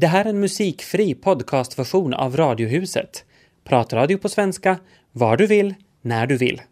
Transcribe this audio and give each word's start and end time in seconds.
Det 0.00 0.06
här 0.06 0.24
är 0.24 0.28
en 0.28 0.40
musikfri 0.40 1.14
podcastversion 1.14 2.14
av 2.14 2.36
Radiohuset. 2.36 3.24
Pratradio 3.64 4.18
på 4.18 4.28
svenska, 4.28 4.78
var 5.12 5.36
du 5.36 5.46
vill, 5.46 5.74
när 6.02 6.26
du 6.26 6.36
vill. 6.36 6.62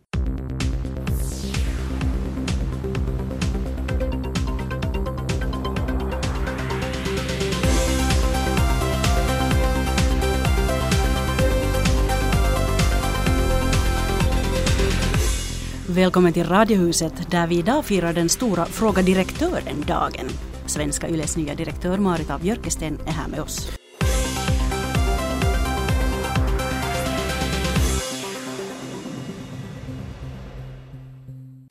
Välkommen 15.86 16.32
till 16.32 16.44
Radiohuset 16.44 17.30
där 17.30 17.46
vi 17.46 17.58
idag 17.58 17.84
firar 17.84 18.12
den 18.12 18.28
stora 18.28 18.66
Fråga 18.66 19.02
direktören-dagen. 19.02 20.28
Svenska 20.68 21.08
Yles 21.08 21.36
nya 21.36 21.54
direktör 21.54 21.98
Marit 21.98 22.30
af 22.30 22.40
Björkesten 22.40 23.00
är 23.06 23.10
här 23.10 23.28
med 23.28 23.40
oss. 23.40 23.72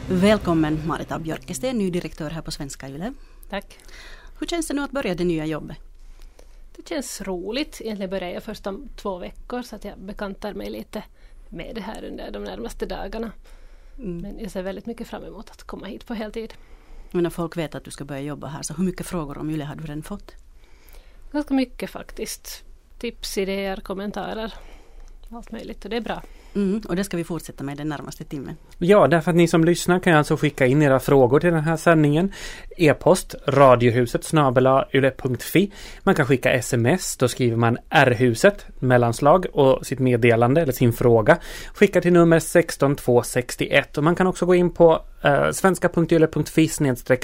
Välkommen 0.10 0.88
Marit 0.88 1.12
af 1.12 1.22
Björkesten, 1.22 1.78
ny 1.78 1.90
direktör 1.92 2.30
här 2.30 2.42
på 2.42 2.52
Svenska 2.52 2.90
Yle. 2.90 3.14
Tack. 3.50 3.80
Hur 4.40 4.48
känns 4.48 4.68
det 4.68 4.74
nu 4.74 4.82
att 4.82 4.92
börja 4.92 5.16
det 5.16 5.24
nya 5.24 5.46
jobbet? 5.46 5.78
Det 6.76 6.88
känns 6.88 7.22
roligt. 7.22 7.82
Egentligen 7.82 8.10
börjar 8.10 8.30
jag 8.30 8.44
först 8.44 8.68
om 8.68 8.90
två 8.96 9.18
veckor 9.18 9.62
så 9.62 9.76
att 9.76 9.84
jag 9.84 10.00
bekantar 10.00 10.54
mig 10.54 10.70
lite 10.70 11.04
med 11.50 11.76
det 11.76 11.82
här 11.82 12.04
under 12.04 12.32
de 12.32 12.44
närmaste 12.44 12.86
dagarna. 12.86 13.32
Mm. 13.98 14.18
Men 14.18 14.40
jag 14.40 14.52
ser 14.52 14.62
väldigt 14.64 14.86
mycket 14.86 15.08
fram 15.08 15.24
emot 15.24 15.50
att 15.50 15.64
komma 15.64 15.86
hit 15.86 16.06
på 16.06 16.14
heltid. 16.14 16.54
Men 17.12 17.24
när 17.24 17.30
folk 17.30 17.58
vet 17.58 17.76
att 17.76 17.84
du 17.84 17.92
ska 17.92 18.06
börja 18.06 18.22
jobba 18.22 18.48
här, 18.48 18.62
så 18.62 18.74
hur 18.74 18.84
mycket 18.84 19.06
frågor 19.06 19.38
om 19.38 19.50
Yle 19.50 19.64
har 19.64 19.76
du 19.76 19.84
redan 19.84 20.04
fått? 20.04 20.36
Ganska 21.32 21.54
mycket 21.54 21.90
faktiskt. 21.90 22.64
Tips, 23.00 23.38
idéer, 23.38 23.78
kommentarer. 23.78 24.54
Allt 25.30 25.52
möjligt 25.52 25.84
och 25.84 25.90
det 25.90 25.98
är 25.98 26.02
bra. 26.02 26.24
Mm, 26.58 26.82
och 26.88 26.96
det 26.96 27.04
ska 27.04 27.18
vi 27.18 27.24
fortsätta 27.24 27.64
med 27.64 27.78
den 27.78 27.90
närmaste 27.90 28.24
timmen. 28.24 28.56
Ja, 28.78 29.08
därför 29.08 29.32
att 29.32 29.38
ni 29.38 29.48
som 29.48 29.64
lyssnar 29.64 30.00
kan 30.00 30.14
alltså 30.14 30.38
skicka 30.38 30.66
in 30.66 30.82
era 30.82 31.00
frågor 31.00 31.40
till 31.40 31.52
den 31.52 31.64
här 31.64 31.78
sändningen. 31.78 32.32
E-post 32.78 33.36
radiohuset 33.48 34.24
snabelayle.fi. 34.24 35.72
Man 36.04 36.16
kan 36.16 36.26
skicka 36.26 36.52
sms. 36.52 37.18
Då 37.18 37.28
skriver 37.28 37.58
man 37.58 37.78
R-huset 37.90 38.66
mellanslag 38.80 39.46
och 39.54 39.86
sitt 39.86 40.00
meddelande 40.00 40.62
eller 40.62 40.74
sin 40.74 40.94
fråga. 40.94 41.38
Skicka 41.74 42.02
till 42.02 42.14
nummer 42.14 42.40
16261 42.40 43.98
och 43.98 44.04
man 44.04 44.16
kan 44.16 44.28
också 44.28 44.46
gå 44.46 44.56
in 44.56 44.70
på 44.70 45.02
eh, 45.22 45.52
svenska.yle.fi 45.52 46.70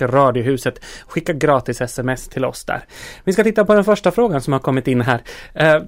radiohuset. 0.01 0.79
Skicka 1.07 1.33
gratis 1.33 1.81
sms 1.81 2.27
till 2.27 2.45
oss 2.45 2.65
där. 2.65 2.85
Vi 3.23 3.33
ska 3.33 3.43
titta 3.43 3.65
på 3.65 3.73
den 3.73 3.83
första 3.83 4.11
frågan 4.11 4.41
som 4.41 4.53
har 4.53 4.59
kommit 4.59 4.87
in 4.87 5.01
här. 5.01 5.21
Eh, 5.53 5.81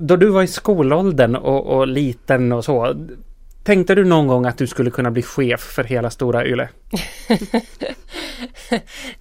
då 0.00 0.16
du 0.16 0.26
var 0.26 0.42
i 0.42 0.46
skolåldern 0.46 1.36
och, 1.36 1.66
och, 1.66 1.86
liten 1.86 2.52
och 2.52 2.64
så. 2.64 3.06
Tänkte 3.62 3.94
du 3.94 4.04
någon 4.04 4.26
gång 4.26 4.46
att 4.46 4.58
du 4.58 4.66
skulle 4.66 4.90
kunna 4.90 5.10
bli 5.10 5.22
chef 5.22 5.60
för 5.60 5.84
hela 5.84 6.10
Stora 6.10 6.46
Yle? 6.46 6.68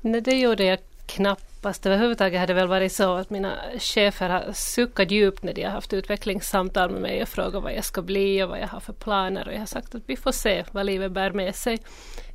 Nej, 0.02 0.22
det 0.22 0.40
gjorde 0.40 0.64
jag 0.64 0.80
knappast. 1.06 1.86
Överhuvudtaget 1.86 2.40
hade 2.40 2.54
det 2.54 2.60
väl 2.60 2.68
varit 2.68 2.92
så 2.92 3.16
att 3.16 3.30
mina 3.30 3.56
chefer 3.80 4.30
har 4.30 4.52
suckat 4.54 5.12
djupt 5.12 5.44
när 5.44 5.54
de 5.54 5.64
har 5.64 5.72
haft 5.72 5.94
utvecklingssamtal 5.94 6.92
med 6.92 7.02
mig 7.02 7.22
och 7.22 7.30
frågat 7.30 7.64
vad 7.64 7.74
jag 7.74 7.86
ska 7.86 8.02
bli 8.02 8.44
och 8.44 8.50
vad 8.50 8.60
jag 8.60 8.68
har 8.68 8.80
för 8.80 8.94
planer. 8.94 9.48
Och 9.48 9.54
jag 9.54 9.60
har 9.60 9.66
sagt 9.66 9.96
att 9.96 10.04
vi 10.06 10.16
får 10.16 10.32
se 10.32 10.64
vad 10.72 10.86
livet 10.86 11.12
bär 11.12 11.32
med 11.32 11.56
sig. 11.56 11.80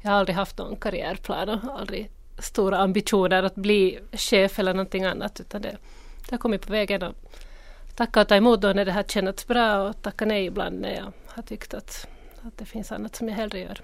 Jag 0.02 0.10
har 0.10 0.18
aldrig 0.18 0.36
haft 0.36 0.58
någon 0.58 0.76
karriärplan 0.76 1.48
och 1.48 1.80
aldrig 1.80 2.10
stora 2.38 2.78
ambitioner 2.78 3.42
att 3.42 3.54
bli 3.54 3.98
chef 4.12 4.58
eller 4.58 4.74
någonting 4.74 5.04
annat. 5.04 5.40
Utan 5.40 5.62
det, 5.62 5.76
det 6.28 6.30
har 6.30 6.38
kommit 6.38 6.66
på 6.66 6.72
vägen. 6.72 7.02
Och 7.02 7.14
tacka 7.96 8.20
och 8.20 8.28
ta 8.28 8.36
emot 8.36 8.60
då 8.60 8.72
när 8.72 8.84
det 8.84 8.92
har 8.92 9.02
känts 9.02 9.46
bra 9.46 9.88
och 9.88 10.02
tacka 10.02 10.24
nej 10.24 10.46
ibland 10.46 10.80
när 10.80 10.94
jag 10.94 11.12
har 11.26 11.42
tyckt 11.42 11.74
att, 11.74 12.08
att 12.42 12.58
det 12.58 12.64
finns 12.64 12.92
annat 12.92 13.16
som 13.16 13.28
jag 13.28 13.36
hellre 13.36 13.58
gör. 13.58 13.80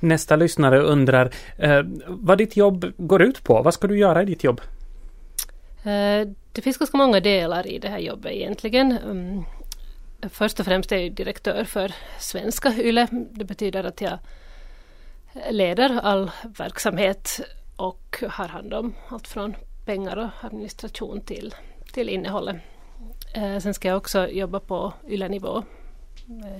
Nästa 0.00 0.36
lyssnare 0.36 0.80
undrar 0.80 1.30
eh, 1.58 1.82
vad 2.06 2.38
ditt 2.38 2.56
jobb 2.56 2.92
går 2.96 3.22
ut 3.22 3.44
på. 3.44 3.62
Vad 3.62 3.74
ska 3.74 3.86
du 3.86 3.98
göra 3.98 4.22
i 4.22 4.24
ditt 4.24 4.44
jobb? 4.44 4.60
Eh, 5.84 6.28
det 6.52 6.62
finns 6.62 6.76
ganska 6.76 6.96
många 6.96 7.20
delar 7.20 7.66
i 7.66 7.78
det 7.78 7.88
här 7.88 7.98
jobbet 7.98 8.32
egentligen. 8.32 8.98
Um, 9.06 9.44
först 10.30 10.60
och 10.60 10.66
främst 10.66 10.92
är 10.92 10.96
jag 10.96 11.12
direktör 11.12 11.64
för 11.64 11.94
Svenska 12.18 12.72
YLE. 12.78 13.06
Det 13.10 13.44
betyder 13.44 13.84
att 13.84 14.00
jag 14.00 14.18
leder 15.50 16.00
all 16.02 16.30
verksamhet 16.58 17.40
och 17.76 18.24
har 18.28 18.48
hand 18.48 18.74
om 18.74 18.94
allt 19.08 19.28
från 19.28 19.56
pengar 19.84 20.16
och 20.16 20.44
administration 20.46 21.20
till, 21.20 21.54
till 21.92 22.08
innehållet. 22.08 22.56
Eh, 23.34 23.58
sen 23.58 23.74
ska 23.74 23.88
jag 23.88 23.96
också 23.96 24.28
jobba 24.28 24.60
på 24.60 24.92
YLE-nivå, 25.08 25.62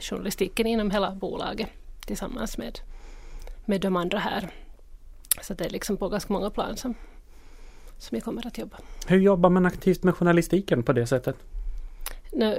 journalistiken 0.00 0.66
inom 0.66 0.90
hela 0.90 1.10
bolaget 1.10 1.68
tillsammans 2.06 2.58
med, 2.58 2.78
med 3.64 3.80
de 3.80 3.96
andra 3.96 4.18
här. 4.18 4.50
Så 5.40 5.54
det 5.54 5.64
är 5.64 5.70
liksom 5.70 5.96
på 5.96 6.08
ganska 6.08 6.32
många 6.32 6.50
plan 6.50 6.76
som, 6.76 6.94
som 7.98 8.16
jag 8.16 8.24
kommer 8.24 8.46
att 8.46 8.58
jobba. 8.58 8.76
Hur 9.06 9.18
jobbar 9.18 9.50
man 9.50 9.66
aktivt 9.66 10.02
med 10.02 10.14
journalistiken 10.14 10.82
på 10.82 10.92
det 10.92 11.06
sättet? 11.06 11.36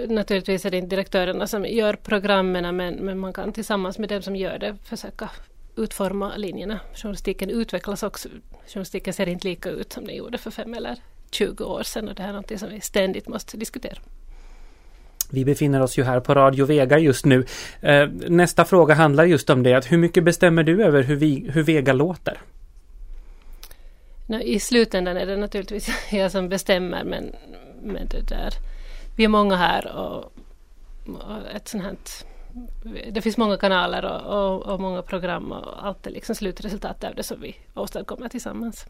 Naturligtvis 0.08 0.66
är 0.66 0.72
det 0.72 0.78
inte 0.78 0.96
direktörerna 0.96 1.48
som 1.48 1.66
gör 1.66 1.94
programmen 1.94 2.76
men, 2.76 2.96
men 2.96 3.20
man 3.20 3.34
kan 3.34 3.54
tillsammans 3.54 4.00
med 4.00 4.10
dem 4.10 4.22
som 4.22 4.36
gör 4.36 4.60
det 4.60 4.76
försöka 4.84 5.30
utforma 5.76 6.38
linjerna. 6.38 6.80
Journalistiken 6.96 7.50
utvecklas 7.50 8.04
också. 8.04 8.30
Journalistiken 8.68 9.14
ser 9.14 9.28
inte 9.28 9.48
lika 9.48 9.70
ut 9.70 9.94
som 9.94 10.06
den 10.06 10.16
gjorde 10.16 10.38
för 10.38 10.52
fem 10.52 10.74
eller 10.74 10.98
20 11.34 11.64
år 11.64 11.84
sedan 11.84 12.10
och 12.10 12.16
det 12.16 12.24
här 12.24 12.30
är 12.30 12.34
något 12.34 12.60
som 12.60 12.70
vi 12.70 12.82
ständigt 12.82 13.28
måste 13.28 13.58
diskutera. 13.58 13.98
Vi 15.34 15.46
befinner 15.46 15.82
oss 15.82 15.98
ju 15.98 16.04
här 16.04 16.20
på 16.20 16.34
Radio 16.34 16.66
Vega 16.66 17.00
just 17.00 17.26
nu. 17.26 17.46
Eh, 17.82 18.08
nästa 18.28 18.66
fråga 18.66 18.94
handlar 18.94 19.26
just 19.26 19.50
om 19.50 19.64
det. 19.64 19.74
Att 19.74 19.92
hur 19.92 19.98
mycket 19.98 20.24
bestämmer 20.24 20.64
du 20.64 20.84
över 20.84 21.04
hur, 21.04 21.16
vi, 21.16 21.50
hur 21.54 21.64
Vega 21.64 21.94
låter? 21.94 22.42
I 24.42 24.60
slutändan 24.60 25.18
är 25.18 25.26
det 25.26 25.38
naturligtvis 25.38 25.90
jag 26.12 26.32
som 26.32 26.50
bestämmer 26.50 27.04
men, 27.04 27.36
men 27.84 28.08
det 28.08 28.30
där, 28.30 28.54
vi 29.18 29.24
är 29.24 29.28
många 29.28 29.56
här 29.56 29.96
och, 29.96 30.34
och 31.08 31.48
ett 31.56 31.68
sånt 31.68 31.84
här, 31.84 31.96
det 33.12 33.22
finns 33.22 33.38
många 33.38 33.58
kanaler 33.58 34.06
och, 34.06 34.54
och, 34.56 34.74
och 34.74 34.80
många 34.80 35.02
program 35.02 35.52
och 35.52 35.86
allt 35.86 36.08
är 36.08 36.12
liksom 36.12 36.36
slutresultatet 36.36 37.10
av 37.10 37.16
det 37.16 37.24
som 37.24 37.42
vi 37.42 37.56
åstadkommer 37.74 38.30
tillsammans. 38.30 38.86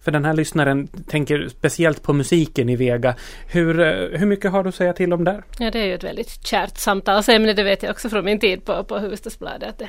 För 0.00 0.10
den 0.10 0.24
här 0.24 0.34
lyssnaren 0.34 0.86
tänker 0.86 1.48
speciellt 1.48 2.02
på 2.02 2.12
musiken 2.12 2.68
i 2.68 2.76
Vega. 2.76 3.14
Hur, 3.46 3.80
eh, 3.80 4.18
hur 4.18 4.26
mycket 4.26 4.52
har 4.52 4.62
du 4.62 4.68
att 4.68 4.74
säga 4.74 4.92
till 4.92 5.12
om 5.12 5.24
där? 5.24 5.44
Ja, 5.58 5.70
det 5.70 5.78
är 5.78 5.86
ju 5.86 5.94
ett 5.94 6.04
väldigt 6.04 6.46
kärt 6.46 6.78
samtalsämne, 6.78 7.52
det 7.52 7.62
vet 7.62 7.82
jag 7.82 7.90
också 7.90 8.08
från 8.08 8.24
min 8.24 8.40
tid 8.40 8.64
på, 8.64 8.84
på 8.84 8.98
Hufvudstadsbladet. 8.98 9.82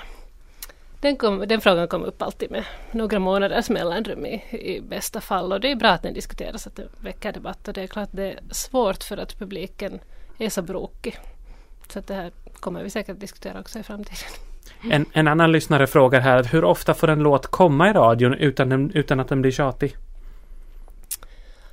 Den, 1.01 1.15
kom, 1.17 1.47
den 1.47 1.61
frågan 1.61 1.87
kom 1.87 2.03
upp 2.03 2.21
alltid 2.21 2.51
med 2.51 2.63
några 2.91 3.19
månaders 3.19 3.69
mellanrum 3.69 4.25
i, 4.25 4.43
i 4.51 4.81
bästa 4.81 5.21
fall 5.21 5.53
och 5.53 5.59
det 5.59 5.71
är 5.71 5.75
bra 5.75 5.89
att 5.89 6.03
den 6.03 6.13
diskuteras, 6.13 6.67
att 6.67 6.75
det 6.75 6.87
väcker 6.97 7.31
debatt 7.31 7.67
och 7.67 7.73
det 7.73 7.81
är 7.81 7.87
klart 7.87 8.09
det 8.11 8.31
är 8.31 8.39
svårt 8.51 9.03
för 9.03 9.17
att 9.17 9.39
publiken 9.39 9.99
är 10.37 10.49
så 10.49 10.61
brokig. 10.61 11.19
Så 11.93 11.99
att 11.99 12.07
det 12.07 12.13
här 12.13 12.31
kommer 12.53 12.83
vi 12.83 12.89
säkert 12.89 13.19
diskutera 13.19 13.59
också 13.59 13.79
i 13.79 13.83
framtiden. 13.83 14.48
En, 14.91 15.05
en 15.13 15.27
annan 15.27 15.51
lyssnare 15.51 15.87
frågar 15.87 16.19
här, 16.19 16.43
hur 16.43 16.63
ofta 16.63 16.93
får 16.93 17.07
en 17.07 17.19
låt 17.19 17.47
komma 17.47 17.89
i 17.89 17.93
radion 17.93 18.33
utan, 18.33 18.91
utan 18.91 19.19
att 19.19 19.27
den 19.27 19.41
blir 19.41 19.51
tjatig? 19.51 19.95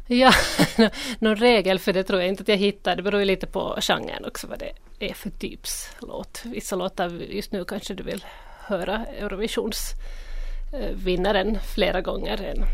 Ja, 0.06 0.32
någon 1.18 1.36
regel 1.36 1.78
för 1.78 1.92
det 1.92 2.04
tror 2.04 2.20
jag 2.20 2.28
inte 2.28 2.42
att 2.42 2.48
jag 2.48 2.56
hittar. 2.56 2.96
Det 2.96 3.02
beror 3.02 3.20
ju 3.20 3.24
lite 3.24 3.46
på 3.46 3.76
genren 3.80 4.24
också 4.24 4.46
vad 4.46 4.58
det 4.58 4.72
är 4.98 5.14
för 5.14 5.30
typs 5.30 5.96
låt. 6.00 6.42
Vissa 6.44 6.76
låtar 6.76 7.08
just 7.08 7.52
nu 7.52 7.64
kanske 7.64 7.94
du 7.94 8.02
vill 8.02 8.24
höra 8.66 9.06
Eurovisionsvinnaren 9.06 11.48
eh, 11.48 11.60
flera 11.74 12.00
gånger 12.00 12.42
än, 12.42 12.64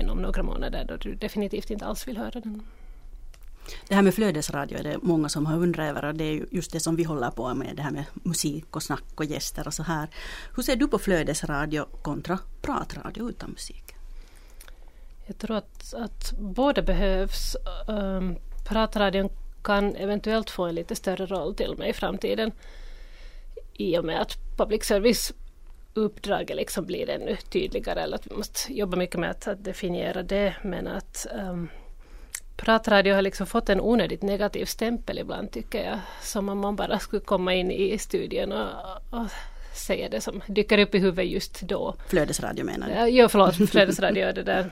än 0.00 0.10
om 0.10 0.18
några 0.18 0.42
månader 0.42 0.84
då 0.88 0.96
du 0.96 1.14
definitivt 1.14 1.70
inte 1.70 1.86
alls 1.86 2.08
vill 2.08 2.18
höra 2.18 2.40
den. 2.40 2.62
Det 3.88 3.94
här 3.94 4.02
med 4.02 4.14
flödesradio 4.14 4.78
är 4.78 4.82
det 4.82 4.98
många 5.02 5.28
som 5.28 5.46
har 5.46 5.56
undrat 5.56 5.90
över 5.90 6.04
och 6.04 6.14
det 6.14 6.24
är 6.24 6.46
just 6.50 6.72
det 6.72 6.80
som 6.80 6.96
vi 6.96 7.04
håller 7.04 7.30
på 7.30 7.54
med, 7.54 7.76
det 7.76 7.82
här 7.82 7.90
med 7.90 8.04
musik 8.12 8.76
och 8.76 8.82
snack 8.82 9.04
och 9.14 9.24
gäster 9.24 9.66
och 9.66 9.74
så 9.74 9.82
här. 9.82 10.08
Hur 10.56 10.62
ser 10.62 10.76
du 10.76 10.88
på 10.88 10.98
flödesradio 10.98 11.84
kontra 12.02 12.38
pratradio 12.62 13.28
utan 13.28 13.50
musik? 13.50 13.84
Jag 15.26 15.38
tror 15.38 15.56
att, 15.56 15.94
att 15.94 16.32
båda 16.38 16.82
behövs. 16.82 17.56
Um, 17.88 18.36
pratradion 18.68 19.28
kan 19.62 19.96
eventuellt 19.96 20.50
få 20.50 20.64
en 20.64 20.74
lite 20.74 20.96
större 20.96 21.26
roll 21.26 21.54
till 21.54 21.74
mig 21.78 21.90
i 21.90 21.92
framtiden 21.92 22.52
i 23.72 23.98
och 23.98 24.04
med 24.04 24.20
att 24.20 24.36
public 24.56 24.84
service 24.84 25.32
uppdraget 25.94 26.56
liksom 26.56 26.86
blir 26.86 27.10
ännu 27.10 27.36
tydligare 27.36 28.00
eller 28.00 28.14
att 28.14 28.26
vi 28.26 28.36
måste 28.36 28.72
jobba 28.72 28.96
mycket 28.96 29.20
med 29.20 29.30
att, 29.30 29.48
att 29.48 29.64
definiera 29.64 30.22
det 30.22 30.54
men 30.62 30.86
att 30.86 31.26
um, 31.50 31.68
pratradio 32.60 33.14
har 33.14 33.22
liksom 33.22 33.46
fått 33.46 33.68
en 33.68 33.80
onödigt 33.80 34.22
negativ 34.22 34.64
stämpel 34.64 35.18
ibland 35.18 35.50
tycker 35.50 35.84
jag. 35.84 35.98
Som 36.22 36.48
om 36.48 36.58
man 36.58 36.76
bara 36.76 36.98
skulle 36.98 37.22
komma 37.22 37.54
in 37.54 37.70
i 37.70 37.98
studion 37.98 38.52
och, 38.52 38.68
och 39.10 39.26
säga 39.74 40.08
det 40.08 40.20
som 40.20 40.42
dyker 40.46 40.78
upp 40.78 40.94
i 40.94 40.98
huvudet 40.98 41.30
just 41.30 41.60
då. 41.60 41.94
Flödesradio 42.08 42.64
menar 42.64 42.88
du? 42.88 43.10
Ja, 43.10 43.28
förlåt, 43.28 43.70
flödesradio 43.70 44.26
är 44.26 44.32
det 44.32 44.42
där. 44.42 44.70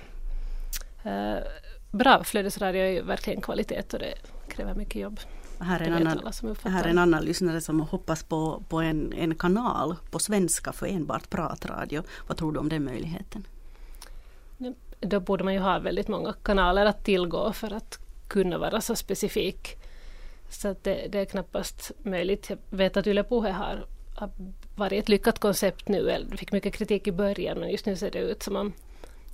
Uh, 1.06 1.43
bra 1.90 2.25
flödesradio 2.25 2.82
är 2.82 2.90
ju 2.90 3.02
verkligen 3.02 3.40
kvalitet 3.40 3.82
och 3.93 3.99
det 3.99 4.14
kräver 4.49 4.75
mycket 4.75 5.02
jobb. 5.02 5.20
Här 5.61 5.81
är, 5.81 5.85
en 5.85 6.06
annan, 6.06 6.32
här 6.64 6.85
är 6.85 6.88
en 6.88 6.99
annan 6.99 7.25
lyssnare 7.25 7.61
som 7.61 7.81
hoppas 7.81 8.23
på, 8.23 8.62
på 8.69 8.81
en, 8.81 9.12
en 9.12 9.35
kanal 9.35 9.96
på 10.11 10.19
svenska 10.19 10.73
för 10.73 10.87
enbart 10.87 11.31
pratradio. 11.31 12.02
Vad 12.26 12.37
tror 12.37 12.52
du 12.52 12.58
om 12.58 12.69
den 12.69 12.85
möjligheten? 12.85 13.44
Då 15.00 15.20
borde 15.20 15.44
man 15.44 15.54
ju 15.54 15.60
ha 15.60 15.78
väldigt 15.78 16.08
många 16.08 16.32
kanaler 16.32 16.86
att 16.86 17.04
tillgå 17.04 17.52
för 17.52 17.72
att 17.72 17.98
kunna 18.28 18.58
vara 18.58 18.80
så 18.80 18.96
specifik. 18.96 19.76
Så 20.50 20.68
att 20.68 20.84
det, 20.84 21.08
det 21.12 21.18
är 21.18 21.24
knappast 21.24 21.92
möjligt. 22.02 22.50
Jag 22.50 22.58
vet 22.70 22.96
att 22.96 23.06
Yle 23.06 23.24
Puhe 23.24 23.50
har, 23.50 23.86
har 24.16 24.30
varit 24.76 25.02
ett 25.02 25.08
lyckat 25.08 25.38
koncept 25.38 25.88
nu. 25.88 26.26
Det 26.30 26.36
fick 26.36 26.52
mycket 26.52 26.74
kritik 26.74 27.06
i 27.06 27.12
början 27.12 27.58
men 27.58 27.70
just 27.70 27.86
nu 27.86 27.96
ser 27.96 28.10
det 28.10 28.18
ut 28.18 28.42
som 28.42 28.56
om, 28.56 28.72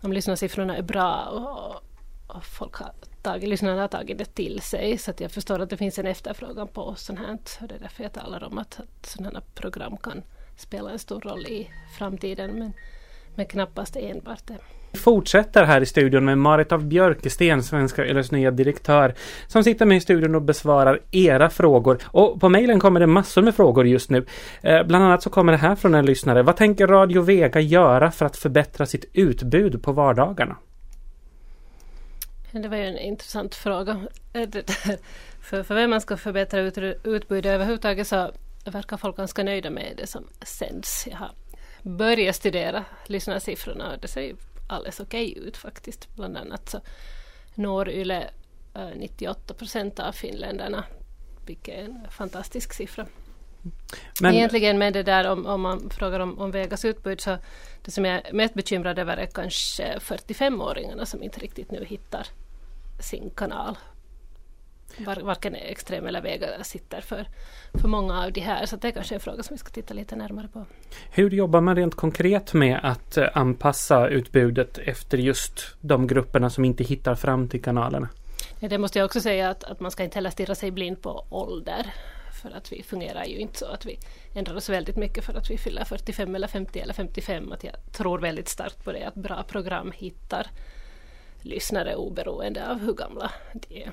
om 0.03 0.13
lyssnarsiffrorna 0.13 0.77
är 0.77 0.83
bra 0.83 1.25
och, 1.25 2.37
och 2.37 2.45
folk 2.45 2.75
har 2.75 2.93
tagit, 3.23 3.49
lyssnarna 3.49 3.81
har 3.81 3.89
tagit 3.89 4.19
det 4.19 4.25
till 4.25 4.61
sig. 4.61 4.99
Så 4.99 5.11
att 5.11 5.21
jag 5.21 5.31
förstår 5.31 5.61
att 5.61 5.71
det 5.71 5.77
finns 5.77 5.99
en 5.99 6.07
efterfrågan 6.07 6.69
på 6.69 6.95
sånt 6.95 7.19
här. 7.19 7.39
Och 7.61 7.69
det 7.69 7.75
är 7.75 7.79
därför 7.79 8.03
jag 8.03 8.13
talar 8.13 8.45
om 8.45 8.59
att, 8.59 8.81
att 8.81 9.07
sådana 9.07 9.41
program 9.55 9.97
kan 9.97 10.23
spela 10.57 10.91
en 10.91 10.99
stor 10.99 11.21
roll 11.21 11.47
i 11.47 11.71
framtiden. 11.99 12.51
Men, 12.59 12.73
men 13.35 13.47
knappast 13.47 13.97
enbart 13.97 14.47
det. 14.47 14.59
Vi 14.95 15.01
fortsätter 15.01 15.65
här 15.65 15.81
i 15.81 15.87
studion 15.87 16.25
med 16.25 16.39
Marit 16.39 16.73
av 16.73 16.85
Björkesten, 16.85 17.63
Svenska 17.63 18.07
Yles 18.07 18.33
nya 18.33 18.51
direktör, 18.51 19.15
som 19.47 19.65
sitter 19.65 19.87
med 19.87 19.97
i 19.97 20.01
studion 20.01 20.35
och 20.35 20.43
besvarar 20.43 21.01
era 21.11 21.51
frågor. 21.51 21.99
Och 22.07 22.41
på 22.41 22.49
mejlen 22.49 22.81
kommer 22.81 23.01
det 23.01 23.07
massor 23.07 23.43
med 23.43 23.55
frågor 23.55 23.87
just 23.87 24.11
nu. 24.11 24.27
Eh, 24.63 24.83
bland 24.87 25.05
annat 25.05 25.23
så 25.23 25.31
kommer 25.31 25.53
det 25.53 25.59
här 25.59 25.77
från 25.77 25.95
en 25.95 26.07
lyssnare. 26.07 26.43
Vad 26.43 26.57
tänker 26.57 26.87
Radio 26.87 27.23
Vega 27.23 27.61
göra 27.61 28.11
för 28.11 28.27
att 28.27 28.37
förbättra 28.37 28.87
sitt 28.87 29.05
utbud 29.13 29.83
på 29.83 29.93
vardagarna? 29.93 30.57
Det 32.53 32.69
var 32.69 32.77
ju 32.77 32.85
en 32.85 32.99
intressant 32.99 33.55
fråga. 33.55 34.01
Eh, 34.33 34.49
för, 35.41 35.63
för 35.63 35.75
vem 35.75 35.91
man 35.91 36.01
ska 36.01 36.17
förbättra 36.17 36.61
ut, 36.61 36.79
utbudet 37.05 37.53
överhuvudtaget 37.53 38.07
så 38.07 38.31
verkar 38.65 38.97
folk 38.97 39.17
ganska 39.17 39.43
nöjda 39.43 39.71
med 39.71 39.95
det 39.97 40.07
som 40.07 40.25
sänds. 40.43 41.07
Jag 41.11 41.17
har 41.17 41.31
börjat 41.83 42.37
studera 42.37 42.85
lyssnarsiffrorna 43.07 43.93
och 43.93 43.99
det 44.01 44.09
ser 44.09 44.21
ju 44.21 44.37
alldeles 44.67 45.01
okej 45.01 45.33
okay 45.37 45.49
ut 45.49 45.57
faktiskt. 45.57 46.15
Bland 46.15 46.37
annat 46.37 46.69
så 46.69 46.81
når 47.55 47.89
Yle 47.89 48.31
98 48.95 49.55
procent 49.55 50.01
av 50.01 50.13
finländarna, 50.13 50.85
vilket 51.47 51.75
är 51.75 51.85
en 51.85 52.07
fantastisk 52.11 52.73
siffra. 52.73 53.07
Men, 54.21 54.35
Egentligen 54.35 54.79
med 54.79 54.93
det 54.93 55.03
där 55.03 55.31
om, 55.31 55.47
om 55.47 55.61
man 55.61 55.91
frågar 55.91 56.21
om, 56.21 56.39
om 56.39 56.51
Vegas 56.51 56.85
utbud 56.85 57.21
så 57.21 57.39
det 57.83 57.91
som 57.91 58.05
jag 58.05 58.27
är 58.29 58.33
mest 58.33 58.55
bekymrad 58.55 58.99
över 58.99 59.17
är 59.17 59.27
kanske 59.27 59.99
45-åringarna 59.99 61.05
som 61.05 61.23
inte 61.23 61.41
riktigt 61.41 61.71
nu 61.71 61.85
hittar 61.85 62.27
sin 63.01 63.31
kanal. 63.31 63.77
Var, 64.99 65.17
varken 65.17 65.55
Extrem 65.55 66.07
eller 66.07 66.23
Vega 66.23 66.65
sitter 66.65 67.01
för, 67.01 67.29
för 67.75 67.89
många 67.89 68.25
av 68.25 68.33
de 68.33 68.41
här. 68.41 68.67
Så 68.67 68.77
det 68.77 68.89
är 68.89 68.93
kanske 68.93 69.15
en 69.15 69.21
fråga 69.21 69.43
som 69.43 69.55
vi 69.55 69.59
ska 69.59 69.71
titta 69.71 69.95
lite 69.95 70.17
närmare 70.17 70.49
på. 70.49 70.67
Hur 71.11 71.31
jobbar 71.31 71.61
man 71.61 71.77
rent 71.77 71.95
konkret 71.95 72.55
med 72.55 72.81
att 72.83 73.17
eh, 73.17 73.29
anpassa 73.33 74.09
utbudet 74.09 74.79
efter 74.79 75.19
just 75.19 75.77
de 75.81 76.07
grupperna 76.07 76.51
som 76.51 76.65
inte 76.65 76.85
hittar 76.85 77.15
fram 77.15 77.49
till 77.49 77.63
kanalerna? 77.63 78.09
Det 78.61 78.79
måste 78.79 78.99
jag 78.99 79.07
också 79.07 79.21
säga 79.21 79.51
att, 79.51 79.65
att 79.65 79.81
man 79.81 79.91
ska 79.91 80.05
inte 80.05 80.15
heller 80.15 80.31
stirra 80.31 80.55
sig 80.55 80.71
blind 80.71 81.03
på 81.03 81.27
ålder. 81.31 81.87
För 82.43 82.51
att 82.51 82.73
vi 82.73 82.83
fungerar 82.83 83.25
ju 83.25 83.37
inte 83.39 83.59
så 83.59 83.67
att 83.67 83.87
vi 83.87 83.99
ändrar 84.35 84.57
oss 84.57 84.69
väldigt 84.69 84.97
mycket 84.97 85.25
för 85.25 85.35
att 85.35 85.51
vi 85.51 85.59
fyller 85.59 85.85
45 85.85 86.35
eller 86.35 86.49
50 86.49 86.79
eller 86.79 86.95
55. 86.95 87.53
Att 87.53 87.65
jag 87.65 87.75
tror 87.93 88.19
väldigt 88.19 88.49
starkt 88.49 88.85
på 88.85 88.93
det 88.93 89.05
att 89.05 89.15
bra 89.15 89.43
program 89.43 89.93
hittar 89.95 90.47
lyssnare 91.41 91.95
oberoende 91.97 92.71
av 92.71 92.79
hur 92.79 92.93
gamla 92.93 93.31
de 93.53 93.83
är. 93.83 93.93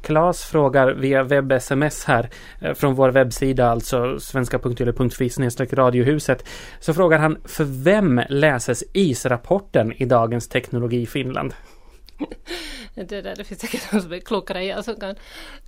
Klas 0.00 0.44
frågar 0.44 0.88
via 0.88 1.22
webb-sms 1.22 2.04
här 2.04 2.30
eh, 2.60 2.74
från 2.74 2.94
vår 2.94 3.08
webbsida, 3.08 3.70
alltså 3.70 4.20
svenska.yle.fi 4.20 5.76
radiohuset. 5.76 6.48
Så 6.80 6.94
frågar 6.94 7.18
han, 7.18 7.38
för 7.44 7.64
vem 7.64 8.22
läses 8.28 8.84
IS-rapporten 8.92 9.92
i 9.92 10.04
dagens 10.04 10.48
Teknologi 10.48 11.06
Finland? 11.06 11.54
det, 12.94 13.20
där, 13.20 13.36
det 13.36 13.44
finns 13.44 13.60
säkert 13.60 13.92
någon 13.92 14.02
som 14.02 14.12
är 14.12 14.18
klokare 14.18 14.58
än 14.58 14.66
jag 14.66 14.84
som 14.84 15.00
kan, 15.00 15.14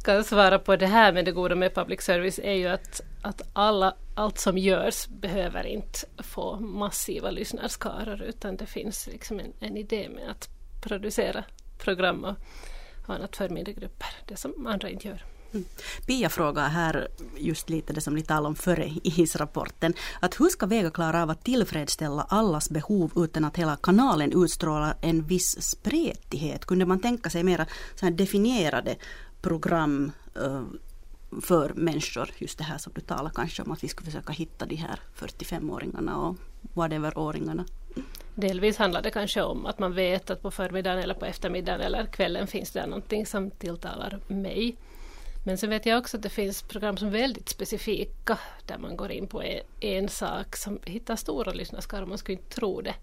kan 0.04 0.24
svara 0.24 0.58
på 0.58 0.76
det 0.76 0.86
här. 0.86 1.12
Men 1.12 1.24
det 1.24 1.32
goda 1.32 1.54
med 1.54 1.74
public 1.74 2.02
service 2.02 2.40
är 2.42 2.52
ju 2.52 2.66
att, 2.66 3.00
att 3.22 3.42
alla, 3.52 3.94
allt 4.14 4.38
som 4.38 4.58
görs 4.58 5.06
behöver 5.08 5.66
inte 5.66 5.98
få 6.18 6.56
massiva 6.60 7.30
lyssnarskaror 7.30 8.22
utan 8.22 8.56
det 8.56 8.66
finns 8.66 9.06
liksom 9.06 9.40
en, 9.40 9.52
en 9.60 9.76
idé 9.76 10.08
med 10.14 10.30
att 10.30 10.48
producera 10.82 11.44
program 11.78 12.24
och 12.24 12.36
annat 13.12 13.36
för 13.36 13.48
mindre 13.48 13.72
grupper. 13.72 14.08
Det 14.26 14.36
som 14.36 14.66
andra 14.66 14.90
inte 14.90 15.08
gör. 15.08 15.24
Mm. 15.52 15.64
Pia 16.06 16.28
frågar 16.28 16.68
här 16.68 17.08
just 17.36 17.70
lite 17.70 17.92
det 17.92 18.00
som 18.00 18.14
ni 18.14 18.22
talade 18.22 18.48
om 18.48 18.54
före 18.54 18.90
IS-rapporten. 19.02 19.94
Att 20.20 20.40
hur 20.40 20.48
ska 20.48 20.66
Vega 20.66 20.90
klara 20.90 21.22
av 21.22 21.30
att 21.30 21.44
tillfredsställa 21.44 22.22
allas 22.22 22.70
behov 22.70 23.12
utan 23.16 23.44
att 23.44 23.56
hela 23.56 23.76
kanalen 23.76 24.44
utstrålar 24.44 24.94
en 25.00 25.22
viss 25.22 25.62
spretighet? 25.62 26.64
Kunde 26.66 26.86
man 26.86 27.00
tänka 27.00 27.30
sig 27.30 27.42
mera 27.42 27.66
så 27.94 28.06
här 28.06 28.12
definierade 28.12 28.96
program 29.40 30.12
uh, 30.36 30.62
för 31.42 31.72
människor? 31.74 32.30
Just 32.38 32.58
det 32.58 32.64
här 32.64 32.78
som 32.78 32.92
du 32.94 33.00
talar 33.00 33.30
kanske 33.30 33.62
om 33.62 33.72
att 33.72 33.84
vi 33.84 33.88
ska 33.88 34.04
försöka 34.04 34.32
hitta 34.32 34.66
de 34.66 34.76
här 34.76 35.00
45-åringarna 35.18 36.14
och 36.14 36.36
whatever-åringarna. 36.74 37.64
Delvis 38.40 38.76
handlar 38.76 39.02
det 39.02 39.10
kanske 39.10 39.42
om 39.42 39.66
att 39.66 39.78
man 39.78 39.94
vet 39.94 40.30
att 40.30 40.42
på 40.42 40.50
förmiddagen 40.50 40.98
eller 40.98 41.14
på 41.14 41.24
eftermiddagen 41.24 41.80
eller 41.80 42.06
kvällen 42.06 42.46
finns 42.46 42.70
det 42.70 42.86
någonting 42.86 43.26
som 43.26 43.50
tilltalar 43.50 44.20
mig. 44.28 44.76
Men 45.46 45.58
sen 45.58 45.70
vet 45.70 45.86
jag 45.86 45.98
också 45.98 46.16
att 46.16 46.22
det 46.22 46.28
finns 46.28 46.62
program 46.62 46.96
som 46.96 47.08
är 47.08 47.12
väldigt 47.12 47.48
specifika 47.48 48.38
där 48.66 48.78
man 48.78 48.96
går 48.96 49.12
in 49.12 49.26
på 49.26 49.42
en, 49.42 49.60
en 49.80 50.08
sak 50.08 50.56
som 50.56 50.78
hittar 50.84 51.16
stora 51.16 51.52
lyssnarskaror, 51.52 52.06
man 52.06 52.18
skulle 52.18 52.38
inte 52.38 52.54
tro 52.54 52.80
det. 52.80 52.94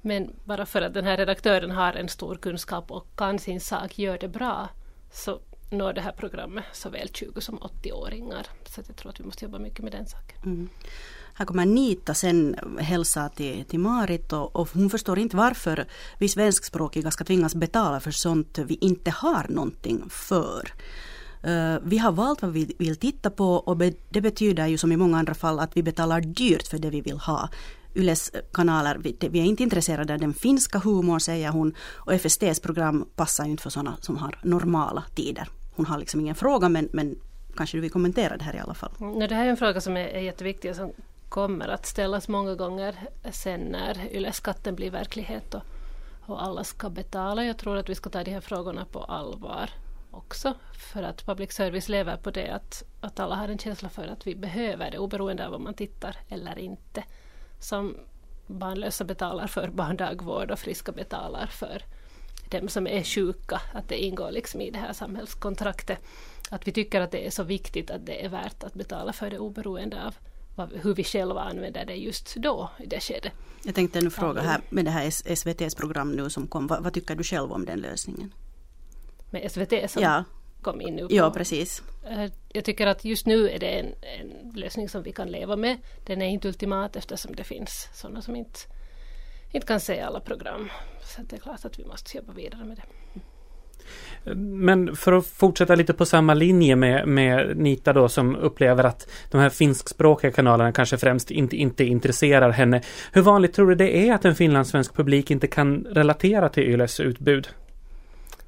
Men 0.00 0.32
bara 0.44 0.66
för 0.66 0.82
att 0.82 0.94
den 0.94 1.04
här 1.04 1.16
redaktören 1.16 1.70
har 1.70 1.92
en 1.92 2.08
stor 2.08 2.36
kunskap 2.36 2.90
och 2.90 3.06
kan 3.16 3.38
sin 3.38 3.60
sak, 3.60 3.98
gör 3.98 4.18
det 4.18 4.28
bra, 4.28 4.68
så 5.12 5.40
når 5.70 5.92
det 5.92 6.00
här 6.00 6.12
programmet 6.12 6.64
såväl 6.72 7.08
20 7.08 7.40
som 7.40 7.58
80-åringar. 7.58 8.46
Så 8.64 8.82
jag 8.86 8.96
tror 8.96 9.10
att 9.10 9.20
vi 9.20 9.24
måste 9.24 9.44
jobba 9.44 9.58
mycket 9.58 9.84
med 9.84 9.92
den 9.92 10.06
saken. 10.06 10.42
Mm. 10.44 10.68
Här 11.40 11.46
kommer 11.46 11.66
Nita 11.66 12.14
sen 12.14 12.56
hälsa 12.78 13.28
till, 13.28 13.64
till 13.64 13.78
Marit 13.78 14.32
och, 14.32 14.56
och, 14.56 14.68
hon 14.74 14.90
förstår 14.90 15.18
inte 15.18 15.36
varför 15.36 15.86
vi 16.18 16.28
svenskspråkiga 16.28 17.10
ska 17.10 17.24
tvingas 17.24 17.54
betala 17.54 18.00
för 18.00 18.10
sånt 18.10 18.58
vi 18.58 18.74
inte 18.80 19.10
har 19.10 19.46
någonting 19.48 20.04
för. 20.10 20.72
Uh, 21.46 21.78
vi 21.82 21.98
har 21.98 22.12
valt 22.12 22.42
vad 22.42 22.52
vi 22.52 22.74
vill 22.78 22.96
titta 22.96 23.30
på 23.30 23.54
och 23.54 23.76
be, 23.76 23.92
det 24.08 24.20
betyder 24.20 24.66
ju 24.66 24.78
som 24.78 24.92
i 24.92 24.96
många 24.96 25.18
andra 25.18 25.34
fall 25.34 25.60
att 25.60 25.76
vi 25.76 25.82
betalar 25.82 26.20
dyrt 26.20 26.66
för 26.66 26.78
det 26.78 26.90
vi 26.90 27.00
vill 27.00 27.18
ha. 27.18 27.48
Yles 27.94 28.32
kanaler, 28.52 28.98
vi, 29.00 29.16
vi 29.30 29.40
är 29.40 29.44
inte 29.44 29.62
intresserade 29.62 30.12
av 30.12 30.18
den 30.18 30.34
finska 30.34 30.78
humorn 30.78 31.20
säger 31.20 31.48
hon 31.48 31.74
och 31.96 32.12
FSTs 32.12 32.60
program 32.60 33.08
passar 33.16 33.44
inte 33.44 33.62
för 33.62 33.70
sådana 33.70 33.96
som 34.00 34.16
har 34.16 34.38
normala 34.42 35.04
tider. 35.14 35.48
Hon 35.76 35.86
har 35.86 35.98
liksom 35.98 36.20
ingen 36.20 36.34
fråga 36.34 36.68
men, 36.68 36.88
men 36.92 37.16
kanske 37.56 37.76
du 37.76 37.80
vill 37.80 37.90
kommentera 37.90 38.36
det 38.36 38.44
här 38.44 38.56
i 38.56 38.58
alla 38.58 38.74
fall. 38.74 38.92
Mm, 39.00 39.18
nej, 39.18 39.28
det 39.28 39.34
här 39.34 39.46
är 39.46 39.50
en 39.50 39.56
fråga 39.56 39.80
som 39.80 39.96
är, 39.96 40.08
är 40.08 40.20
jätteviktig 40.20 40.70
och 40.70 40.76
som 40.76 40.92
kommer 41.30 41.68
att 41.68 41.86
ställas 41.86 42.28
många 42.28 42.54
gånger 42.54 42.96
sen 43.30 43.60
när 43.60 44.14
YLE-skatten 44.14 44.74
blir 44.74 44.90
verklighet 44.90 45.54
och, 45.54 45.62
och 46.26 46.42
alla 46.42 46.64
ska 46.64 46.90
betala. 46.90 47.44
Jag 47.44 47.58
tror 47.58 47.76
att 47.76 47.88
vi 47.88 47.94
ska 47.94 48.10
ta 48.10 48.24
de 48.24 48.30
här 48.30 48.40
frågorna 48.40 48.84
på 48.84 49.04
allvar 49.04 49.70
också. 50.10 50.54
För 50.92 51.02
att 51.02 51.26
public 51.26 51.52
service 51.52 51.88
lever 51.88 52.16
på 52.16 52.30
det 52.30 52.48
att, 52.48 52.82
att 53.00 53.20
alla 53.20 53.34
har 53.34 53.48
en 53.48 53.58
känsla 53.58 53.88
för 53.88 54.06
att 54.06 54.26
vi 54.26 54.34
behöver 54.34 54.90
det 54.90 54.98
oberoende 54.98 55.46
av 55.46 55.54
om 55.54 55.64
man 55.64 55.74
tittar 55.74 56.16
eller 56.28 56.58
inte. 56.58 57.04
Som 57.60 57.96
barnlösa 58.46 59.04
betalar 59.04 59.46
för 59.46 59.68
barndagvård 59.68 60.50
och 60.50 60.58
friska 60.58 60.92
betalar 60.92 61.46
för 61.46 61.82
dem 62.50 62.68
som 62.68 62.86
är 62.86 63.02
sjuka. 63.02 63.60
Att 63.74 63.88
det 63.88 64.04
ingår 64.04 64.30
liksom 64.30 64.60
i 64.60 64.70
det 64.70 64.78
här 64.78 64.92
samhällskontraktet. 64.92 65.98
Att 66.50 66.68
vi 66.68 66.72
tycker 66.72 67.00
att 67.00 67.10
det 67.10 67.26
är 67.26 67.30
så 67.30 67.42
viktigt 67.42 67.90
att 67.90 68.06
det 68.06 68.24
är 68.24 68.28
värt 68.28 68.64
att 68.64 68.74
betala 68.74 69.12
för 69.12 69.30
det 69.30 69.38
oberoende 69.38 70.04
av 70.04 70.14
hur 70.66 70.94
vi 70.94 71.04
själva 71.04 71.40
använder 71.40 71.84
det 71.84 71.94
just 71.94 72.36
då 72.36 72.70
i 72.78 72.86
det 72.86 73.00
skedet. 73.00 73.32
Jag 73.64 73.74
tänkte 73.74 74.00
nu 74.00 74.10
fråga 74.10 74.40
här 74.40 74.60
med 74.68 74.84
det 74.84 74.90
här 74.90 75.06
SVTs 75.32 75.74
program 75.74 76.12
nu 76.12 76.30
som 76.30 76.46
kom. 76.46 76.66
Vad, 76.66 76.82
vad 76.82 76.92
tycker 76.92 77.14
du 77.14 77.24
själv 77.24 77.52
om 77.52 77.64
den 77.64 77.80
lösningen? 77.80 78.34
Med 79.30 79.52
SVT 79.52 79.90
som 79.90 80.02
ja. 80.02 80.24
kom 80.62 80.80
in 80.80 80.96
nu? 80.96 81.08
På. 81.08 81.14
Ja, 81.14 81.30
precis. 81.30 81.82
Eh, 82.06 82.32
jag 82.48 82.64
tycker 82.64 82.86
att 82.86 83.04
just 83.04 83.26
nu 83.26 83.50
är 83.50 83.58
det 83.58 83.78
en, 83.78 83.86
en 83.86 84.50
lösning 84.54 84.88
som 84.88 85.02
vi 85.02 85.12
kan 85.12 85.28
leva 85.28 85.56
med. 85.56 85.78
Den 86.06 86.22
är 86.22 86.28
inte 86.28 86.48
ultimat 86.48 86.96
eftersom 86.96 87.34
det 87.34 87.44
finns 87.44 87.88
sådana 87.94 88.22
som 88.22 88.36
inte, 88.36 88.58
inte 89.50 89.66
kan 89.66 89.80
se 89.80 90.00
alla 90.00 90.20
program. 90.20 90.70
Så 91.02 91.22
det 91.22 91.36
är 91.36 91.40
klart 91.40 91.64
att 91.64 91.78
vi 91.78 91.84
måste 91.84 92.16
jobba 92.16 92.32
vidare 92.32 92.64
med 92.64 92.76
det. 92.76 92.82
Men 94.34 94.96
för 94.96 95.12
att 95.12 95.26
fortsätta 95.26 95.74
lite 95.74 95.94
på 95.94 96.06
samma 96.06 96.34
linje 96.34 96.76
med, 96.76 97.08
med 97.08 97.56
Nita 97.56 97.92
då 97.92 98.08
som 98.08 98.36
upplever 98.36 98.84
att 98.84 99.10
de 99.30 99.40
här 99.40 99.50
finskspråkiga 99.50 100.30
kanalerna 100.32 100.72
kanske 100.72 100.98
främst 100.98 101.30
inte, 101.30 101.56
inte 101.56 101.84
intresserar 101.84 102.50
henne. 102.50 102.82
Hur 103.12 103.22
vanligt 103.22 103.54
tror 103.54 103.68
du 103.68 103.74
det 103.74 104.08
är 104.08 104.14
att 104.14 104.24
en 104.24 104.34
finlandssvensk 104.34 104.94
publik 104.94 105.30
inte 105.30 105.46
kan 105.46 105.86
relatera 105.90 106.48
till 106.48 106.62
Yles 106.62 107.00
utbud? 107.00 107.48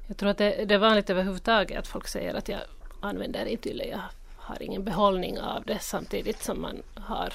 Jag 0.07 0.17
tror 0.17 0.29
att 0.29 0.37
det, 0.37 0.65
det 0.65 0.73
är 0.73 0.79
vanligt 0.79 1.09
överhuvudtaget 1.09 1.79
att 1.79 1.87
folk 1.87 2.07
säger 2.07 2.33
att 2.33 2.49
jag 2.49 2.59
använder 2.99 3.45
inte 3.45 3.69
Yle, 3.69 3.85
jag 3.85 3.99
har 4.37 4.63
ingen 4.63 4.83
behållning 4.83 5.39
av 5.39 5.63
det 5.65 5.79
samtidigt 5.81 6.43
som 6.43 6.61
man 6.61 6.81
har 6.95 7.33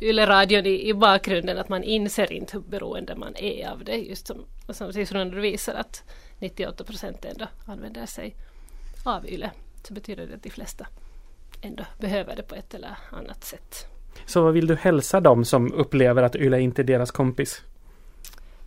Yle-radion 0.00 0.66
i, 0.66 0.88
i 0.88 0.94
bakgrunden, 0.94 1.58
att 1.58 1.68
man 1.68 1.82
inser 1.82 2.32
inte 2.32 2.56
hur 2.56 2.64
beroende 2.64 3.16
man 3.16 3.36
är 3.36 3.68
av 3.68 3.84
det. 3.84 3.96
Just 3.96 4.26
som, 4.26 4.44
som 4.68 4.92
siffrorna 4.92 5.40
visar 5.40 5.74
att 5.74 6.02
98 6.38 6.84
procent 6.84 7.24
ändå 7.24 7.46
använder 7.66 8.06
sig 8.06 8.34
av 9.04 9.26
Yle. 9.26 9.50
Så 9.82 9.94
betyder 9.94 10.26
det 10.26 10.34
att 10.34 10.42
de 10.42 10.50
flesta 10.50 10.86
ändå 11.62 11.84
behöver 11.98 12.36
det 12.36 12.42
på 12.42 12.54
ett 12.54 12.74
eller 12.74 12.96
annat 13.10 13.44
sätt. 13.44 13.86
Så 14.26 14.42
vad 14.42 14.52
vill 14.52 14.66
du 14.66 14.76
hälsa 14.76 15.20
dem 15.20 15.44
som 15.44 15.72
upplever 15.72 16.22
att 16.22 16.36
Yle 16.36 16.60
inte 16.60 16.82
är 16.82 16.84
deras 16.84 17.10
kompis? 17.10 17.62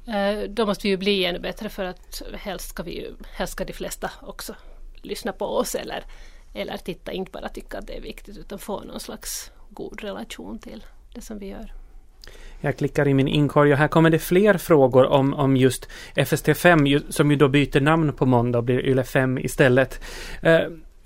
Eh, 0.08 0.50
då 0.50 0.66
måste 0.66 0.84
vi 0.84 0.90
ju 0.90 0.98
bli 0.98 1.26
ännu 1.26 1.40
bättre 1.40 1.70
för 1.70 1.86
att 1.86 2.22
helst 2.34 2.70
ska 2.70 2.84
vi 2.84 3.14
helst 3.32 3.54
ska 3.54 3.66
de 3.66 3.74
flesta 3.74 4.12
också 4.22 4.56
lyssna 5.02 5.32
på 5.32 5.46
oss 5.46 5.76
eller, 5.76 6.04
eller 6.54 6.78
titta, 6.78 7.12
inte 7.12 7.32
bara 7.32 7.50
tycka 7.50 7.78
att 7.78 7.88
det 7.88 7.98
är 7.98 8.02
viktigt 8.02 8.38
utan 8.38 8.60
få 8.60 8.84
någon 8.84 9.00
slags 9.00 9.52
god 9.70 10.04
relation 10.04 10.60
till 10.60 10.86
det 11.14 11.22
som 11.22 11.40
vi 11.40 11.48
gör. 11.48 11.74
Jag 12.62 12.78
klickar 12.78 13.08
i 13.08 13.14
min 13.14 13.28
inkorg 13.28 13.72
och 13.72 13.78
här 13.78 13.88
kommer 13.88 14.10
det 14.10 14.20
fler 14.20 14.58
frågor 14.58 15.06
om, 15.06 15.34
om 15.34 15.58
just 15.58 15.88
FST5 16.16 17.12
som 17.12 17.32
ju 17.32 17.38
då 17.38 17.48
byter 17.48 17.80
namn 17.80 18.14
på 18.14 18.26
måndag 18.26 18.58
och 18.58 18.64
blir 18.64 18.86
YLE 18.86 19.04
5 19.04 19.38
istället. 19.38 20.02
Eh, 20.42 20.60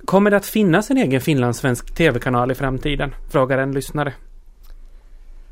kommer 0.05 0.32
det 0.32 0.38
att 0.38 0.46
finnas 0.46 0.91
en 0.91 0.98
egen 0.98 1.22
finlandssvensk 1.22 1.96
tv-kanal 1.96 2.51
i 2.51 2.55
framtiden? 2.55 3.15
Frågar 3.32 3.58
en 3.58 3.72
lyssnare. 3.72 4.13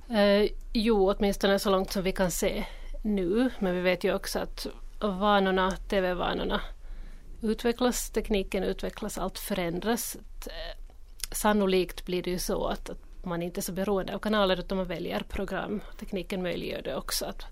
Eh, 0.09 0.49
jo, 0.73 1.11
åtminstone 1.11 1.59
så 1.59 1.69
långt 1.69 1.91
som 1.91 2.03
vi 2.03 2.11
kan 2.11 2.31
se 2.31 2.63
nu. 3.01 3.49
Men 3.59 3.75
vi 3.75 3.81
vet 3.81 4.03
ju 4.03 4.15
också 4.15 4.39
att 4.39 4.67
vanorna, 4.99 5.71
tv-vanorna 5.71 6.61
utvecklas, 7.41 8.09
tekniken 8.09 8.63
utvecklas, 8.63 9.17
allt 9.17 9.39
förändras. 9.39 10.17
Sannolikt 11.31 12.05
blir 12.05 12.23
det 12.23 12.31
ju 12.31 12.39
så 12.39 12.67
att, 12.67 12.89
att 12.89 13.25
man 13.25 13.41
inte 13.41 13.59
är 13.59 13.61
så 13.61 13.71
beroende 13.71 14.15
av 14.15 14.19
kanaler 14.19 14.59
utan 14.59 14.77
man 14.77 14.87
väljer 14.87 15.19
program. 15.19 15.81
Tekniken 15.99 16.41
möjliggör 16.41 16.81
det 16.81 16.95
också 16.95 17.25
att 17.25 17.45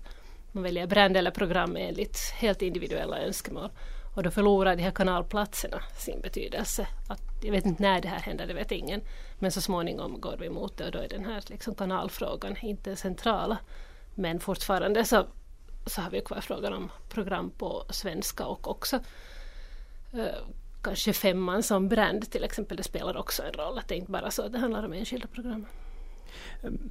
man 0.52 0.62
väljer 0.62 0.86
brand 0.86 1.16
eller 1.16 1.30
program 1.30 1.76
enligt 1.76 2.18
helt 2.34 2.62
individuella 2.62 3.18
önskemål. 3.18 3.70
Och 4.16 4.22
då 4.22 4.30
förlorar 4.30 4.76
de 4.76 4.82
här 4.82 4.90
kanalplatserna 4.90 5.82
sin 5.98 6.20
betydelse. 6.20 6.86
Att, 7.08 7.44
jag 7.44 7.52
vet 7.52 7.66
inte 7.66 7.82
när 7.82 8.00
det 8.00 8.08
här 8.08 8.18
händer, 8.18 8.46
det 8.46 8.54
vet 8.54 8.72
ingen. 8.72 9.00
Men 9.38 9.52
så 9.52 9.60
småningom 9.60 10.20
går 10.20 10.36
vi 10.40 10.50
mot 10.50 10.76
det 10.76 10.84
och 10.84 10.92
då 10.92 10.98
är 10.98 11.08
den 11.08 11.24
här 11.24 11.42
liksom 11.46 11.74
kanalfrågan 11.74 12.56
inte 12.62 12.96
central. 12.96 13.56
Men 14.14 14.40
fortfarande 14.40 15.04
så, 15.04 15.26
så 15.86 16.00
har 16.00 16.10
vi 16.10 16.20
kvar 16.20 16.40
frågan 16.40 16.72
om 16.72 16.90
program 17.08 17.50
på 17.50 17.84
svenska 17.90 18.46
och 18.46 18.70
också 18.70 18.96
eh, 20.12 20.44
kanske 20.82 21.12
femman 21.12 21.62
som 21.62 21.88
brand 21.88 22.30
till 22.30 22.44
exempel, 22.44 22.76
det 22.76 22.82
spelar 22.82 23.16
också 23.16 23.42
en 23.42 23.52
roll. 23.52 23.78
Att 23.78 23.88
det 23.88 23.96
inte 23.96 24.12
bara 24.12 24.30
så 24.30 24.42
att 24.42 24.52
det 24.52 24.58
handlar 24.58 24.84
om 24.84 24.92
enskilda 24.92 25.26
program. 25.26 25.66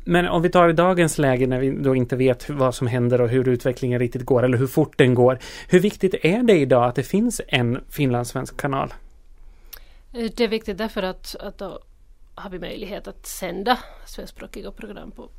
Men 0.04 0.28
om 0.28 0.42
vi 0.42 0.50
tar 0.50 0.70
i 0.70 0.74
dagens 0.74 1.18
läge 1.18 1.48
när 1.48 1.60
vi 1.60 1.72
då 1.72 1.96
inte 1.96 2.16
vet 2.16 2.50
vad 2.50 2.76
som 2.76 2.88
händer 2.88 3.22
och 3.22 3.30
hur 3.30 3.48
utvecklingen 3.48 4.00
riktigt 4.00 4.26
går 4.26 4.44
eller 4.44 4.58
hur 4.58 4.68
fort 4.68 4.98
den 4.98 5.14
går. 5.14 5.40
Hur 5.68 5.80
viktigt 5.80 6.16
är 6.22 6.44
det 6.44 6.58
idag 6.58 6.84
att 6.84 6.96
det 6.96 7.04
finns 7.04 7.42
en 7.48 7.84
finlandssvensk 7.90 8.58
kanal? 8.58 8.94
Eh, 10.14 10.32
det 10.36 10.44
är 10.44 10.48
viktigt 10.48 10.78
därför 10.78 11.04
att, 11.04 11.36
att 11.36 11.58
då 11.58 11.80
har 12.36 12.50
vi 12.50 12.60
möjlighet 12.60 13.08
att 13.08 13.26
sända 13.26 13.80
svenskspråkiga 14.06 14.72
program 14.72 15.12
på, 15.12 15.30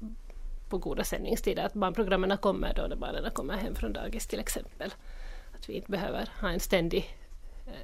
på 0.69 0.79
goda 0.79 1.05
sändningstider. 1.05 1.65
Att 1.65 1.75
barnprogrammen 1.75 2.37
kommer 2.37 2.75
då 2.75 2.87
när 2.89 2.97
barnen 2.97 3.31
kommer 3.31 3.57
hem 3.57 3.75
från 3.75 3.93
dagis 3.93 4.27
till 4.27 4.41
exempel. 4.41 4.91
Att 5.59 5.69
vi 5.69 5.73
inte 5.73 5.91
behöver 5.91 6.29
ha 6.41 6.51
en 6.51 6.61
ständig 6.61 7.17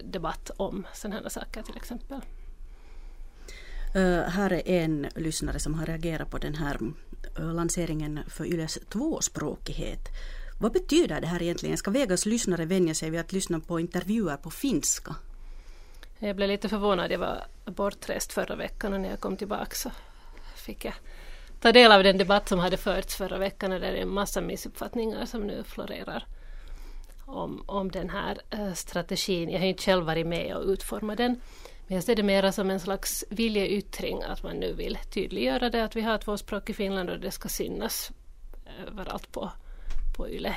debatt 0.04 0.50
om 0.56 0.86
sådana 0.94 1.20
här 1.20 1.28
saker 1.28 1.62
till 1.62 1.76
exempel. 1.76 2.20
Uh, 3.96 4.20
här 4.20 4.52
är 4.52 4.68
en 4.68 5.06
lyssnare 5.14 5.58
som 5.58 5.74
har 5.74 5.86
reagerat 5.86 6.30
på 6.30 6.38
den 6.38 6.54
här 6.54 6.78
uh, 7.38 7.54
lanseringen 7.54 8.20
för 8.28 8.44
Yles 8.44 8.78
tvåspråkighet. 8.88 10.08
Vad 10.60 10.72
betyder 10.72 11.20
det 11.20 11.26
här 11.26 11.42
egentligen? 11.42 11.76
Ska 11.76 11.90
Vegas 11.90 12.26
lyssnare 12.26 12.64
vänja 12.64 12.94
sig 12.94 13.10
vid 13.10 13.20
att 13.20 13.32
lyssna 13.32 13.60
på 13.60 13.80
intervjuer 13.80 14.36
på 14.36 14.50
finska? 14.50 15.14
Jag 16.18 16.36
blev 16.36 16.48
lite 16.48 16.68
förvånad. 16.68 17.12
Jag 17.12 17.18
var 17.18 17.46
bortrest 17.64 18.32
förra 18.32 18.56
veckan 18.56 18.92
och 18.92 19.00
när 19.00 19.10
jag 19.10 19.20
kom 19.20 19.36
tillbaka 19.36 19.74
så 19.74 19.90
fick 20.56 20.84
jag 20.84 20.94
ta 21.60 21.72
del 21.72 21.92
av 21.92 22.02
den 22.02 22.18
debatt 22.18 22.48
som 22.48 22.58
hade 22.58 22.76
förts 22.76 23.16
förra 23.16 23.38
veckan 23.38 23.72
och 23.72 23.80
det 23.80 23.86
är 23.86 23.94
en 23.94 24.08
massa 24.08 24.40
missuppfattningar 24.40 25.26
som 25.26 25.46
nu 25.46 25.62
florerar 25.62 26.24
om, 27.26 27.64
om 27.66 27.90
den 27.90 28.10
här 28.10 28.38
eh, 28.50 28.72
strategin. 28.72 29.50
Jag 29.50 29.58
har 29.58 29.66
inte 29.66 29.82
själv 29.82 30.04
varit 30.04 30.26
med 30.26 30.56
och 30.56 30.64
utformat 30.66 31.16
den. 31.16 31.40
Men 31.86 31.94
jag 31.94 32.04
ser 32.04 32.16
det 32.16 32.22
mera 32.22 32.52
som 32.52 32.70
en 32.70 32.80
slags 32.80 33.24
viljeyttring 33.30 34.22
att 34.22 34.42
man 34.42 34.56
nu 34.56 34.72
vill 34.72 34.98
tydliggöra 35.10 35.70
det 35.70 35.84
att 35.84 35.96
vi 35.96 36.00
har 36.00 36.18
tvåspråk 36.18 36.70
i 36.70 36.74
Finland 36.74 37.10
och 37.10 37.20
det 37.20 37.30
ska 37.30 37.48
synas 37.48 38.12
eh, 38.66 38.92
överallt 38.92 39.32
på, 39.32 39.50
på 40.16 40.28
YLE. 40.28 40.56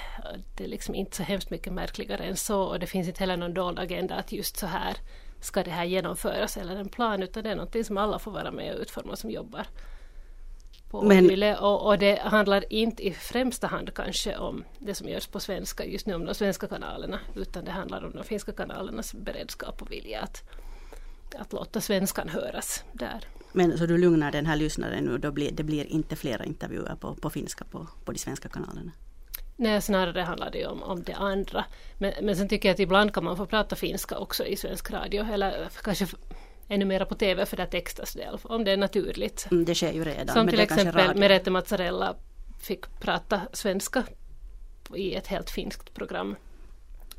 Det 0.57 0.63
är 0.63 0.67
liksom 0.67 0.95
inte 0.95 1.17
så 1.17 1.23
hemskt 1.23 1.49
mycket 1.49 1.73
märkligare 1.73 2.23
än 2.23 2.37
så 2.37 2.61
och 2.61 2.79
det 2.79 2.87
finns 2.87 3.07
inte 3.07 3.19
heller 3.19 3.37
någon 3.37 3.53
dold 3.53 3.79
agenda 3.79 4.15
att 4.15 4.31
just 4.31 4.57
så 4.57 4.67
här 4.67 4.97
ska 5.41 5.63
det 5.63 5.71
här 5.71 5.85
genomföras 5.85 6.57
eller 6.57 6.75
en 6.75 6.89
plan 6.89 7.23
utan 7.23 7.43
det 7.43 7.49
är 7.49 7.55
någonting 7.55 7.83
som 7.83 7.97
alla 7.97 8.19
får 8.19 8.31
vara 8.31 8.51
med 8.51 8.75
och 8.75 8.81
utforma 8.81 9.15
som 9.15 9.31
jobbar 9.31 9.67
på 10.89 11.01
Men... 11.01 11.31
Yle 11.31 11.57
och, 11.57 11.87
och, 11.87 11.97
det 11.99 12.19
handlar 12.21 12.73
inte 12.73 13.07
i 13.07 13.13
främsta 13.13 13.67
hand 13.67 13.93
kanske 13.93 14.37
om 14.37 14.63
det 14.79 14.95
som 14.95 15.09
görs 15.09 15.27
på 15.27 15.39
svenska 15.39 15.85
just 15.85 16.05
nu 16.05 16.13
om 16.13 16.25
de 16.25 16.35
svenska 16.35 16.67
kanalerna 16.67 17.19
utan 17.35 17.65
det 17.65 17.71
handlar 17.71 18.05
om 18.05 18.11
de 18.11 18.23
finska 18.23 18.51
kanalernas 18.51 19.13
beredskap 19.13 19.81
och 19.81 19.91
vilja 19.91 20.21
att, 20.21 20.43
att 21.35 21.53
låta 21.53 21.81
svenskan 21.81 22.29
höras 22.29 22.83
där. 22.93 23.19
Men 23.51 23.77
så 23.77 23.85
du 23.85 23.97
lugnar 23.97 24.31
den 24.31 24.45
här 24.45 24.55
lyssnaren 24.55 25.03
nu, 25.03 25.17
då 25.17 25.31
blir, 25.31 25.51
det 25.51 25.63
blir 25.63 25.85
inte 25.85 26.15
flera 26.15 26.45
intervjuer 26.45 26.95
på, 26.95 27.15
på 27.15 27.29
finska 27.29 27.65
på, 27.65 27.87
på 28.05 28.11
de 28.11 28.19
svenska 28.19 28.49
kanalerna? 28.49 28.91
Nej, 29.55 29.81
snarare 29.81 30.21
handlar 30.21 30.51
det 30.51 30.65
om, 30.65 30.83
om 30.83 31.03
det 31.03 31.13
andra. 31.13 31.65
Men, 31.97 32.13
men 32.21 32.35
sen 32.35 32.49
tycker 32.49 32.69
jag 32.69 32.73
att 32.73 32.79
ibland 32.79 33.13
kan 33.13 33.23
man 33.23 33.37
få 33.37 33.45
prata 33.45 33.75
finska 33.75 34.17
också 34.17 34.45
i 34.45 34.55
svensk 34.55 34.91
radio, 34.91 35.25
eller 35.33 35.69
kanske 35.83 36.07
ännu 36.69 36.85
mera 36.85 37.05
på 37.05 37.15
TV 37.15 37.45
för 37.45 37.57
det 37.57 37.65
textas 37.65 38.13
det, 38.13 38.29
om 38.43 38.63
det 38.63 38.71
är 38.71 38.77
naturligt. 38.77 39.47
Mm, 39.51 39.65
det 39.65 39.75
sker 39.75 39.91
ju 39.91 40.03
redan. 40.03 40.27
Som 40.27 40.47
till 40.47 40.59
exempel 40.59 41.15
Merete 41.15 41.51
Mazzarella 41.51 42.15
fick 42.61 42.99
prata 42.99 43.41
svenska 43.53 44.03
i 44.95 45.15
ett 45.15 45.27
helt 45.27 45.49
finskt 45.49 45.93
program. 45.93 46.35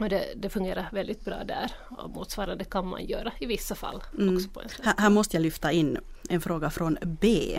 Och 0.00 0.08
det, 0.08 0.24
det, 0.36 0.48
fungerar 0.48 0.88
väldigt 0.92 1.24
bra 1.24 1.44
där 1.44 1.72
och 1.90 2.10
motsvarande 2.10 2.64
kan 2.64 2.86
man 2.86 3.06
göra 3.06 3.32
i 3.40 3.46
vissa 3.46 3.74
fall. 3.74 4.02
Mm. 4.18 4.38
Här, 4.82 4.94
här, 4.98 5.10
måste 5.10 5.36
jag 5.36 5.42
lyfta 5.42 5.72
in 5.72 5.98
en 6.28 6.40
fråga 6.40 6.70
från 6.70 6.98
B. 7.02 7.58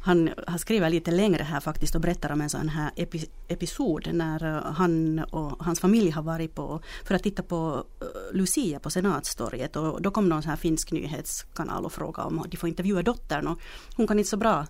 Han 0.00 0.30
har 0.46 0.58
skrivit 0.58 0.90
lite 0.90 1.10
längre 1.10 1.42
här 1.42 1.60
faktiskt 1.60 1.94
och 1.94 2.00
berättar 2.00 2.32
om 2.32 2.40
en 2.40 2.50
sån 2.50 2.68
här 2.68 2.90
epi, 2.96 3.26
episod 3.48 4.08
när 4.14 4.56
eh, 4.56 4.72
han 4.72 5.18
och 5.18 5.64
hans 5.64 5.80
familj 5.80 6.10
har 6.10 6.22
varit 6.22 6.54
på 6.54 6.80
för 7.04 7.14
att 7.14 7.22
titta 7.22 7.42
på 7.42 7.84
eh, 8.00 8.06
Lucia 8.36 8.78
på 8.80 8.90
Senatstorget 8.90 9.76
och 9.76 10.02
då 10.02 10.10
kom 10.10 10.28
någon 10.28 10.42
sån 10.42 10.50
här 10.50 10.56
finsk 10.56 10.92
nyhetskanal 10.92 11.84
och 11.84 11.92
frågade 11.92 12.28
om 12.28 12.44
de 12.48 12.56
får 12.56 12.68
intervjua 12.68 13.02
dottern 13.02 13.46
och 13.46 13.58
hon 13.96 14.06
kan 14.06 14.18
inte 14.18 14.30
så 14.30 14.36
bra 14.36 14.66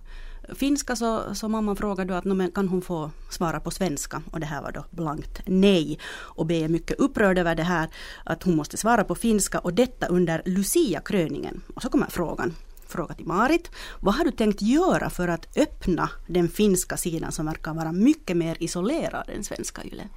finska 0.55 0.95
så, 0.95 1.35
så 1.35 1.47
mamman 1.47 1.75
frågade 1.75 2.13
då 2.13 2.17
att 2.17 2.25
men 2.25 2.51
kan 2.51 2.67
hon 2.67 2.81
få 2.81 3.11
svara 3.29 3.59
på 3.59 3.71
svenska 3.71 4.21
och 4.31 4.39
det 4.39 4.45
här 4.45 4.61
var 4.61 4.71
då 4.71 4.85
blankt 4.91 5.41
nej. 5.45 5.99
Och 6.11 6.45
B 6.45 6.63
är 6.63 6.69
mycket 6.69 6.99
upprörd 6.99 7.37
över 7.37 7.55
det 7.55 7.63
här 7.63 7.89
att 8.23 8.43
hon 8.43 8.55
måste 8.55 8.77
svara 8.77 9.03
på 9.03 9.15
finska 9.15 9.59
och 9.59 9.73
detta 9.73 10.07
under 10.07 10.41
Lucia-kröningen. 10.45 11.61
Och 11.75 11.81
så 11.81 11.89
kommer 11.89 12.07
frågan 12.07 12.55
fråga 12.89 13.13
till 13.13 13.25
Marit. 13.25 13.71
Vad 13.99 14.15
har 14.15 14.25
du 14.25 14.31
tänkt 14.31 14.61
göra 14.61 15.09
för 15.09 15.27
att 15.27 15.57
öppna 15.57 16.09
den 16.27 16.49
finska 16.49 16.97
sidan 16.97 17.31
som 17.31 17.45
verkar 17.45 17.73
vara 17.73 17.91
mycket 17.91 18.37
mer 18.37 18.57
isolerad 18.59 19.29
än 19.29 19.43
svenska 19.43 19.83
YLE? 19.83 20.07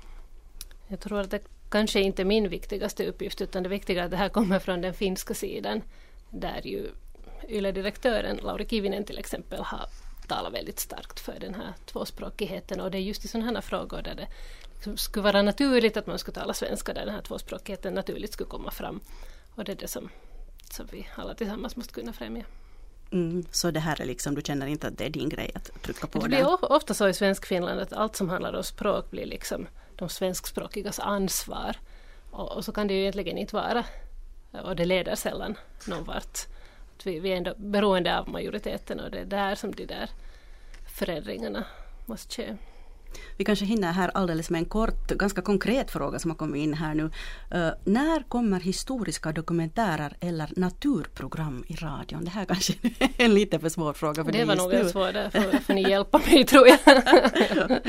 Jag 0.89 1.01
tror 1.01 1.21
att 1.21 1.31
det 1.31 1.41
kanske 1.71 2.01
inte 2.01 2.23
är 2.23 2.27
min 2.27 2.49
viktigaste 2.49 3.07
uppgift 3.07 3.41
utan 3.41 3.62
det 3.62 3.69
viktiga 3.69 4.01
är 4.01 4.05
att 4.05 4.11
det 4.11 4.17
här 4.17 4.29
kommer 4.29 4.59
från 4.59 4.81
den 4.81 4.95
finska 4.95 5.35
sidan 5.35 5.83
där 6.31 6.61
ju 6.65 6.91
YLE-direktören 7.49 8.37
Lauri 8.37 8.67
Kivinen 8.69 9.05
till 9.05 9.19
exempel 9.19 9.61
har 9.61 9.87
talar 10.29 10.50
väldigt 10.50 10.81
starkt 10.81 11.21
för 11.21 11.41
den 11.41 11.55
här 11.55 11.73
tvåspråkigheten 11.87 12.81
och 12.81 12.91
det 12.91 12.99
är 12.99 13.02
just 13.02 13.25
i 13.25 13.29
sådana 13.29 13.52
här 13.52 13.61
frågor 13.61 14.02
där 14.02 14.14
det 14.14 14.29
skulle 14.97 15.25
vara 15.25 15.43
naturligt 15.43 15.97
att 15.97 16.07
man 16.07 16.19
skulle 16.19 16.35
tala 16.35 16.55
svenska 16.55 16.93
där 16.93 17.05
den 17.05 17.14
här 17.14 17.23
tvåspråkigheten 17.23 17.95
naturligt 17.95 18.33
skulle 18.33 18.50
komma 18.50 18.71
fram. 18.71 19.00
Och 19.55 19.64
det 19.64 19.73
är 19.73 19.76
det 19.76 19.88
som, 19.88 20.09
som 20.71 20.87
vi 20.93 21.09
alla 21.14 21.35
tillsammans 21.35 21.76
måste 21.76 21.95
kunna 21.95 22.12
främja. 22.12 22.45
Mm, 23.12 23.45
så 23.50 23.71
det 23.71 23.81
här 23.81 24.00
är 24.00 24.05
liksom, 24.05 24.35
du 24.35 24.43
känner 24.43 24.67
inte 24.67 24.87
att 24.87 24.99
det 24.99 25.05
är 25.05 25.11
din 25.11 25.29
grej 25.29 25.50
att 25.55 25.83
trycka 25.83 26.07
på 26.07 26.19
det? 26.19 26.25
Det 26.25 26.29
blir 26.29 26.73
ofta 26.73 26.95
så 26.95 27.09
i 27.09 27.14
svensk 27.14 27.47
Finland 27.47 27.81
att 27.81 27.93
allt 27.93 28.17
som 28.17 28.29
handlar 28.29 28.52
om 28.52 28.64
språk 28.64 29.11
blir 29.11 29.26
liksom 29.26 29.67
de 29.97 30.09
svenskspråkigas 30.09 31.00
ansvar. 31.00 31.76
Och, 32.31 32.52
och 32.52 32.64
så 32.64 32.73
kan 32.73 32.87
det 32.87 32.95
ju 32.95 33.00
egentligen 33.00 33.38
inte 33.38 33.55
vara. 33.55 33.85
Och 34.64 34.76
det 34.76 34.85
leder 34.85 35.14
sällan 35.14 35.57
någon 35.87 36.05
vart 36.05 36.47
vi, 37.07 37.21
vi 37.21 37.33
är 37.33 37.37
ändå 37.37 37.55
beroende 37.57 38.19
av 38.19 38.29
majoriteten 38.29 39.01
och 39.01 39.11
det 39.11 39.19
är 39.19 39.25
där 39.25 39.55
som 39.55 39.73
de 39.73 39.87
där 39.87 40.11
förändringarna 40.87 41.65
måste 42.07 42.35
ske. 42.35 42.57
Vi 43.37 43.45
kanske 43.45 43.64
hinner 43.64 43.92
här 43.92 44.11
alldeles 44.14 44.50
med 44.50 44.59
en 44.59 44.64
kort, 44.64 45.09
ganska 45.09 45.42
konkret 45.42 45.90
fråga 45.90 46.19
som 46.19 46.31
har 46.31 46.38
kommit 46.38 46.62
in 46.62 46.75
här 46.75 46.95
nu. 46.95 47.02
Uh, 47.02 47.71
när 47.85 48.28
kommer 48.28 48.61
historiska 48.61 49.33
dokumentärer 49.33 50.16
eller 50.21 50.49
naturprogram 50.57 51.64
i 51.66 51.75
radion? 51.75 52.25
Det 52.25 52.31
här 52.31 52.45
kanske 52.45 52.73
är 52.83 53.25
en 53.25 53.35
lite 53.35 53.59
för 53.59 53.69
svår 53.69 53.92
fråga 53.92 54.25
för 54.25 54.33
Det 54.33 54.38
dig 54.38 54.47
var 54.47 54.54
just 54.54 54.64
nog 54.64 54.75
en 54.75 54.88
svår, 54.88 55.12
där 55.12 55.61
får, 55.61 55.75
ni 55.75 55.90
hjälpa 55.90 56.19
mig 56.19 56.45
tror 56.45 56.69
jag. 56.69 56.78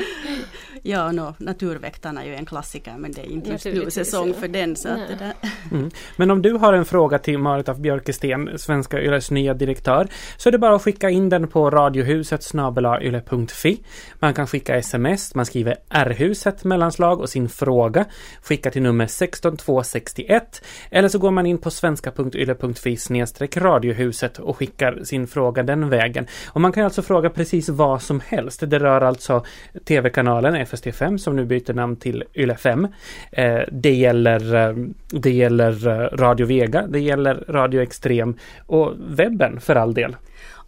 Ja, 0.86 1.12
no, 1.12 1.34
Naturväktarna 1.38 2.22
är 2.22 2.26
ju 2.26 2.34
en 2.34 2.46
klassiker 2.46 2.94
men 2.98 3.12
det 3.12 3.20
är 3.20 3.30
inte 3.30 3.50
just 3.50 3.64
nu 3.64 3.90
säsong 3.90 4.28
ja. 4.28 4.34
för 4.34 4.48
den. 4.48 4.76
Så 4.76 4.88
att 4.88 5.08
det 5.08 5.14
där. 5.14 5.32
Mm. 5.72 5.90
Men 6.16 6.30
om 6.30 6.42
du 6.42 6.52
har 6.52 6.72
en 6.72 6.84
fråga 6.84 7.18
till 7.18 7.38
Marit 7.38 7.68
af 7.68 7.78
Björkesten, 7.78 8.58
Svenska 8.58 9.00
Yles 9.00 9.30
nya 9.30 9.54
direktör, 9.54 10.08
så 10.36 10.48
är 10.48 10.52
det 10.52 10.58
bara 10.58 10.74
att 10.74 10.82
skicka 10.82 11.10
in 11.10 11.28
den 11.28 11.48
på 11.48 11.70
radiohuset 11.70 12.42
snabelayle.fi. 12.42 13.80
Man 14.18 14.34
kan 14.34 14.46
skicka 14.46 14.76
sms, 14.76 15.13
man 15.34 15.46
skriver 15.46 15.76
R-huset 15.88 16.64
mellanslag 16.64 17.20
och 17.20 17.28
sin 17.28 17.48
fråga, 17.48 18.04
skicka 18.42 18.70
till 18.70 18.82
nummer 18.82 19.06
16261 19.06 20.62
eller 20.90 21.08
så 21.08 21.18
går 21.18 21.30
man 21.30 21.46
in 21.46 21.58
på 21.58 21.70
svenska.yle.fi 21.70 22.96
snedstreck 22.96 23.56
radiohuset 23.56 24.38
och 24.38 24.56
skickar 24.56 25.04
sin 25.04 25.26
fråga 25.26 25.62
den 25.62 25.88
vägen. 25.88 26.26
Och 26.46 26.60
man 26.60 26.72
kan 26.72 26.84
alltså 26.84 27.02
fråga 27.02 27.30
precis 27.30 27.68
vad 27.68 28.02
som 28.02 28.20
helst. 28.26 28.62
Det 28.66 28.78
rör 28.78 29.00
alltså 29.00 29.44
TV-kanalen 29.84 30.54
FST5 30.54 31.16
som 31.16 31.36
nu 31.36 31.44
byter 31.44 31.72
namn 31.72 31.96
till 31.96 32.24
Yle 32.34 32.56
5. 32.56 32.88
Eh, 33.32 33.60
det 33.72 33.94
gäller, 33.94 34.54
eh, 34.54 34.76
det 35.10 35.30
gäller 35.30 35.88
eh, 35.88 36.16
Radio 36.16 36.46
Vega, 36.46 36.86
det 36.86 37.00
gäller 37.00 37.44
Radio 37.48 37.82
Extrem 37.82 38.36
och 38.66 38.92
webben 38.98 39.60
för 39.60 39.76
all 39.76 39.94
del. 39.94 40.16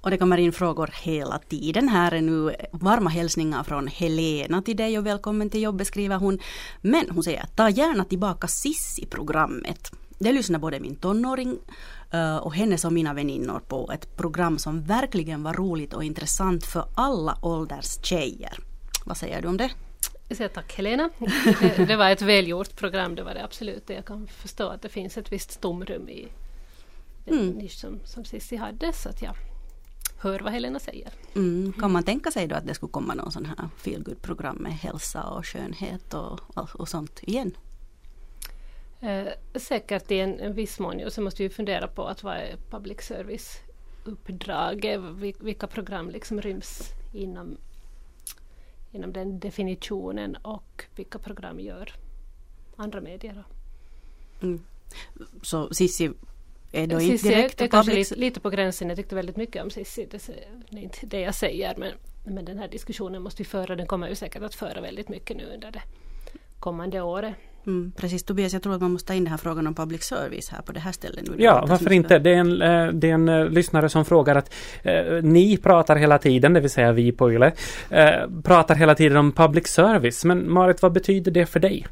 Och 0.07 0.11
det 0.11 0.19
kommer 0.19 0.39
in 0.39 0.53
frågor 0.53 0.91
hela 1.03 1.39
tiden. 1.39 1.89
Här 1.89 2.15
är 2.15 2.21
nu 2.21 2.55
varma 2.71 3.11
hälsningar 3.11 3.63
från 3.63 3.87
Helena 3.87 4.63
till 4.63 4.77
dig 4.77 4.99
och 4.99 5.07
välkommen 5.07 5.51
till 5.51 5.63
jobbet 5.63 5.87
skriver 5.87 6.17
hon. 6.17 6.39
Men 6.81 7.11
hon 7.11 7.23
säger 7.23 7.47
ta 7.57 7.69
gärna 7.69 8.05
tillbaka 8.05 8.49
Sissi-programmet. 8.49 9.93
Det 10.19 10.33
lyssnar 10.33 10.59
både 10.59 10.81
min 10.81 10.97
tonåring 10.97 11.59
eh, 12.11 12.37
och 12.37 12.55
hennes 12.55 12.85
och 12.85 12.93
mina 12.93 13.15
väninnor 13.15 13.61
på. 13.69 13.91
Ett 13.93 14.17
program 14.17 14.59
som 14.59 14.83
verkligen 14.83 15.43
var 15.43 15.55
roligt 15.55 15.95
och 15.95 16.05
intressant 16.05 16.67
för 16.67 16.85
alla 16.95 17.39
ålders 17.43 18.05
tjejer. 18.05 18.59
Vad 19.05 19.17
säger 19.17 19.43
du 19.43 19.49
om 19.49 19.57
det? 19.57 19.71
Jag 20.29 20.37
säger 20.37 20.51
tack 20.51 20.77
Helena. 20.77 21.11
Det, 21.61 21.85
det 21.89 21.97
var 21.97 22.11
ett 22.11 22.23
välgjort 22.23 22.77
program, 22.77 23.15
det 23.15 23.23
var 23.23 23.35
det 23.35 23.45
absolut. 23.45 23.85
Jag 23.87 24.05
kan 24.05 24.27
förstå 24.27 24.69
att 24.69 24.83
det 24.83 24.89
finns 24.89 25.19
ett 25.19 25.33
visst 25.33 25.61
tomrum 25.61 26.09
i 26.09 26.29
den 27.25 27.39
Mm. 27.39 27.51
nisch 27.51 27.79
som, 27.79 28.01
som 28.05 28.25
Cissi 28.25 28.57
hade. 28.57 28.93
Så 28.93 29.09
att 29.09 29.23
jag 29.23 29.35
hör 30.19 30.41
vad 30.41 30.53
Helena 30.53 30.79
säger. 30.79 31.13
Mm, 31.35 31.73
kan 31.73 31.93
man 31.93 32.03
tänka 32.03 32.31
sig 32.31 32.47
då 32.47 32.55
att 32.57 32.67
det 32.67 32.75
skulle 32.75 32.93
komma 32.93 33.15
någon 33.15 33.33
sån 33.33 33.47
här 33.47 33.69
feelgood 33.77 34.23
program 34.23 34.57
med 34.57 34.73
hälsa 34.73 35.23
och 35.25 35.47
skönhet 35.47 36.15
och, 36.15 36.41
och 36.81 36.89
sånt 36.89 37.21
igen? 37.23 37.57
Eh, 39.01 39.29
säkert 39.55 40.11
i 40.11 40.21
en, 40.21 40.41
en 40.41 40.55
viss 40.55 40.79
mån. 40.79 40.99
ju, 40.99 41.11
så 41.11 41.21
måste 41.23 41.43
vi 41.43 41.51
fundera 41.51 41.89
på 41.89 42.05
att 42.07 42.23
vad 42.23 42.37
är 42.37 42.57
public 42.71 43.01
service 43.01 43.59
uppdraget? 44.05 45.01
Vil- 45.01 45.45
Vilka 45.45 45.67
program 45.67 46.11
liksom 46.11 46.41
ryms 46.43 46.83
inom, 47.15 47.57
inom 48.93 49.13
den 49.13 49.41
definitionen 49.41 50.37
och 50.37 50.85
vilka 50.97 51.19
program 51.19 51.61
gör 51.61 51.93
andra 52.77 53.01
medier? 53.01 53.45
Mm. 54.43 54.61
Så 55.43 55.75
Sissi 55.75 56.13
är 56.73 56.87
då 56.87 57.01
Cissi 57.01 57.29
direkt 57.29 57.61
är 57.61 57.67
kanske 57.67 57.95
lite, 57.95 58.15
lite 58.15 58.41
på 58.41 58.51
gränsen. 58.51 58.89
Jag 58.89 58.97
tyckte 58.97 59.15
väldigt 59.15 59.37
mycket 59.37 59.63
om 59.63 59.71
Cissi. 59.71 60.09
Det, 60.11 60.27
det 60.71 60.79
är 60.79 60.83
inte 60.83 61.07
det 61.07 61.21
jag 61.21 61.35
säger 61.35 61.75
men, 61.77 61.93
men 62.25 62.45
den 62.45 62.59
här 62.59 62.69
diskussionen 62.69 63.23
måste 63.23 63.43
vi 63.43 63.45
föra. 63.49 63.77
Den 63.77 63.87
kommer 63.87 64.09
vi 64.09 64.15
säkert 64.15 64.43
att 64.43 64.55
föra 64.55 64.81
väldigt 64.81 65.09
mycket 65.09 65.37
nu 65.37 65.45
under 65.55 65.71
det 65.71 65.83
kommande 66.61 67.01
året. 67.01 67.35
Mm, 67.67 67.93
precis 67.97 68.23
Tobias, 68.23 68.53
jag 68.53 68.63
tror 68.63 68.75
att 68.75 68.81
man 68.81 68.93
måste 68.93 69.09
ta 69.09 69.15
in 69.15 69.25
den 69.25 69.31
här 69.31 69.39
frågan 69.39 69.67
om 69.67 69.75
public 69.75 70.03
service 70.03 70.49
här 70.49 70.63
på 70.63 70.73
det 70.73 70.81
här 70.81 70.93
stället 70.93 71.29
nu. 71.31 71.35
Ja, 71.39 71.67
varför 71.69 71.93
inte? 71.93 72.19
Det 72.19 72.31
är 72.31 72.37
en, 72.37 72.63
eh, 72.63 72.89
det 72.89 73.11
är 73.11 73.15
en 73.15 73.29
eh, 73.29 73.49
lyssnare 73.49 73.89
som 73.89 74.05
frågar 74.05 74.37
att 74.37 74.55
eh, 74.83 75.23
ni 75.23 75.57
pratar 75.57 75.97
hela 75.97 76.19
tiden, 76.19 76.53
det 76.53 76.61
vill 76.61 76.71
säga 76.71 76.93
vi 76.93 77.13
på 77.13 77.33
Yle, 77.33 77.53
eh, 77.91 78.31
pratar 78.45 78.75
hela 78.75 78.95
tiden 78.95 79.17
om 79.17 79.33
public 79.33 79.67
service. 79.67 80.25
Men 80.25 80.53
Marit, 80.53 80.83
vad 80.83 80.93
betyder 80.93 81.31
det 81.31 81.47
för 81.47 81.61
dig? 81.61 81.87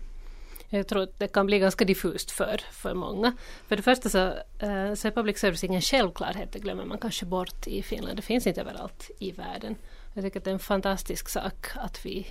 Jag 0.74 0.88
tror 0.88 1.02
att 1.02 1.18
det 1.18 1.28
kan 1.28 1.46
bli 1.46 1.58
ganska 1.58 1.84
diffust 1.84 2.30
för, 2.30 2.60
för 2.72 2.94
många. 2.94 3.36
För 3.68 3.76
det 3.76 3.82
första 3.82 4.08
så, 4.08 4.18
eh, 4.58 4.94
så 4.94 5.08
är 5.08 5.10
public 5.10 5.38
service 5.38 5.64
ingen 5.64 5.80
självklarhet, 5.80 6.52
det 6.52 6.58
glömmer 6.58 6.84
man 6.84 6.98
kanske 6.98 7.26
bort 7.26 7.66
i 7.66 7.82
Finland. 7.82 8.16
Det 8.18 8.22
finns 8.22 8.46
inte 8.46 8.60
överallt 8.60 9.10
i 9.18 9.30
världen. 9.30 9.76
Jag 10.14 10.24
tycker 10.24 10.40
att 10.40 10.44
det 10.44 10.50
är 10.50 10.54
en 10.54 10.58
fantastisk 10.58 11.28
sak 11.28 11.66
att 11.74 12.06
vi 12.06 12.26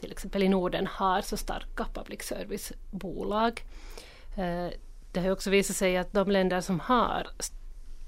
till 0.00 0.12
exempel 0.12 0.42
i 0.42 0.48
Norden 0.48 0.86
har 0.86 1.20
så 1.20 1.36
starka 1.36 1.86
public 1.94 2.22
service-bolag. 2.22 3.64
Eh, 4.36 4.68
det 5.12 5.20
har 5.20 5.26
ju 5.26 5.32
också 5.32 5.50
visat 5.50 5.76
sig 5.76 5.96
att 5.96 6.12
de 6.12 6.30
länder 6.30 6.60
som 6.60 6.80
har 6.80 7.26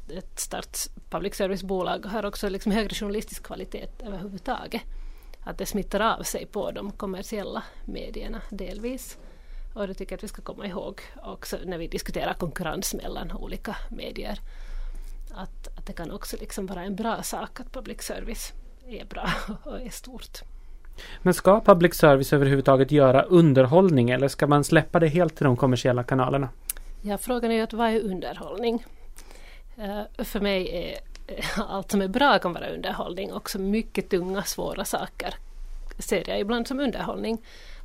ett 0.09 0.41
starkt 0.41 0.91
public 1.11 1.35
service-bolag 1.35 2.07
har 2.07 2.27
också 2.27 2.49
liksom 2.49 2.73
högre 2.73 2.95
journalistisk 2.95 3.43
kvalitet 3.43 3.87
överhuvudtaget. 4.05 4.83
Att 5.45 5.59
det 5.59 5.67
smittar 5.67 6.01
av 6.01 6.23
sig 6.23 6.47
på 6.47 6.71
de 6.71 6.93
kommersiella 6.93 7.63
medierna 7.85 8.43
delvis. 8.51 9.19
Och 9.73 9.87
det 9.87 9.95
tycker 9.95 10.13
jag 10.13 10.19
att 10.19 10.25
vi 10.25 10.29
ska 10.29 10.43
komma 10.43 10.67
ihåg 10.67 11.01
också 11.23 11.57
när 11.65 11.79
vi 11.79 11.87
diskuterar 11.87 12.35
konkurrens 12.35 12.95
mellan 12.95 13.33
olika 13.33 13.77
medier. 13.89 14.41
Att, 15.35 15.79
att 15.79 15.87
det 15.87 15.93
kan 15.93 16.11
också 16.11 16.37
liksom 16.41 16.67
vara 16.67 16.83
en 16.83 16.97
bra 16.97 17.23
sak 17.23 17.61
att 17.61 17.73
public 17.73 18.03
service 18.03 18.53
är 18.89 19.05
bra 19.05 19.31
och 19.65 19.81
är 19.81 19.91
stort. 19.91 20.39
Men 21.23 21.35
ska 21.35 21.61
public 21.61 21.95
service 21.95 22.33
överhuvudtaget 22.33 22.91
göra 22.91 23.23
underhållning 23.23 24.11
eller 24.11 24.29
ska 24.29 24.47
man 24.47 24.65
släppa 24.65 25.01
det 25.01 25.09
helt 25.09 25.37
till 25.37 25.45
de 25.45 25.57
kommersiella 25.57 26.05
kanalerna? 26.05 26.49
Ja, 27.03 27.19
frågan 27.19 27.51
är 27.51 27.55
ju 27.55 27.63
att 27.63 27.73
vad 27.73 27.91
är 27.91 28.01
underhållning? 28.01 28.85
Eh, 29.77 30.25
för 30.25 30.41
mig 30.41 30.69
är 30.69 30.99
eh, 31.37 31.61
allt 31.69 31.91
som 31.91 32.03
är 32.03 32.09
bra 32.09 32.39
kan 32.39 32.53
vara 32.53 32.69
underhållning. 32.69 33.33
Också 33.33 33.59
mycket 33.59 34.09
tunga, 34.09 34.43
svåra 34.43 34.85
saker 34.85 35.35
ser 35.99 36.31
jag 36.31 36.41
ibland 36.41 36.69
som 36.69 36.81
underhållning. 36.81 37.39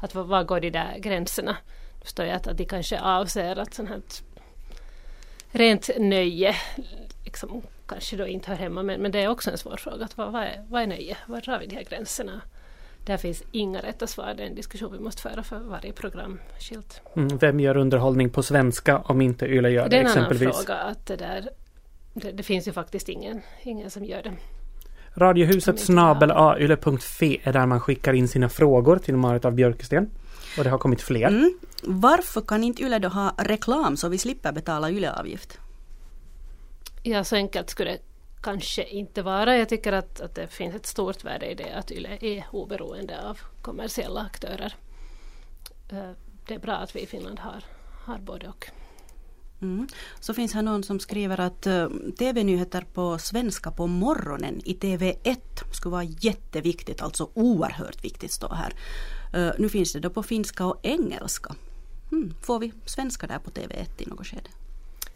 Att 0.06 0.16
vad 0.16 0.48
går 0.48 0.60
de 0.60 0.70
där 0.70 0.98
gränserna? 0.98 1.58
Förstår 2.02 2.26
jag 2.26 2.36
att, 2.36 2.48
att 2.48 2.58
de 2.58 2.66
kanske 2.66 3.00
avser 3.00 3.56
att 3.60 3.74
sånt 3.74 3.90
här 3.90 4.02
rent 5.52 5.90
nöje 5.98 6.56
liksom, 7.24 7.62
kanske 7.86 8.18
då 8.18 8.28
inte 8.28 8.50
hör 8.50 8.58
hemma. 8.58 8.84
Men, 8.84 9.02
men 9.02 9.12
det 9.12 9.20
är 9.20 9.28
också 9.28 9.52
en 9.52 9.58
svår 9.58 9.78
fråga. 9.78 10.06
Att 10.06 10.18
vad, 10.18 10.32
vad, 10.32 10.44
är, 10.44 10.66
vad 10.70 10.82
är 10.82 10.88
nöje? 10.88 11.18
Var 11.28 11.42
drar 11.42 11.60
vi 11.60 11.66
de 11.66 11.76
här 11.76 11.84
gränserna? 11.84 12.42
Där 13.06 13.18
finns 13.18 13.44
inga 13.52 13.82
rätta 13.82 14.08
svar. 14.08 14.34
Det 14.38 14.44
är 14.44 14.48
en 14.48 14.56
diskussion 14.56 14.92
vi 14.92 15.00
måste 15.00 15.22
föra 15.22 15.44
för 15.44 15.60
varje 15.60 15.92
program 15.92 16.40
skilt. 16.60 17.02
Mm, 17.16 17.38
vem 17.38 17.60
gör 17.60 17.78
underhållning 17.78 18.30
på 18.30 18.44
svenska 18.44 18.98
om 18.98 19.22
inte 19.22 19.46
Yle 19.46 19.70
gör 19.70 19.84
det, 19.84 19.90
Det 19.90 19.96
är 19.96 20.00
en 20.00 20.08
annan 20.08 20.18
exempelvis? 20.18 20.58
fråga. 20.58 20.76
Att 20.80 21.06
det, 21.06 21.16
där, 21.16 21.50
det, 22.14 22.32
det 22.32 22.44
finns 22.44 22.68
ju 22.68 22.72
faktiskt 22.72 23.10
ingen, 23.10 23.42
ingen 23.64 23.90
som 23.90 24.06
gör 24.06 24.24
det. 24.24 24.34
Radiohuset 25.18 25.80
snabel 25.80 26.32
ayle.fi 26.32 27.42
är 27.44 27.54
där 27.54 27.66
man 27.66 27.80
skickar 27.80 28.14
in 28.14 28.28
sina 28.28 28.50
frågor 28.50 28.98
till 28.98 29.18
Marit 29.18 29.46
av 29.46 29.54
Björkesten. 29.54 30.10
Och 30.58 30.64
det 30.64 30.70
har 30.70 30.78
kommit 30.78 31.02
fler. 31.02 31.28
Mm. 31.28 31.60
Varför 31.84 32.42
kan 32.42 32.64
inte 32.64 32.84
Yle 32.84 33.00
då 33.00 33.08
ha 33.08 33.36
reklam 33.38 33.98
så 33.98 34.10
vi 34.10 34.18
slipper 34.18 34.52
betala 34.52 34.90
Yle-avgift? 34.90 35.60
Ja, 37.04 37.24
så 37.24 37.36
enkelt 37.36 37.70
skulle 37.70 37.92
det 37.92 38.00
kanske 38.42 38.84
inte 38.84 39.22
vara. 39.22 39.58
Jag 39.58 39.70
tycker 39.70 39.94
att, 39.94 40.22
att 40.22 40.36
det 40.36 40.48
finns 40.48 40.76
ett 40.76 40.86
stort 40.86 41.24
värde 41.24 41.46
i 41.52 41.56
det 41.56 41.74
att 41.74 41.92
Yle 41.92 42.18
är 42.22 42.46
oberoende 42.52 43.22
av 43.30 43.40
kommersiella 43.62 44.22
aktörer. 44.22 44.76
Eh, 45.92 46.12
Det 46.48 46.54
är 46.54 46.60
bra 46.60 46.74
att 46.74 46.96
vi 46.96 47.02
i 47.02 47.06
Finland 47.06 47.40
har, 47.40 47.64
har 48.06 48.18
både 48.18 48.48
och. 48.48 48.66
Mm. 49.66 49.88
Så 50.20 50.34
finns 50.34 50.54
här 50.54 50.62
någon 50.62 50.84
som 50.84 51.00
skriver 51.00 51.40
att 51.40 51.68
eh, 51.68 51.74
uh, 51.74 52.12
TV-nyheter 52.18 52.86
på 52.94 53.18
svenska 53.18 53.72
på 53.72 53.88
morgonen 53.88 54.62
i 54.66 54.74
TV1 54.74 55.38
skulle 55.72 55.92
vara 55.92 56.04
jätteviktigt, 56.04 57.02
alltså 57.02 57.30
oerhört 57.34 58.04
viktigt 58.04 58.32
står 58.32 58.56
här. 58.56 58.74
Uh, 59.36 59.54
nu 59.58 59.70
finns 59.70 59.94
det 59.94 60.00
då 60.00 60.10
på 60.10 60.24
finska 60.24 60.66
och 60.66 60.80
engelska. 60.84 61.56
Mm. 62.12 62.34
Får 62.42 62.60
vi 62.60 62.74
svenska 62.86 63.28
där 63.28 63.40
på 63.40 63.52
TV1 63.52 63.88
i 63.98 64.06
något 64.06 64.28
skede? 64.28 64.50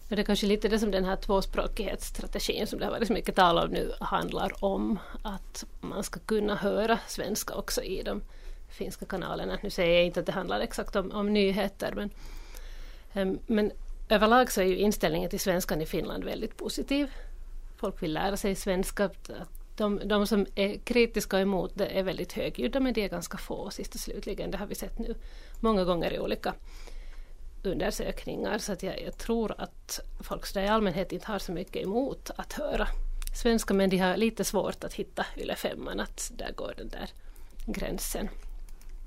Men 0.07 0.15
det 0.15 0.21
är 0.21 0.25
kanske 0.25 0.45
lite 0.45 0.67
det 0.67 0.79
som 0.79 0.91
den 0.91 1.05
här 1.05 1.15
tvåspråkighetsstrategin 1.15 2.67
som 2.67 2.79
det 2.79 2.85
har 2.85 2.91
varit 2.91 3.07
så 3.07 3.13
mycket 3.13 3.35
tal 3.35 3.57
om 3.57 3.69
nu 3.69 3.91
handlar 3.99 4.63
om. 4.63 4.99
Att 5.21 5.65
man 5.81 6.03
ska 6.03 6.19
kunna 6.19 6.55
höra 6.55 6.99
svenska 7.07 7.55
också 7.55 7.81
i 7.83 8.03
de 8.03 8.21
finska 8.69 9.05
kanalerna. 9.05 9.57
Nu 9.63 9.69
säger 9.69 9.95
jag 9.95 10.05
inte 10.05 10.19
att 10.19 10.25
det 10.25 10.31
handlar 10.31 10.59
exakt 10.59 10.95
om, 10.95 11.11
om 11.11 11.33
nyheter 11.33 11.93
men, 11.95 12.09
um, 13.13 13.39
men 13.47 13.71
överlag 14.09 14.51
så 14.51 14.61
är 14.61 14.65
ju 14.65 14.77
inställningen 14.77 15.29
till 15.29 15.39
svenskan 15.39 15.81
i 15.81 15.85
Finland 15.85 16.23
väldigt 16.23 16.57
positiv. 16.57 17.11
Folk 17.77 18.03
vill 18.03 18.13
lära 18.13 18.37
sig 18.37 18.55
svenska. 18.55 19.09
De, 19.75 20.01
de 20.05 20.27
som 20.27 20.45
är 20.55 20.77
kritiska 20.77 21.35
och 21.35 21.41
emot 21.41 21.71
det 21.75 21.99
är 21.99 22.03
väldigt 22.03 22.33
högljudda 22.33 22.79
men 22.79 22.93
det 22.93 23.03
är 23.03 23.09
ganska 23.09 23.37
få 23.37 23.69
sist 23.69 23.95
och 23.95 24.01
slutligen. 24.01 24.51
Det 24.51 24.57
har 24.57 24.65
vi 24.65 24.75
sett 24.75 24.99
nu 24.99 25.15
många 25.59 25.83
gånger 25.83 26.13
i 26.13 26.19
olika 26.19 26.53
undersökningar 27.63 28.57
så 28.57 28.73
att 28.73 28.83
jag, 28.83 29.01
jag 29.01 29.17
tror 29.17 29.55
att 29.57 29.99
folk 30.19 30.55
i 30.55 30.59
allmänhet 30.59 31.11
inte 31.11 31.27
har 31.27 31.39
så 31.39 31.51
mycket 31.51 31.83
emot 31.83 32.31
att 32.35 32.53
höra 32.53 32.87
svenska 33.35 33.73
men 33.73 33.89
de 33.89 33.97
har 33.97 34.17
lite 34.17 34.43
svårt 34.43 34.83
att 34.83 34.93
hitta 34.93 35.25
Yle 35.37 35.55
femman 35.55 35.99
att 35.99 36.31
där 36.37 36.51
går 36.51 36.73
den 36.77 36.89
där 36.89 37.09
gränsen. 37.65 38.29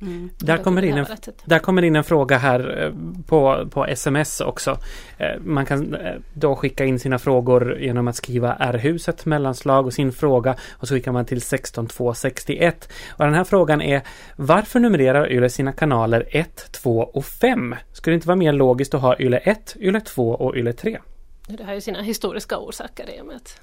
Mm. 0.03 0.31
Där, 0.39 0.59
kommer 0.59 0.83
in 0.83 0.99
en, 0.99 1.07
där 1.45 1.59
kommer 1.59 1.83
in 1.83 1.97
en 1.97 2.05
fråga 2.05 2.39
här 2.39 2.83
eh, 2.83 2.93
på, 3.27 3.69
på 3.71 3.87
sms 3.87 4.41
också. 4.41 4.79
Eh, 5.19 5.41
man 5.41 5.67
kan 5.67 5.95
eh, 5.95 6.15
då 6.33 6.57
skicka 6.57 6.85
in 6.85 6.99
sina 6.99 7.19
frågor 7.19 7.79
genom 7.79 8.09
att 8.09 8.17
skriva 8.17 8.55
R-huset 8.55 9.27
mellanslag 9.27 9.87
och 9.87 9.93
sin 9.93 10.13
fråga 10.13 10.57
och 10.73 10.89
så 10.89 10.95
skickar 10.95 11.13
man 11.13 11.25
till 11.25 11.41
16261. 11.41 12.93
Och 13.11 13.25
den 13.25 13.35
här 13.35 13.45
frågan 13.45 13.83
är 13.83 14.03
Varför 14.37 14.81
numrerar 14.81 15.33
Yle 15.33 15.49
sina 15.49 15.73
kanaler 15.73 16.27
1, 16.31 16.73
2 16.73 17.01
och 17.01 17.25
5? 17.25 17.75
Skulle 17.93 18.13
det 18.13 18.15
inte 18.15 18.29
vara 18.29 18.37
mer 18.37 18.53
logiskt 18.53 18.95
att 18.95 19.03
ha 19.03 19.19
Yle 19.19 19.39
1, 19.39 19.77
Yle 19.81 20.01
2 20.01 20.35
och 20.35 20.57
Yle 20.57 20.73
3? 20.73 20.99
Det 21.47 21.65
har 21.65 21.75
ju 21.75 21.81
sina 21.81 22.03
historiska 22.03 22.59
orsaker 22.59 23.11
i 23.17 23.21
och 23.21 23.27
med 23.27 23.37
att 23.37 23.61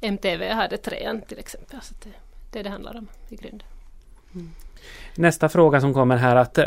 MTV 0.00 0.52
hade 0.52 0.76
trean 0.76 1.20
till 1.20 1.38
exempel. 1.38 1.80
Så 1.82 1.94
det 2.02 2.08
är 2.08 2.14
det 2.50 2.62
det 2.62 2.70
handlar 2.70 2.96
om 2.96 3.08
i 3.28 3.36
grunden. 3.36 3.73
Mm. 4.34 4.50
Nästa 5.14 5.48
fråga 5.48 5.80
som 5.80 5.94
kommer 5.94 6.16
här 6.16 6.36
att 6.36 6.58
uh, 6.58 6.64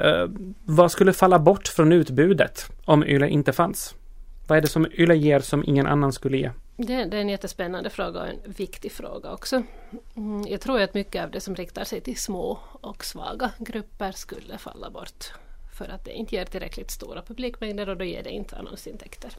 vad 0.66 0.92
skulle 0.92 1.14
falla 1.14 1.40
bort 1.40 1.68
från 1.68 1.92
utbudet 1.92 2.72
om 2.86 3.04
YLE 3.04 3.30
inte 3.30 3.54
fanns? 3.54 3.96
Vad 4.48 4.58
är 4.58 4.62
det 4.62 4.68
som 4.68 4.86
YLE 4.86 5.16
ger 5.16 5.40
som 5.40 5.64
ingen 5.68 5.88
annan 5.88 6.14
skulle 6.14 6.38
ge? 6.38 6.52
Det, 6.78 7.06
det 7.06 7.18
är 7.18 7.22
en 7.22 7.30
jättespännande 7.30 7.90
fråga 7.90 8.22
och 8.22 8.28
en 8.28 8.40
viktig 8.46 8.92
fråga 8.92 9.32
också. 9.32 9.64
Mm, 10.16 10.48
jag 10.48 10.62
tror 10.62 10.82
att 10.82 10.94
mycket 10.94 11.24
av 11.24 11.32
det 11.32 11.40
som 11.40 11.56
riktar 11.56 11.84
sig 11.84 12.02
till 12.02 12.18
små 12.18 12.60
och 12.82 13.06
svaga 13.06 13.52
grupper 13.58 14.12
skulle 14.12 14.58
falla 14.58 14.90
bort. 14.90 15.32
För 15.78 15.86
att 15.86 16.06
det 16.06 16.12
inte 16.12 16.36
ger 16.36 16.46
tillräckligt 16.46 16.92
stora 16.92 17.22
publikmängder 17.22 17.90
och 17.90 17.98
då 17.98 18.06
ger 18.06 18.24
det 18.24 18.30
inte 18.30 18.56
annonsintäkter. 18.56 19.32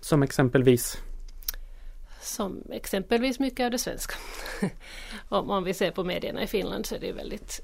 Som 0.00 0.22
exempelvis? 0.22 0.98
Som 2.26 2.62
exempelvis 2.70 3.38
mycket 3.38 3.64
av 3.64 3.70
det 3.70 3.78
svenska. 3.78 4.14
om, 5.28 5.50
om 5.50 5.64
vi 5.64 5.74
ser 5.74 5.90
på 5.90 6.04
medierna 6.04 6.42
i 6.42 6.46
Finland 6.46 6.86
så 6.86 6.94
är 6.94 6.98
det 6.98 7.12
väldigt 7.12 7.60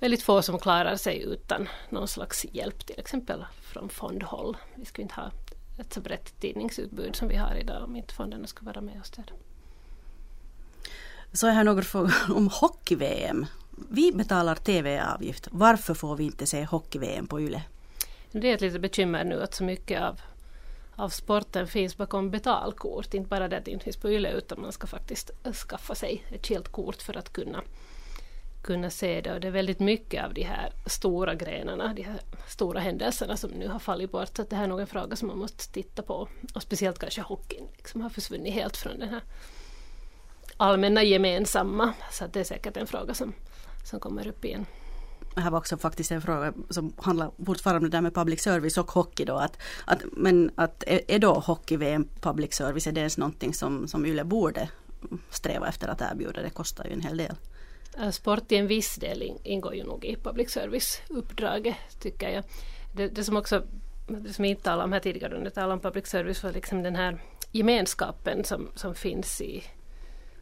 väldigt 0.00 0.22
få 0.22 0.42
som 0.42 0.58
klarar 0.58 0.96
sig 0.96 1.22
utan 1.22 1.68
någon 1.88 2.08
slags 2.08 2.46
hjälp 2.52 2.86
till 2.86 2.98
exempel 3.00 3.44
från 3.62 3.88
fondhåll. 3.88 4.56
Vi 4.74 4.84
skulle 4.84 5.02
inte 5.02 5.14
ha 5.14 5.30
ett 5.78 5.92
så 5.92 6.00
brett 6.00 6.40
tidningsutbud 6.40 7.16
som 7.16 7.28
vi 7.28 7.36
har 7.36 7.54
idag 7.54 7.84
om 7.84 7.96
inte 7.96 8.14
fonderna 8.14 8.46
skulle 8.46 8.66
vara 8.66 8.80
med 8.80 9.00
oss 9.00 9.10
där. 9.10 9.24
Så 11.32 11.46
jag 11.46 11.54
har 11.54 11.64
några 11.64 11.82
frågor 11.82 12.14
om 12.34 12.48
hockey-VM. 12.48 13.46
Vi 13.90 14.12
betalar 14.12 14.54
TV-avgift. 14.54 15.48
Varför 15.50 15.94
får 15.94 16.16
vi 16.16 16.24
inte 16.24 16.46
se 16.46 16.64
hockey-VM 16.64 17.26
på 17.26 17.40
YLE? 17.40 17.62
Det 18.32 18.50
är 18.50 18.54
ett 18.54 18.60
litet 18.60 18.80
bekymmer 18.80 19.24
nu 19.24 19.42
att 19.42 19.54
så 19.54 19.64
mycket 19.64 20.02
av, 20.02 20.20
av 21.00 21.08
sporten 21.08 21.66
finns 21.66 21.96
bakom 21.96 22.30
betalkort. 22.30 23.14
Inte 23.14 23.28
bara 23.28 23.48
det 23.48 23.56
att 23.56 23.64
det 23.64 23.70
inte 23.70 23.84
finns 23.84 23.96
på 23.96 24.10
YLE 24.10 24.32
utan 24.32 24.60
man 24.60 24.72
ska 24.72 24.86
faktiskt 24.86 25.30
skaffa 25.68 25.94
sig 25.94 26.24
ett 26.30 26.46
skilt 26.46 26.68
kort 26.68 27.02
för 27.02 27.16
att 27.16 27.32
kunna 27.32 27.62
kunna 28.62 28.90
se 28.90 29.20
det 29.20 29.32
och 29.32 29.40
det 29.40 29.46
är 29.46 29.52
väldigt 29.52 29.80
mycket 29.80 30.24
av 30.24 30.34
de 30.34 30.42
här 30.42 30.72
stora 30.86 31.34
grenarna, 31.34 31.94
de 31.94 32.02
här 32.02 32.20
stora 32.46 32.80
händelserna 32.80 33.36
som 33.36 33.50
nu 33.50 33.68
har 33.68 33.78
fallit 33.78 34.10
bort. 34.10 34.36
Så 34.36 34.42
det 34.42 34.56
här 34.56 34.64
är 34.64 34.68
nog 34.68 34.80
en 34.80 34.86
fråga 34.86 35.16
som 35.16 35.28
man 35.28 35.38
måste 35.38 35.72
titta 35.72 36.02
på. 36.02 36.28
Och 36.54 36.62
speciellt 36.62 36.98
kanske 36.98 37.20
hockeyn 37.20 37.68
liksom 37.76 38.00
har 38.00 38.10
försvunnit 38.10 38.54
helt 38.54 38.76
från 38.76 38.98
den 38.98 39.08
här 39.08 39.22
allmänna 40.56 41.02
gemensamma. 41.02 41.92
Så 42.12 42.26
det 42.26 42.40
är 42.40 42.44
säkert 42.44 42.76
en 42.76 42.86
fråga 42.86 43.14
som, 43.14 43.32
som 43.84 44.00
kommer 44.00 44.28
upp 44.28 44.44
igen. 44.44 44.66
Det 45.34 45.40
här 45.40 45.50
var 45.50 45.58
också 45.58 45.76
faktiskt 45.76 46.12
en 46.12 46.22
fråga 46.22 46.52
som 46.70 46.92
handlar 46.96 47.30
fortfarande 47.46 47.78
om 47.78 47.90
det 47.90 47.96
där 47.96 48.00
med 48.00 48.14
public 48.14 48.42
service 48.42 48.78
och 48.78 48.90
hockey 48.90 49.24
då. 49.24 49.36
Att, 49.36 49.58
att, 49.84 50.02
men 50.12 50.50
att 50.54 50.84
är 50.86 51.18
då 51.18 51.34
hockey-VM 51.34 52.08
public 52.20 52.54
service, 52.54 52.86
är 52.86 52.92
det 52.92 53.00
ens 53.00 53.18
någonting 53.18 53.54
som, 53.54 53.88
som 53.88 54.06
Yle 54.06 54.24
borde 54.24 54.68
sträva 55.30 55.68
efter 55.68 55.88
att 55.88 56.00
erbjuda? 56.00 56.42
Det 56.42 56.50
kostar 56.50 56.84
ju 56.84 56.92
en 56.92 57.00
hel 57.00 57.16
del. 57.16 57.34
Sport 58.12 58.48
till 58.48 58.58
en 58.58 58.66
viss 58.66 58.96
del 58.96 59.32
ingår 59.44 59.74
ju 59.74 59.84
nog 59.84 60.04
i 60.04 60.16
public 60.16 60.50
service-uppdraget 60.50 61.76
tycker 62.00 62.28
jag. 62.28 62.44
Det, 62.96 63.08
det, 63.08 63.24
som 63.24 63.36
också, 63.36 63.62
det 64.06 64.32
som 64.32 64.44
inte 64.44 64.62
talade 64.62 64.84
om 64.84 64.92
här 64.92 65.00
tidigare 65.00 65.36
under 65.36 65.50
talade 65.50 65.72
om 65.72 65.80
public 65.80 66.06
service 66.06 66.42
var 66.42 66.52
liksom 66.52 66.82
den 66.82 66.96
här 66.96 67.22
gemenskapen 67.52 68.44
som, 68.44 68.68
som 68.74 68.94
finns 68.94 69.40
i, 69.40 69.64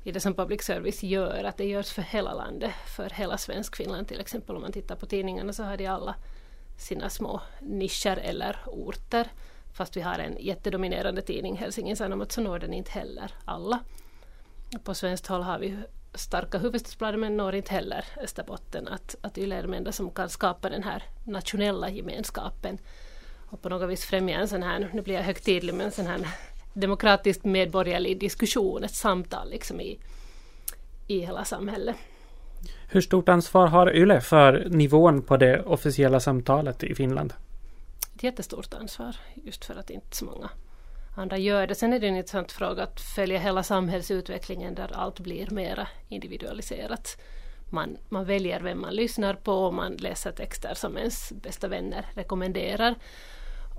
i 0.03 0.13
det 0.13 0.21
som 0.21 0.35
public 0.35 0.63
service 0.63 1.03
gör, 1.03 1.45
att 1.45 1.57
det 1.57 1.65
görs 1.65 1.93
för 1.93 2.03
hela 2.03 2.35
landet, 2.35 2.73
för 2.97 3.11
hela 3.11 3.39
Svenskfinland 3.39 4.09
till 4.09 4.21
exempel. 4.21 4.57
Om 4.57 4.63
man 4.63 4.73
tittar 4.73 4.97
på 4.97 5.07
tidningarna 5.07 5.53
så 5.53 5.63
har 5.63 5.77
de 5.77 5.87
alla 5.87 6.15
sina 6.79 7.11
små 7.11 7.41
nischer 7.61 8.17
eller 8.17 8.57
orter. 8.67 9.29
Fast 9.73 9.97
vi 9.97 10.01
har 10.01 10.19
en 10.19 10.37
jättedominerande 10.41 11.23
tidning, 11.23 11.57
Helsingin 11.57 11.97
Sanomat, 11.97 12.33
så 12.33 12.41
når 12.41 12.59
den 12.59 12.73
inte 12.73 12.91
heller 12.91 13.33
alla. 13.45 13.79
På 14.85 14.95
svenskt 14.95 15.27
håll 15.27 15.43
har 15.43 15.59
vi 15.59 15.77
starka 16.15 16.59
huvudstadsbladet 16.59 17.21
men 17.21 17.37
når 17.37 17.55
inte 17.55 17.73
heller 17.73 18.05
Österbotten. 18.17 18.89
Att, 18.89 19.17
att 19.21 19.39
Yle 19.39 19.57
är 19.57 19.63
de 19.63 19.75
enda 19.75 19.93
som 19.93 20.11
kan 20.11 20.29
skapa 20.29 20.69
den 20.69 20.83
här 20.83 21.03
nationella 21.25 21.91
gemenskapen 21.91 22.79
och 23.51 23.63
på 23.63 23.69
något 23.69 23.91
vis 23.91 24.05
främja 24.05 24.39
en 24.39 24.49
sån 24.49 24.63
här, 24.63 24.91
nu 24.93 25.03
blir 25.03 25.15
jag 25.15 25.23
högtidlig, 25.23 25.75
men 25.75 25.91
sån 25.91 26.07
här 26.07 26.29
demokratisk 26.81 27.45
medborgerlig 27.45 28.21
diskussion, 28.21 28.85
ett 28.85 28.95
samtal 28.95 29.51
liksom 29.51 29.81
i, 29.81 29.99
i 31.07 31.21
hela 31.21 31.45
samhället. 31.45 31.97
Hur 32.91 33.01
stort 33.01 33.29
ansvar 33.29 33.67
har 33.67 33.97
YLE 33.97 34.21
för 34.21 34.67
nivån 34.71 35.23
på 35.23 35.37
det 35.37 35.63
officiella 35.63 36.21
samtalet 36.21 36.85
i 36.85 36.95
Finland? 36.95 37.33
Ett 38.15 38.23
jättestort 38.23 38.75
ansvar, 38.75 39.17
just 39.35 39.65
för 39.65 39.75
att 39.75 39.91
inte 39.91 40.17
så 40.17 40.25
många 40.25 40.51
andra 41.19 41.39
gör 41.39 41.67
det. 41.67 41.75
Sen 41.75 41.93
är 41.93 42.01
det 42.01 42.09
en 42.09 42.17
intressant 42.17 42.53
fråga 42.53 42.83
att 42.83 43.01
följa 43.01 43.39
hela 43.39 43.63
samhällsutvecklingen 43.63 44.75
där 44.75 44.91
allt 44.95 45.21
blir 45.21 45.51
mera 45.51 45.89
individualiserat. 46.09 47.21
Man, 47.71 47.97
man 48.09 48.25
väljer 48.25 48.61
vem 48.61 48.81
man 48.81 48.95
lyssnar 48.95 49.35
på 49.35 49.53
och 49.53 49.75
man 49.75 49.93
läser 49.93 50.33
texter 50.33 50.75
som 50.75 50.97
ens 50.97 51.33
bästa 51.33 51.69
vänner 51.69 52.07
rekommenderar. 52.15 52.95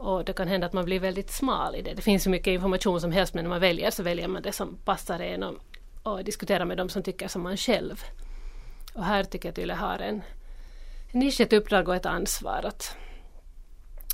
Och 0.02 0.26
det 0.26 0.34
kan 0.34 0.48
hända 0.48 0.68
att 0.68 0.74
man 0.74 0.86
blir 0.86 1.00
väldigt 1.00 1.32
smal 1.32 1.76
i 1.76 1.82
det. 1.82 1.94
Det 1.94 2.02
finns 2.02 2.24
så 2.24 2.30
mycket 2.30 2.52
information 2.52 3.02
som 3.02 3.12
helst 3.12 3.34
men 3.34 3.44
när 3.44 3.50
man 3.50 3.60
väljer 3.60 3.92
så 3.92 4.04
väljer 4.04 4.28
man 4.28 4.42
det 4.42 4.52
som 4.52 4.78
passar 4.86 5.20
en 5.20 5.44
och, 5.44 5.56
och 6.04 6.24
diskuterar 6.24 6.66
med 6.66 6.78
dem 6.78 6.90
som 6.90 7.04
tycker 7.04 7.28
som 7.28 7.42
man 7.42 7.58
själv. 7.58 8.04
Och 8.94 9.04
här 9.04 9.24
tycker 9.24 9.48
jag 9.48 9.52
att 9.54 9.60
Yle 9.60 9.74
har 9.74 10.00
en, 10.00 10.22
en 11.12 11.20
nisch, 11.20 11.42
ett 11.42 11.54
uppdrag 11.54 11.88
och 11.88 11.96
ett 11.96 12.06
ansvar 12.06 12.66
att 12.68 12.96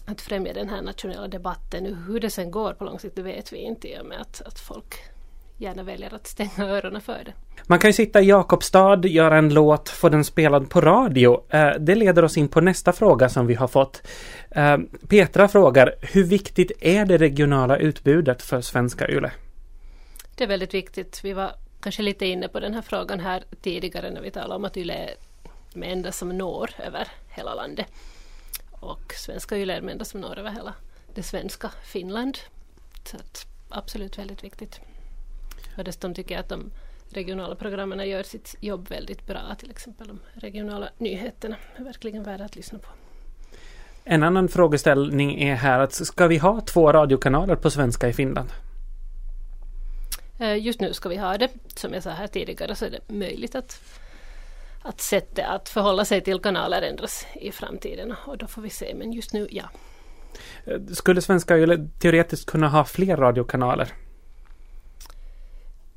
att 0.06 0.22
främja 0.22 0.54
den 0.54 0.70
här 0.70 0.82
nationella 0.82 1.28
debatten. 1.28 1.96
Hur 2.08 2.20
det 2.20 2.30
sen 2.30 2.52
går 2.52 2.74
på 2.74 2.84
lång 2.84 3.00
sikt 3.00 3.16
det 3.16 3.22
vet 3.22 3.54
vi 3.54 3.58
inte 3.58 3.88
i 3.88 4.00
och 4.00 4.06
med 4.06 4.22
att, 4.22 4.42
att 4.42 4.60
folk 4.60 4.96
gärna 5.58 5.84
väljer 5.84 6.14
att 6.16 6.28
stänga 6.28 6.70
öronen 6.70 7.02
för 7.02 7.24
det. 7.26 7.34
Man 7.64 7.80
kan 7.80 7.90
ju 7.90 7.94
sitta 7.94 8.22
i 8.22 8.26
Jakobstad, 8.26 9.06
göra 9.06 9.38
en 9.38 9.54
låt, 9.54 9.90
få 9.90 10.10
den 10.10 10.24
spelad 10.24 10.70
på 10.70 10.82
radio. 10.82 11.44
Eh, 11.50 11.70
det 11.80 11.96
leder 11.96 12.24
oss 12.24 12.38
in 12.38 12.48
på 12.48 12.62
nästa 12.62 12.94
fråga 12.94 13.30
som 13.30 13.48
vi 13.48 13.54
har 13.54 13.68
fått. 13.68 14.08
Eh, 14.52 14.78
Petra 15.08 15.48
frågar, 15.48 15.96
hur 16.02 16.24
viktigt 16.24 16.72
är 16.80 17.06
det 17.06 17.18
regionala 17.18 17.78
utbudet 17.78 18.42
för 18.42 18.62
svenska 18.62 19.10
YLE? 19.10 19.32
Det 20.36 20.44
är 20.44 20.48
väldigt 20.48 20.74
viktigt. 20.74 21.22
Vi 21.24 21.34
var 21.34 21.52
kanske 21.82 22.02
lite 22.02 22.26
inne 22.26 22.48
på 22.48 22.60
den 22.60 22.74
här 22.74 22.82
frågan 22.82 23.20
här 23.20 23.44
tidigare 23.62 24.12
när 24.12 24.22
vi 24.22 24.32
talade 24.32 24.56
om 24.56 24.66
att 24.66 24.78
YLE 24.78 24.94
är 24.94 25.16
det 25.74 25.86
enda 25.86 26.12
som 26.12 26.38
når 26.38 26.70
över 26.88 27.08
hela 27.30 27.54
landet 27.54 27.88
och 28.86 29.14
svenska 29.14 29.58
Yle 29.58 29.74
är 29.74 29.82
de 29.82 29.90
enda 29.90 30.06
som 30.06 30.22
når 30.22 30.40
över 30.40 30.52
hela 30.52 30.74
det 31.14 31.24
svenska 31.24 31.72
Finland. 31.84 32.38
Så 33.04 33.18
absolut 33.70 34.18
väldigt 34.18 34.44
viktigt. 34.44 34.80
Och 35.78 35.84
dessutom 35.84 36.14
tycker 36.14 36.36
jag 36.36 36.40
att 36.40 36.50
de 36.50 36.72
regionala 37.10 37.56
programmen 37.56 38.10
gör 38.10 38.24
sitt 38.24 38.56
jobb 38.60 38.90
väldigt 38.90 39.28
bra. 39.28 39.56
Till 39.60 39.72
exempel 39.72 40.08
de 40.08 40.20
regionala 40.34 40.90
nyheterna 40.98 41.56
är 41.76 41.84
verkligen 41.84 42.24
värda 42.24 42.46
att 42.46 42.56
lyssna 42.56 42.80
på. 42.80 42.88
En 44.04 44.24
annan 44.24 44.48
frågeställning 44.48 45.42
är 45.42 45.56
här 45.56 45.80
att 45.80 45.94
ska 45.94 46.28
vi 46.28 46.38
ha 46.38 46.62
två 46.62 46.92
radiokanaler 46.92 47.56
på 47.56 47.70
svenska 47.70 48.10
i 48.10 48.14
Finland? 48.14 48.50
Eh, 50.40 50.66
just 50.66 50.80
nu 50.80 50.94
ska 50.94 51.10
vi 51.10 51.18
ha 51.18 51.38
det. 51.38 51.50
Som 51.76 51.94
jag 51.94 52.04
sa 52.04 52.10
här 52.10 52.28
tidigare 52.28 52.76
så 52.76 52.86
är 52.86 52.90
det 52.90 53.14
möjligt 53.14 53.56
att 53.56 53.82
att 54.82 55.02
sättet 55.02 55.46
att 55.46 55.70
förhålla 55.70 56.06
sig 56.06 56.22
till 56.22 56.40
kanaler 56.40 56.82
ändras 56.82 57.26
i 57.34 57.52
framtiden 57.52 58.14
och 58.26 58.38
då 58.38 58.48
får 58.48 58.62
vi 58.62 58.70
se. 58.70 58.96
Men 58.96 59.14
just 59.14 59.34
nu, 59.34 59.48
ja. 59.52 59.64
Skulle 60.94 61.22
svenska 61.22 61.56
teoretiskt 62.00 62.46
kunna 62.46 62.70
ha 62.70 62.86
fler 62.86 63.18
radiokanaler? 63.18 63.94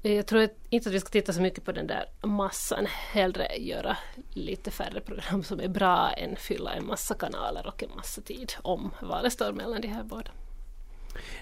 Jag 0.03 0.27
tror 0.27 0.49
inte 0.69 0.89
att 0.89 0.95
vi 0.95 1.01
ska 1.01 1.09
titta 1.09 1.33
så 1.33 1.41
mycket 1.43 1.65
på 1.65 1.73
den 1.73 1.87
där 1.87 2.05
massan. 2.23 2.87
Hellre 2.87 3.57
göra 3.57 3.97
lite 4.31 4.71
färre 4.71 5.01
program 5.01 5.43
som 5.43 5.61
är 5.61 5.69
bra 5.69 6.11
än 6.11 6.37
fylla 6.37 6.73
en 6.73 6.87
massa 6.87 7.15
kanaler 7.15 7.67
och 7.67 7.83
en 7.83 7.91
massa 7.97 8.21
tid 8.21 8.53
om 8.63 8.91
valet 9.03 9.33
står 9.33 9.53
mellan 9.53 9.81
de 9.81 9.89
här 9.89 10.03
båda. 10.03 10.31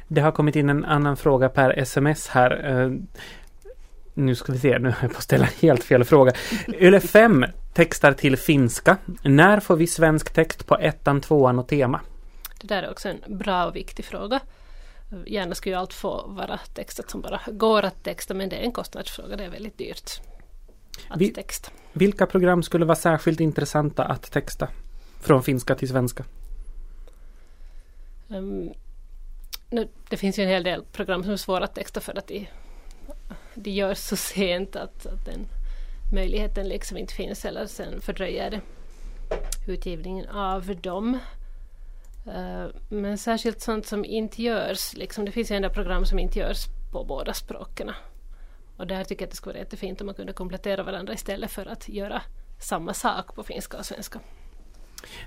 Det 0.08 0.20
har 0.20 0.32
kommit 0.32 0.56
in 0.56 0.70
en 0.70 0.84
annan 0.84 1.16
fråga 1.16 1.48
per 1.48 1.78
sms 1.78 2.28
här. 2.28 2.82
Eh, 2.82 2.90
nu 4.14 4.34
ska 4.34 4.52
vi 4.52 4.58
se, 4.58 4.78
nu 4.78 4.88
har 4.88 4.98
jag 5.02 5.12
på 5.12 5.18
att 5.18 5.24
ställa 5.24 5.44
helt 5.60 5.84
fel 5.84 6.04
fråga. 6.04 6.32
Yle 6.68 7.00
5 7.00 7.44
textar 7.74 8.12
till 8.12 8.36
finska. 8.36 8.96
När 9.22 9.60
får 9.60 9.76
vi 9.76 9.86
svensk 9.86 10.32
text 10.32 10.66
på 10.66 10.76
ettan, 10.78 11.20
tvåan 11.20 11.58
och 11.58 11.68
tema? 11.68 12.00
Det 12.60 12.66
där 12.66 12.82
är 12.82 12.90
också 12.90 13.08
en 13.08 13.38
bra 13.38 13.66
och 13.66 13.76
viktig 13.76 14.04
fråga. 14.04 14.40
Gärna 15.26 15.54
skulle 15.54 15.74
ju 15.74 15.80
allt 15.80 15.92
få 15.92 16.26
vara 16.26 16.58
textat 16.74 17.10
som 17.10 17.20
bara 17.20 17.40
går 17.46 17.82
att 17.82 18.02
texta 18.02 18.34
men 18.34 18.48
det 18.48 18.56
är 18.56 18.60
en 18.62 18.72
kostnadsfråga, 18.72 19.36
det 19.36 19.44
är 19.44 19.50
väldigt 19.50 19.78
dyrt. 19.78 20.10
att 21.08 21.20
Vi- 21.20 21.32
texta. 21.32 21.70
Vilka 21.92 22.26
program 22.26 22.62
skulle 22.62 22.84
vara 22.84 22.96
särskilt 22.96 23.40
intressanta 23.40 24.04
att 24.04 24.32
texta? 24.32 24.68
Från 25.20 25.42
finska 25.42 25.74
till 25.74 25.88
svenska. 25.88 26.24
Um, 28.28 28.72
nu, 29.70 29.88
det 30.08 30.16
finns 30.16 30.38
ju 30.38 30.42
en 30.42 30.48
hel 30.48 30.64
del 30.64 30.84
program 30.92 31.22
som 31.22 31.32
är 31.32 31.36
svåra 31.36 31.64
att 31.64 31.74
texta 31.74 32.00
för 32.00 32.18
att 32.18 32.26
de, 32.26 32.48
de 33.54 33.70
görs 33.70 33.98
så 33.98 34.16
sent 34.16 34.76
att, 34.76 35.06
att 35.06 35.24
den 35.24 35.46
möjligheten 36.12 36.68
liksom 36.68 36.96
inte 36.98 37.14
finns 37.14 37.44
eller 37.44 37.66
sen 37.66 38.00
fördröjer 38.00 38.50
det 38.50 38.60
utgivningen 39.72 40.28
av 40.28 40.76
dem. 40.76 41.18
Eh, 42.26 42.66
men 42.88 43.18
särskilt 43.18 43.60
sånt 43.60 43.86
som 43.86 44.04
inte 44.04 44.42
görs, 44.42 44.94
liksom, 44.94 45.24
det 45.24 45.32
finns 45.32 45.50
ju 45.50 45.56
ändå 45.56 45.70
program 45.70 46.06
som 46.06 46.18
inte 46.18 46.38
görs 46.38 46.66
på 46.92 47.04
båda 47.04 47.34
språken. 47.34 47.90
Och 48.76 48.86
där 48.86 49.04
tycker 49.04 49.22
jag 49.22 49.26
att 49.26 49.30
det 49.30 49.36
skulle 49.36 49.52
vara 49.52 49.62
jättefint 49.62 50.00
om 50.00 50.06
man 50.06 50.14
kunde 50.14 50.32
komplettera 50.32 50.82
varandra 50.82 51.14
istället 51.14 51.50
för 51.50 51.66
att 51.66 51.88
göra 51.88 52.22
samma 52.60 52.94
sak 52.94 53.34
på 53.34 53.42
finska 53.42 53.78
och 53.78 53.86
svenska. 53.86 54.20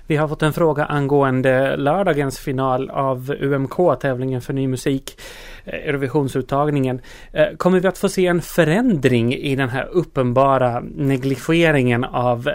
Vi 0.06 0.16
har 0.16 0.28
fått 0.28 0.42
en 0.42 0.52
fråga 0.52 0.84
angående 0.84 1.76
lördagens 1.76 2.38
final 2.38 2.90
av 2.90 3.36
UMK, 3.40 4.00
tävlingen 4.00 4.40
för 4.40 4.52
ny 4.52 4.68
musik, 4.68 5.20
eh, 5.64 5.74
Eurovisionsuttagningen. 5.74 7.00
Eh, 7.32 7.56
kommer 7.56 7.80
vi 7.80 7.88
att 7.88 7.98
få 7.98 8.08
se 8.08 8.26
en 8.26 8.42
förändring 8.42 9.34
i 9.34 9.56
den 9.56 9.68
här 9.68 9.88
uppenbara 9.92 10.80
negligeringen 10.80 12.04
av 12.04 12.48
eh, 12.48 12.54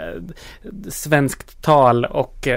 svenskt 0.89 1.61
tal 1.61 2.05
och 2.05 2.47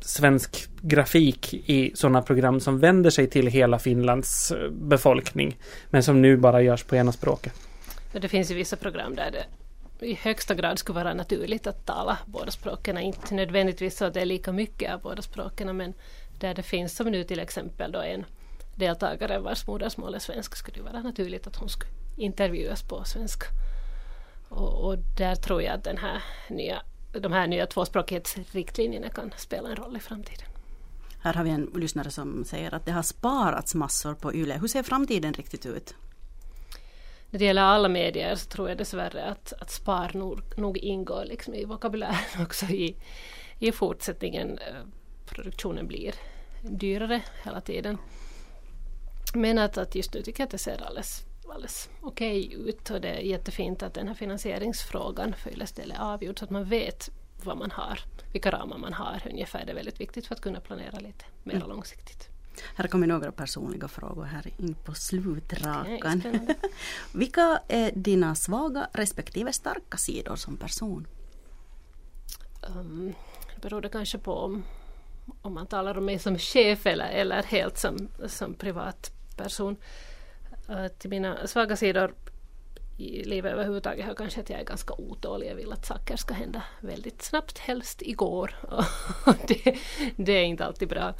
svensk 0.00 0.68
grafik 0.80 1.54
i 1.54 1.92
sådana 1.94 2.22
program 2.22 2.60
som 2.60 2.78
vänder 2.78 3.10
sig 3.10 3.26
till 3.26 3.46
hela 3.46 3.78
Finlands 3.78 4.52
befolkning, 4.70 5.56
men 5.90 6.02
som 6.02 6.22
nu 6.22 6.36
bara 6.36 6.62
görs 6.62 6.84
på 6.84 6.96
ena 6.96 7.12
språket? 7.12 7.52
Det 8.12 8.28
finns 8.28 8.50
ju 8.50 8.54
vissa 8.54 8.76
program 8.76 9.14
där 9.14 9.30
det 9.30 9.44
i 10.02 10.14
högsta 10.14 10.54
grad 10.54 10.78
skulle 10.78 10.98
vara 11.04 11.14
naturligt 11.14 11.66
att 11.66 11.86
tala 11.86 12.18
båda 12.26 12.50
språken. 12.50 12.98
Inte 12.98 13.34
nödvändigtvis 13.34 13.96
så 13.96 14.04
att 14.04 14.14
det 14.14 14.20
är 14.20 14.26
lika 14.26 14.52
mycket 14.52 14.92
av 14.92 15.00
båda 15.00 15.22
språken 15.22 15.76
men 15.76 15.94
där 16.38 16.54
det 16.54 16.62
finns 16.62 16.96
som 16.96 17.06
nu 17.06 17.24
till 17.24 17.40
exempel 17.40 17.92
då 17.92 18.00
en 18.00 18.24
deltagare 18.74 19.38
vars 19.38 19.66
modersmål 19.66 20.14
är 20.14 20.18
svenska 20.18 20.56
skulle 20.56 20.78
det 20.78 20.82
vara 20.82 21.02
naturligt 21.02 21.46
att 21.46 21.56
hon 21.56 21.68
skulle 21.68 21.92
intervjuas 22.16 22.82
på 22.82 23.04
svenska. 23.04 23.46
Och, 24.48 24.84
och 24.84 24.98
där 25.18 25.34
tror 25.34 25.62
jag 25.62 25.74
att 25.74 25.84
den 25.84 25.98
här 25.98 26.22
nya, 26.48 26.82
de 27.12 27.32
här 27.32 27.46
nya 27.46 27.66
tvåspråkighetsriktlinjerna 27.66 29.08
kan 29.08 29.32
spela 29.36 29.68
en 29.68 29.76
roll 29.76 29.96
i 29.96 30.00
framtiden. 30.00 30.46
Här 31.22 31.34
har 31.34 31.44
vi 31.44 31.50
en 31.50 31.70
lyssnare 31.74 32.10
som 32.10 32.44
säger 32.44 32.74
att 32.74 32.86
det 32.86 32.92
har 32.92 33.02
sparats 33.02 33.74
massor 33.74 34.14
på 34.14 34.34
YLE. 34.34 34.58
Hur 34.58 34.68
ser 34.68 34.82
framtiden 34.82 35.32
riktigt 35.32 35.66
ut? 35.66 35.94
När 37.30 37.38
det 37.38 37.44
gäller 37.44 37.62
alla 37.62 37.88
medier 37.88 38.34
så 38.34 38.46
tror 38.48 38.68
jag 38.68 38.78
dessvärre 38.78 39.24
att, 39.24 39.52
att 39.60 39.70
spar 39.70 40.10
nog, 40.14 40.40
nog 40.56 40.78
ingår 40.78 41.24
liksom 41.24 41.54
i 41.54 41.64
vokabulären 41.64 42.16
också 42.42 42.66
i, 42.66 42.96
i 43.58 43.72
fortsättningen. 43.72 44.58
Eh, 44.58 44.74
Produktionen 45.26 45.86
blir 45.86 46.14
dyrare 46.62 47.22
hela 47.44 47.60
tiden. 47.60 47.98
Men 49.34 49.58
att, 49.58 49.78
att 49.78 49.94
just 49.94 50.14
nu 50.14 50.22
tycker 50.22 50.40
jag 50.40 50.46
att 50.46 50.50
det 50.50 50.58
ser 50.58 50.82
alldeles, 50.82 51.24
alldeles 51.48 51.90
okej 52.02 52.52
ut 52.54 52.90
och 52.90 53.00
det 53.00 53.08
är 53.08 53.20
jättefint 53.20 53.82
att 53.82 53.94
den 53.94 54.08
här 54.08 54.14
finansieringsfrågan 54.14 55.34
för 55.34 55.50
Yles 55.50 55.72
del 55.72 55.90
är 55.90 56.00
avgjord 56.00 56.38
så 56.38 56.44
att 56.44 56.50
man 56.50 56.64
vet 56.64 57.10
vad 57.44 57.56
man 57.56 57.70
har, 57.70 58.00
vilka 58.32 58.50
ramar 58.50 58.78
man 58.78 58.92
har 58.92 59.22
ungefär. 59.30 59.64
Det 59.66 59.72
är 59.72 59.76
väldigt 59.76 60.00
viktigt 60.00 60.26
för 60.26 60.34
att 60.34 60.40
kunna 60.40 60.60
planera 60.60 60.98
lite 60.98 61.24
mer 61.42 61.54
Mm. 61.56 61.68
långsiktigt. 61.68 62.28
Här 62.74 62.88
kommer 62.88 63.06
några 63.06 63.32
personliga 63.32 63.88
frågor 63.88 64.24
här 64.24 64.50
in 64.58 64.74
på 64.74 64.94
slutrakan. 64.94 66.20
spännande. 66.20 66.54
Vilka 67.12 67.60
är 67.68 67.92
dina 67.94 68.34
svaga 68.34 68.88
respektive 68.92 69.52
starka 69.52 69.96
sidor 69.96 70.36
som 70.36 70.56
person? 70.56 71.06
Um, 72.76 73.14
det 73.54 73.60
beror 73.60 73.80
det 73.80 73.88
kanske 73.88 74.18
på 74.18 74.34
om, 74.34 74.64
om 75.42 75.54
man 75.54 75.66
talar 75.66 75.98
om 75.98 76.04
mig 76.04 76.18
som 76.18 76.38
chef 76.38 76.86
eller, 76.86 77.08
eller 77.10 77.42
helt 77.42 77.78
som, 77.78 78.08
som 78.26 78.54
privatperson. 78.54 79.76
Uh, 80.70 80.88
till 80.88 81.10
mina 81.10 81.46
svaga 81.46 81.76
sidor 81.76 82.14
i 83.00 83.24
livet 83.24 83.52
överhuvudtaget 83.52 84.06
hör 84.06 84.14
kanske 84.14 84.40
att 84.40 84.50
jag 84.50 84.60
är 84.60 84.64
ganska 84.64 84.94
otålig. 84.94 85.50
Jag 85.50 85.54
vill 85.54 85.72
att 85.72 85.86
saker 85.86 86.16
ska 86.16 86.34
hända 86.34 86.62
väldigt 86.80 87.22
snabbt, 87.22 87.58
helst 87.58 88.02
igår. 88.02 88.54
Det, 89.48 89.78
det 90.16 90.32
är 90.32 90.44
inte 90.44 90.64
alltid 90.64 90.88
bra. 90.88 91.14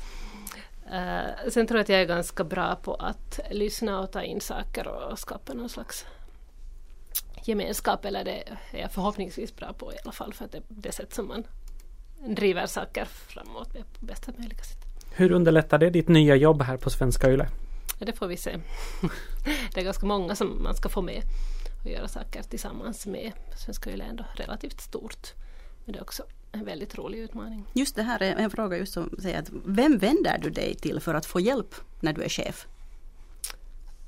Uh, 0.93 1.51
sen 1.51 1.67
tror 1.67 1.79
jag 1.79 1.83
att 1.83 1.89
jag 1.89 2.01
är 2.01 2.07
ganska 2.07 2.45
bra 2.45 2.77
på 2.83 2.95
att 2.95 3.41
lyssna 3.51 4.01
och 4.01 4.13
ta 4.13 4.23
in 4.23 4.41
saker 4.41 4.89
och 4.89 5.19
skapa 5.19 5.55
någon 5.55 5.69
slags 5.69 6.07
gemenskap, 7.45 8.05
eller 8.05 8.25
det 8.25 8.49
är 8.73 8.81
jag 8.81 8.93
förhoppningsvis 8.93 9.57
bra 9.57 9.73
på 9.73 9.93
i 9.93 9.97
alla 10.05 10.13
fall, 10.13 10.33
för 10.33 10.45
att 10.45 10.53
det 10.53 10.59
är 10.59 10.63
det 10.69 10.93
sätt 10.93 11.15
som 11.15 11.29
man 11.29 11.45
driver 12.29 12.67
saker 12.67 13.05
framåt 13.05 13.75
med 13.75 13.83
på 13.99 14.05
bästa 14.05 14.33
möjliga 14.37 14.63
sätt. 14.63 14.79
Hur 15.13 15.33
underlättar 15.33 15.79
det 15.79 15.91
ditt 15.91 16.09
nya 16.09 16.37
jobb 16.37 16.63
här 16.63 16.77
på 16.77 16.91
Svenska 16.91 17.31
Yle? 17.31 17.49
Ja, 17.99 18.07
det 18.07 18.13
får 18.13 18.27
vi 18.27 18.37
se. 18.37 18.51
det 19.75 19.81
är 19.81 19.85
ganska 19.85 20.07
många 20.07 20.35
som 20.35 20.63
man 20.63 20.75
ska 20.75 20.89
få 20.89 21.03
med 21.03 21.23
och 21.85 21.91
göra 21.91 22.09
saker 22.09 22.43
tillsammans 22.43 23.07
med. 23.07 23.33
Svenska 23.57 23.91
Yle 23.91 24.05
är 24.05 24.09
ändå 24.09 24.25
relativt 24.35 24.81
stort. 24.81 25.35
Men 25.85 25.93
det 25.93 25.99
är 25.99 26.03
också 26.03 26.23
en 26.53 26.65
väldigt 26.65 26.99
rolig 26.99 27.19
utmaning. 27.19 27.65
Just 27.73 27.97
det 27.97 28.03
här 28.03 28.23
är 28.23 28.37
en 28.37 28.51
fråga 28.51 28.77
just 28.77 28.93
som 28.93 29.15
säger 29.23 29.39
att 29.39 29.51
vem 29.65 29.99
vänder 29.99 30.39
du 30.39 30.51
dig 30.51 30.75
till 30.75 31.01
för 31.01 31.15
att 31.15 31.27
få 31.27 31.41
hjälp 31.41 31.75
när 32.01 32.13
du 32.13 32.23
är 32.23 32.29
chef? 32.29 32.67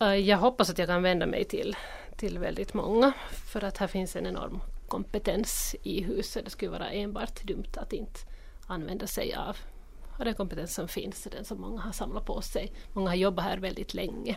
Uh, 0.03 0.17
Jag 0.17 0.39
hoppas 0.39 0.71
att 0.71 0.79
jag 0.79 0.89
kan 0.89 1.03
vända 1.03 1.27
mig 1.27 1.45
till, 1.45 1.77
till 2.17 2.39
väldigt 2.39 2.75
många 2.75 3.13
för 3.53 3.65
att 3.65 3.79
här 3.79 3.87
finns 3.87 4.17
en 4.17 4.27
enorm 4.27 4.61
kompetens 4.89 5.77
i 5.83 6.03
huset. 6.03 6.45
Det 6.45 6.51
skulle 6.51 6.71
vara 6.71 6.91
enbart 6.91 7.43
dumt 7.43 7.73
att 7.77 7.93
inte 7.93 8.21
använda 8.67 9.07
sig 9.07 9.35
av, 9.35 9.57
den 10.19 10.35
kompetens 10.35 10.75
som 10.75 10.89
finns, 10.89 11.29
den 11.31 11.45
som 11.45 11.61
många 11.61 11.81
har 11.81 11.93
samlat 11.93 12.27
på 12.27 12.41
sig. 12.41 12.73
Många 12.93 13.11
har 13.11 13.17
jobbat 13.17 13.45
här 13.45 13.59
väldigt 13.59 13.95
länge. 13.95 14.37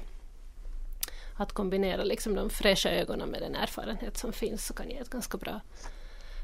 Att 1.38 1.52
kombinera 1.52 2.04
liksom 2.04 2.36
de 2.36 2.50
fräscha 2.50 2.90
ögonen 2.90 3.30
med 3.30 3.42
den 3.42 3.56
erfarenhet 3.56 4.18
som 4.18 4.34
finns 4.34 4.66
så 4.66 4.74
kan 4.74 4.90
ge 4.90 4.98
ett 4.98 5.10
ganska 5.10 5.38
bra 5.38 5.62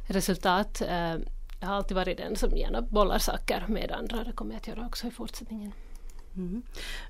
resultat. 0.07 0.81
Eh, 1.61 1.65
Jag 1.65 1.67
har 1.67 1.75
alltid 1.75 1.95
varit 1.95 2.17
den 2.17 2.35
som 2.35 2.57
gärna 2.57 2.81
bollar 2.81 3.19
saker 3.19 3.65
med 3.67 3.91
andra. 3.91 4.23
Det 4.23 4.31
kommer 4.31 4.53
jag 4.53 4.57
att 4.59 4.67
göra 4.67 4.85
också 4.85 5.07
i 5.07 5.11
fortsättningen. 5.11 5.71
Mm. 6.35 6.63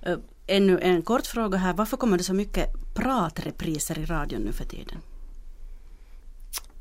Uh, 0.07 0.17
ännu 0.47 0.79
en 0.79 1.01
kort 1.01 1.25
fråga 1.25 1.57
här. 1.57 1.73
Varför 1.73 1.97
kommer 1.97 2.17
det 2.17 2.23
så 2.23 2.33
mycket 2.33 2.69
pratrepriser 2.93 3.99
i 3.99 4.05
radion 4.05 4.41
nu 4.41 4.51
för 4.51 4.65
tiden? 4.65 5.01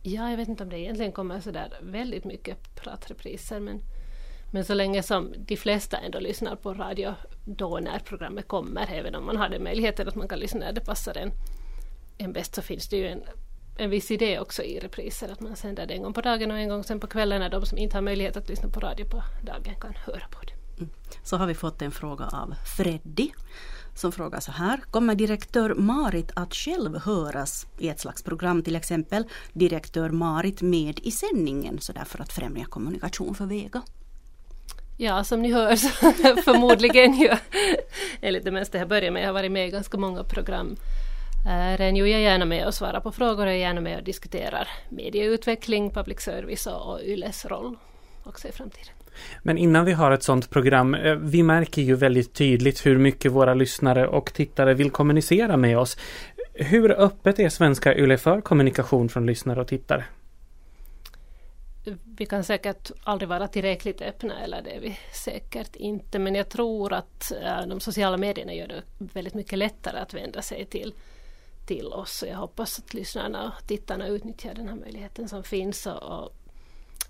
Ja, 0.02 0.30
jag 0.30 0.36
vet 0.36 0.48
inte 0.48 0.62
om 0.62 0.70
det 0.70 0.78
egentligen 0.78 1.12
kommer 1.12 1.40
så 1.40 1.50
där 1.50 1.72
väldigt 1.82 2.24
mycket 2.24 2.74
pratrepriser 2.74 3.60
men, 3.60 3.80
men 4.52 4.64
så 4.64 4.74
länge 4.74 5.02
som 5.02 5.32
de 5.38 5.56
flesta 5.56 5.98
ändå 5.98 6.20
lyssnar 6.20 6.56
på 6.56 6.74
radio 6.74 7.14
då 7.44 7.78
när 7.78 7.98
programmet 7.98 8.48
kommer, 8.48 8.88
även 8.92 9.14
om 9.14 9.26
man 9.26 9.36
har 9.36 9.48
den 9.48 9.62
möjligheten 9.62 10.08
att 10.08 10.14
man 10.14 10.28
kan 10.28 10.38
lyssna 10.38 10.60
när 10.60 10.72
det 10.72 10.80
passar 10.80 11.16
en, 11.16 11.30
en 12.18 12.32
bäst 12.32 12.54
så 12.54 12.62
finns 12.62 12.88
det 12.88 12.96
ju 12.96 13.06
en, 13.08 13.22
en 13.80 13.90
viss 13.90 14.10
idé 14.10 14.38
också 14.38 14.62
i 14.62 14.78
repriser 14.78 15.32
att 15.32 15.40
man 15.40 15.56
sänder 15.56 15.86
det 15.86 15.94
en 15.94 16.02
gång 16.02 16.12
på 16.12 16.20
dagen 16.20 16.50
och 16.50 16.58
en 16.58 16.68
gång 16.68 16.84
sen 16.84 17.00
på 17.00 17.06
kvällen 17.06 17.40
när 17.40 17.48
de 17.50 17.66
som 17.66 17.78
inte 17.78 17.96
har 17.96 18.02
möjlighet 18.02 18.36
att 18.36 18.48
lyssna 18.48 18.68
på 18.68 18.80
radio 18.80 19.04
på 19.04 19.22
dagen 19.42 19.74
kan 19.80 19.94
höra 19.94 20.26
på 20.30 20.40
det. 20.40 20.86
Så 21.22 21.36
har 21.36 21.46
vi 21.46 21.54
fått 21.54 21.82
en 21.82 21.90
fråga 21.90 22.24
av 22.24 22.54
Freddy 22.76 23.30
som 23.94 24.12
frågar 24.12 24.40
så 24.40 24.52
här. 24.52 24.80
Kommer 24.90 25.14
direktör 25.14 25.74
Marit 25.74 26.30
att 26.34 26.54
själv 26.54 26.98
höras 26.98 27.66
i 27.78 27.88
ett 27.88 28.00
slags 28.00 28.22
program, 28.22 28.62
till 28.62 28.76
exempel 28.76 29.24
direktör 29.52 30.10
Marit 30.10 30.62
med 30.62 30.98
i 31.02 31.10
sändningen, 31.10 31.80
så 31.80 31.92
där 31.92 32.04
för 32.04 32.22
att 32.22 32.32
främja 32.32 32.64
kommunikation 32.64 33.34
för 33.34 33.46
Vega? 33.46 33.82
Ja, 34.96 35.24
som 35.24 35.42
ni 35.42 35.52
hör 35.52 35.76
så 35.76 35.88
förmodligen 36.44 37.14
ju 37.14 37.30
enligt 38.20 38.44
det 38.44 38.50
mesta 38.50 38.78
jag 38.78 38.88
börjar 38.88 39.10
med. 39.10 39.22
Jag 39.22 39.28
har 39.28 39.34
varit 39.34 39.52
med 39.52 39.68
i 39.68 39.70
ganska 39.70 39.98
många 39.98 40.24
program. 40.24 40.76
Ren 41.46 41.96
jag 41.96 42.08
är 42.08 42.18
gärna 42.18 42.44
med 42.44 42.66
och 42.66 42.74
svarar 42.74 43.00
på 43.00 43.12
frågor 43.12 43.46
och 43.46 43.52
är 43.52 43.56
gärna 43.56 43.80
med 43.80 43.98
och 43.98 44.04
diskuterar 44.04 44.68
medieutveckling, 44.88 45.90
public 45.90 46.20
service 46.20 46.66
och, 46.66 46.92
och 46.92 47.00
YLEs 47.02 47.44
roll 47.44 47.76
också 48.24 48.48
i 48.48 48.52
framtiden. 48.52 48.94
Men 49.42 49.58
innan 49.58 49.84
vi 49.84 49.92
har 49.92 50.10
ett 50.10 50.22
sådant 50.22 50.50
program, 50.50 50.94
eh, 50.94 51.14
vi 51.14 51.42
märker 51.42 51.82
ju 51.82 51.94
väldigt 51.94 52.34
tydligt 52.34 52.86
hur 52.86 52.98
mycket 52.98 53.32
våra 53.32 53.54
lyssnare 53.54 54.08
och 54.08 54.32
tittare 54.34 54.74
vill 54.74 54.90
kommunicera 54.90 55.56
med 55.56 55.78
oss. 55.78 55.96
Hur 56.54 56.90
öppet 57.00 57.38
är 57.38 57.48
Svenska 57.48 57.94
Yle 57.94 58.18
för 58.18 58.40
kommunikation 58.40 59.08
från 59.08 59.26
lyssnare 59.26 59.60
och 59.60 59.68
tittare? 59.68 60.04
Vi 62.16 62.26
kan 62.26 62.44
säkert 62.44 62.90
aldrig 63.04 63.28
vara 63.28 63.48
tillräckligt 63.48 64.02
öppna, 64.02 64.40
eller 64.40 64.62
det 64.62 64.70
är 64.76 64.80
vi 64.80 64.98
säkert 65.12 65.76
inte, 65.76 66.18
men 66.18 66.34
jag 66.34 66.48
tror 66.48 66.92
att 66.92 67.32
äh, 67.42 67.66
de 67.66 67.80
sociala 67.80 68.16
medierna 68.16 68.54
gör 68.54 68.68
det 68.68 68.82
väldigt 68.98 69.34
mycket 69.34 69.58
lättare 69.58 69.98
att 69.98 70.14
vända 70.14 70.42
sig 70.42 70.66
till, 70.66 70.94
till 71.70 71.92
oss. 71.92 72.24
Jag 72.28 72.36
hoppas 72.36 72.78
att 72.78 72.94
lyssnarna 72.94 73.46
och 73.46 73.66
tittarna 73.66 74.06
utnyttjar 74.06 74.54
den 74.54 74.68
här 74.68 74.76
möjligheten 74.76 75.28
som 75.28 75.42
finns 75.42 75.86
och, 75.86 76.02
och 76.02 76.32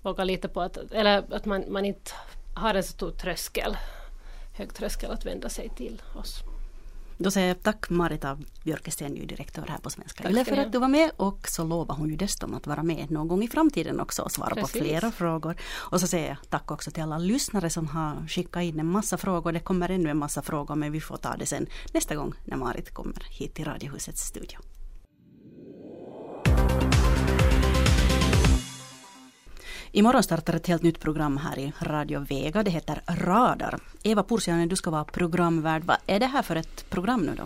vågar 0.01 0.25
lita 0.25 0.47
på 0.47 0.61
att, 0.61 0.77
eller 0.77 1.33
att 1.33 1.45
man, 1.45 1.63
man 1.67 1.85
inte 1.85 2.11
har 2.55 2.75
en 2.75 2.83
så 2.83 2.91
stor 2.91 3.11
tröskel, 3.11 3.77
hög 4.57 4.73
tröskel 4.73 5.11
att 5.11 5.25
vända 5.25 5.49
sig 5.49 5.69
till 5.69 6.01
oss. 6.15 6.43
Då 7.23 7.31
säger 7.31 7.47
jag 7.47 7.63
tack 7.63 7.89
Marita 7.89 8.37
Björkesten, 8.63 9.11
ny 9.11 9.25
direktör 9.25 9.65
här 9.67 9.77
på 9.77 9.89
Svenska 9.89 10.29
Yle 10.29 10.45
för 10.45 10.57
att 10.57 10.71
du 10.71 10.79
var 10.79 10.87
med 10.87 11.11
och 11.17 11.47
så 11.47 11.63
lovar 11.63 11.95
hon 11.95 12.09
ju 12.09 12.15
dessutom 12.15 12.53
att 12.53 12.67
vara 12.67 12.83
med 12.83 13.11
någon 13.11 13.27
gång 13.27 13.43
i 13.43 13.47
framtiden 13.47 13.99
också 13.99 14.21
och 14.21 14.31
svara 14.31 14.55
Precis. 14.55 14.71
på 14.71 14.79
flera 14.79 15.11
frågor. 15.11 15.55
Och 15.73 16.01
så 16.01 16.07
säger 16.07 16.27
jag 16.27 16.37
tack 16.49 16.71
också 16.71 16.91
till 16.91 17.03
alla 17.03 17.17
lyssnare 17.17 17.69
som 17.69 17.87
har 17.87 18.27
skickat 18.27 18.63
in 18.63 18.79
en 18.79 18.87
massa 18.87 19.17
frågor. 19.17 19.51
Det 19.51 19.59
kommer 19.59 19.89
ännu 19.89 20.09
en 20.09 20.17
massa 20.17 20.41
frågor 20.41 20.75
men 20.75 20.91
vi 20.91 21.01
får 21.01 21.17
ta 21.17 21.35
det 21.37 21.45
sen 21.45 21.67
nästa 21.93 22.15
gång 22.15 22.33
när 22.45 22.57
Marit 22.57 22.93
kommer 22.93 23.27
hit 23.29 23.53
till 23.53 23.65
Radiohusets 23.65 24.21
studio. 24.21 24.59
Imorgon 29.93 30.23
startar 30.23 30.53
ett 30.53 30.67
helt 30.67 30.83
nytt 30.83 30.99
program 30.99 31.37
här 31.37 31.59
i 31.59 31.73
Radio 31.79 32.25
Vega. 32.29 32.63
Det 32.63 32.71
heter 32.71 33.01
Radar. 33.07 33.79
Eva 34.03 34.23
Pursiainen, 34.23 34.69
du 34.69 34.75
ska 34.75 34.89
vara 34.91 35.03
programvärd. 35.03 35.83
Vad 35.83 35.97
är 36.07 36.19
det 36.19 36.25
här 36.25 36.41
för 36.41 36.55
ett 36.55 36.89
program 36.89 37.21
nu 37.21 37.31
då? 37.37 37.43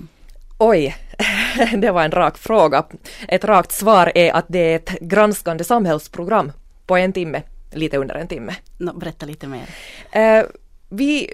Oj, 0.57 0.95
det 1.77 1.91
var 1.91 2.03
en 2.03 2.11
rak 2.11 2.37
fråga. 2.37 2.85
Ett 3.27 3.43
rakt 3.43 3.71
svar 3.71 4.11
är 4.15 4.33
att 4.33 4.45
det 4.47 4.59
är 4.59 4.75
ett 4.75 4.99
granskande 4.99 5.63
samhällsprogram 5.63 6.51
på 6.85 6.97
en 6.97 7.13
timme, 7.13 7.43
lite 7.71 7.97
under 7.97 8.15
en 8.15 8.27
timme. 8.27 8.55
Nå, 8.77 8.93
berätta 8.93 9.25
lite 9.25 9.47
mer. 9.47 9.69
Eh, 10.11 10.45
vi 10.89 11.29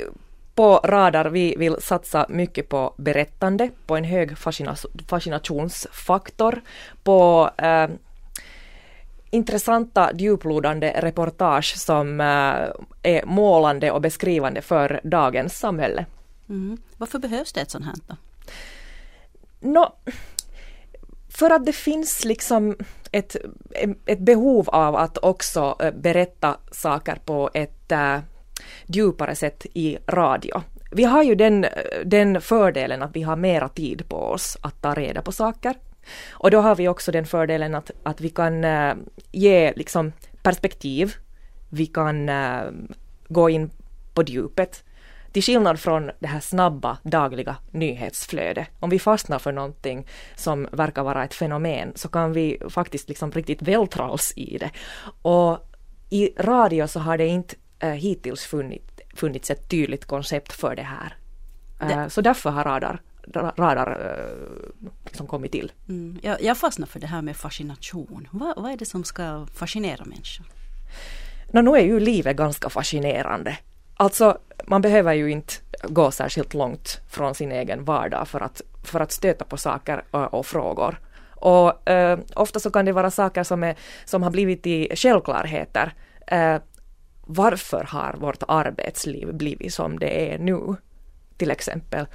på 0.55 0.77
Radar, 0.83 1.25
vi 1.25 1.55
vill 1.57 1.75
satsa 1.81 2.25
mycket 2.29 2.69
på 2.69 2.93
berättande, 2.97 3.69
på 3.85 3.95
en 3.95 4.03
hög 4.03 4.37
fascina- 4.37 4.85
fascinationsfaktor, 5.07 6.61
på 7.03 7.49
eh, 7.57 7.87
intressanta 9.31 10.11
djuplodande 10.13 10.93
reportage 10.97 11.77
som 11.77 12.21
eh, 12.21 12.25
är 13.03 13.25
målande 13.25 13.91
och 13.91 14.01
beskrivande 14.01 14.61
för 14.61 14.99
dagens 15.03 15.59
samhälle. 15.59 16.05
Mm. 16.49 16.77
Varför 16.97 17.19
behövs 17.19 17.53
det 17.53 17.61
ett 17.61 17.71
sånt 17.71 17.85
här 17.85 17.95
då? 18.07 18.15
Nå, 19.59 19.95
för 21.29 21.49
att 21.49 21.65
det 21.65 21.73
finns 21.73 22.25
liksom 22.25 22.77
ett, 23.11 23.35
ett 24.05 24.19
behov 24.19 24.69
av 24.69 24.95
att 24.95 25.17
också 25.17 25.75
eh, 25.79 25.91
berätta 25.91 26.57
saker 26.71 27.15
på 27.25 27.49
ett 27.53 27.91
äh, 27.91 28.19
djupare 28.85 29.35
sätt 29.35 29.65
i 29.73 29.97
radio. 30.07 30.61
Vi 30.91 31.03
har 31.03 31.23
ju 31.23 31.35
den, 31.35 31.65
den 32.05 32.41
fördelen 32.41 33.01
att 33.01 33.15
vi 33.15 33.21
har 33.21 33.35
mera 33.35 33.69
tid 33.69 34.09
på 34.09 34.17
oss 34.17 34.57
att 34.61 34.81
ta 34.81 34.93
reda 34.93 35.21
på 35.21 35.31
saker. 35.31 35.75
Och 36.31 36.51
då 36.51 36.61
har 36.61 36.75
vi 36.75 36.87
också 36.87 37.11
den 37.11 37.25
fördelen 37.25 37.75
att, 37.75 37.91
att 38.03 38.21
vi 38.21 38.29
kan 38.29 38.63
äh, 38.63 38.95
ge 39.31 39.73
liksom 39.75 40.11
perspektiv. 40.43 41.15
Vi 41.69 41.85
kan 41.85 42.29
äh, 42.29 42.61
gå 43.27 43.49
in 43.49 43.71
på 44.13 44.23
djupet. 44.23 44.83
Till 45.31 45.43
skillnad 45.43 45.79
från 45.79 46.11
det 46.19 46.27
här 46.27 46.39
snabba 46.39 46.97
dagliga 47.03 47.55
nyhetsflödet. 47.71 48.67
Om 48.79 48.89
vi 48.89 48.99
fastnar 48.99 49.39
för 49.39 49.51
någonting 49.51 50.07
som 50.35 50.67
verkar 50.71 51.03
vara 51.03 51.23
ett 51.23 51.33
fenomen 51.33 51.91
så 51.95 52.09
kan 52.09 52.33
vi 52.33 52.61
faktiskt 52.69 53.09
liksom 53.09 53.31
riktigt 53.31 53.61
vältra 53.61 54.09
oss 54.09 54.33
i 54.35 54.57
det. 54.57 54.71
Och 55.21 55.71
i 56.09 56.29
radio 56.37 56.87
så 56.87 56.99
har 56.99 57.17
det 57.17 57.27
inte 57.27 57.55
äh, 57.79 57.89
hittills 57.89 58.43
funnit, 58.45 59.01
funnits 59.15 59.51
ett 59.51 59.69
tydligt 59.69 60.05
koncept 60.05 60.53
för 60.53 60.75
det 60.75 60.87
här. 60.87 61.15
Äh, 61.79 62.07
så 62.07 62.21
därför 62.21 62.49
har 62.49 62.63
radar, 62.63 63.01
radar 63.57 63.87
äh, 63.89 64.89
liksom 65.05 65.27
kommit 65.27 65.51
till. 65.51 65.71
Mm. 65.89 66.19
Jag, 66.23 66.41
jag 66.41 66.57
fastnar 66.57 66.87
för 66.87 66.99
det 66.99 67.07
här 67.07 67.21
med 67.21 67.35
fascination. 67.35 68.27
Vad, 68.31 68.55
vad 68.55 68.71
är 68.71 68.77
det 68.77 68.85
som 68.85 69.03
ska 69.03 69.47
fascinera 69.53 70.05
människor? 70.05 70.45
Nå, 71.51 71.61
nu 71.61 71.71
är 71.71 71.83
ju 71.83 71.99
livet 71.99 72.37
ganska 72.37 72.69
fascinerande. 72.69 73.57
Alltså, 73.97 74.37
man 74.65 74.81
behöver 74.81 75.13
ju 75.13 75.31
inte 75.31 75.53
gå 75.83 76.11
särskilt 76.11 76.53
långt 76.53 77.01
från 77.09 77.35
sin 77.35 77.51
egen 77.51 77.85
vardag 77.85 78.27
för 78.27 78.39
att, 78.39 78.61
för 78.83 78.99
att 78.99 79.11
stöta 79.11 79.45
på 79.45 79.57
saker 79.57 80.03
och, 80.11 80.33
och 80.33 80.45
frågor. 80.45 80.99
Och 81.35 81.89
eh, 81.89 82.19
ofta 82.35 82.59
så 82.59 82.71
kan 82.71 82.85
det 82.85 82.91
vara 82.91 83.11
saker 83.11 83.43
som, 83.43 83.63
är, 83.63 83.75
som 84.05 84.23
har 84.23 84.31
blivit 84.31 84.67
i 84.67 84.95
självklarheter. 84.95 85.93
Eh, 86.27 86.57
varför 87.21 87.83
har 87.83 88.15
vårt 88.19 88.43
arbetsliv 88.47 89.33
blivit 89.33 89.73
som 89.73 89.99
det 89.99 90.33
är 90.33 90.39
nu? 90.39 90.75
Till 91.37 91.51
exempel. 91.51 92.05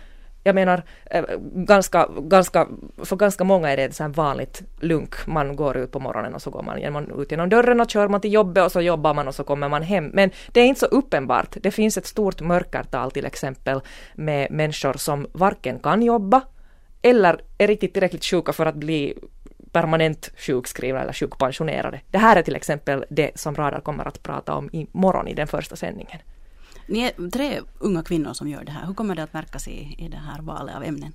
Jag 0.46 0.54
menar, 0.54 0.82
eh, 1.10 1.24
ganska, 1.54 2.08
ganska, 2.18 2.68
för 3.04 3.16
ganska 3.16 3.44
många 3.44 3.72
är 3.72 3.76
det 3.76 3.84
ett 3.84 3.94
sånt 3.94 4.16
vanligt 4.16 4.62
lunk. 4.80 5.26
Man 5.26 5.56
går 5.56 5.76
ut 5.76 5.92
på 5.92 6.00
morgonen 6.00 6.34
och 6.34 6.42
så 6.42 6.50
går 6.50 6.62
man 6.62 6.92
man 6.92 7.20
ut 7.20 7.30
genom 7.30 7.48
dörren 7.48 7.80
och 7.80 7.90
kör 7.90 8.08
man 8.08 8.20
till 8.20 8.32
jobbet 8.32 8.64
och 8.64 8.72
så 8.72 8.80
jobbar 8.80 9.14
man 9.14 9.28
och 9.28 9.34
så 9.34 9.44
kommer 9.44 9.68
man 9.68 9.82
hem. 9.82 10.10
Men 10.14 10.30
det 10.52 10.60
är 10.60 10.64
inte 10.64 10.80
så 10.80 10.86
uppenbart. 10.86 11.56
Det 11.60 11.70
finns 11.70 11.98
ett 11.98 12.06
stort 12.06 12.40
mörkertal 12.40 13.10
till 13.10 13.26
exempel 13.26 13.80
med 14.14 14.50
människor 14.50 14.92
som 14.92 15.26
varken 15.32 15.78
kan 15.78 16.02
jobba 16.02 16.42
eller 17.02 17.40
är 17.58 17.66
riktigt 17.66 17.92
tillräckligt 17.92 18.24
sjuka 18.24 18.52
för 18.52 18.66
att 18.66 18.74
bli 18.74 19.18
permanent 19.72 20.30
sjukskrivna 20.36 21.02
eller 21.02 21.12
sjukpensionerade. 21.12 22.00
Det 22.10 22.18
här 22.18 22.36
är 22.36 22.42
till 22.42 22.56
exempel 22.56 23.04
det 23.08 23.30
som 23.34 23.54
Radar 23.54 23.80
kommer 23.80 24.08
att 24.08 24.22
prata 24.22 24.54
om 24.54 24.70
imorgon 24.72 25.28
i 25.28 25.34
den 25.34 25.46
första 25.46 25.76
sändningen. 25.76 26.18
Ni 26.86 27.00
är 27.00 27.30
tre 27.30 27.60
unga 27.78 28.02
kvinnor 28.02 28.32
som 28.32 28.48
gör 28.48 28.64
det 28.64 28.72
här. 28.72 28.86
Hur 28.86 28.94
kommer 28.94 29.14
det 29.14 29.22
att 29.22 29.32
märkas 29.32 29.68
i, 29.68 29.94
i 29.98 30.08
det 30.08 30.16
här 30.16 30.42
valet 30.42 30.76
av 30.76 30.84
ämnen? 30.84 31.12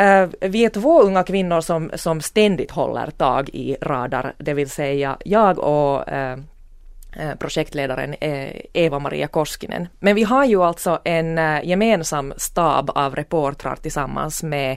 Uh, 0.00 0.48
vi 0.50 0.64
är 0.64 0.70
två 0.70 1.02
unga 1.02 1.22
kvinnor 1.22 1.60
som, 1.60 1.90
som 1.94 2.20
ständigt 2.20 2.70
håller 2.70 3.10
tag 3.10 3.48
i 3.48 3.76
Radar, 3.82 4.34
det 4.38 4.54
vill 4.54 4.70
säga 4.70 5.16
jag 5.24 5.58
och 5.58 6.12
uh, 6.12 6.36
projektledaren 7.38 8.14
Eva-Maria 8.72 9.26
Koskinen. 9.26 9.88
Men 9.98 10.14
vi 10.14 10.22
har 10.22 10.44
ju 10.44 10.62
alltså 10.62 11.00
en 11.04 11.36
gemensam 11.64 12.34
stab 12.36 12.90
av 12.90 13.14
reportrar 13.14 13.76
tillsammans 13.76 14.42
med 14.42 14.76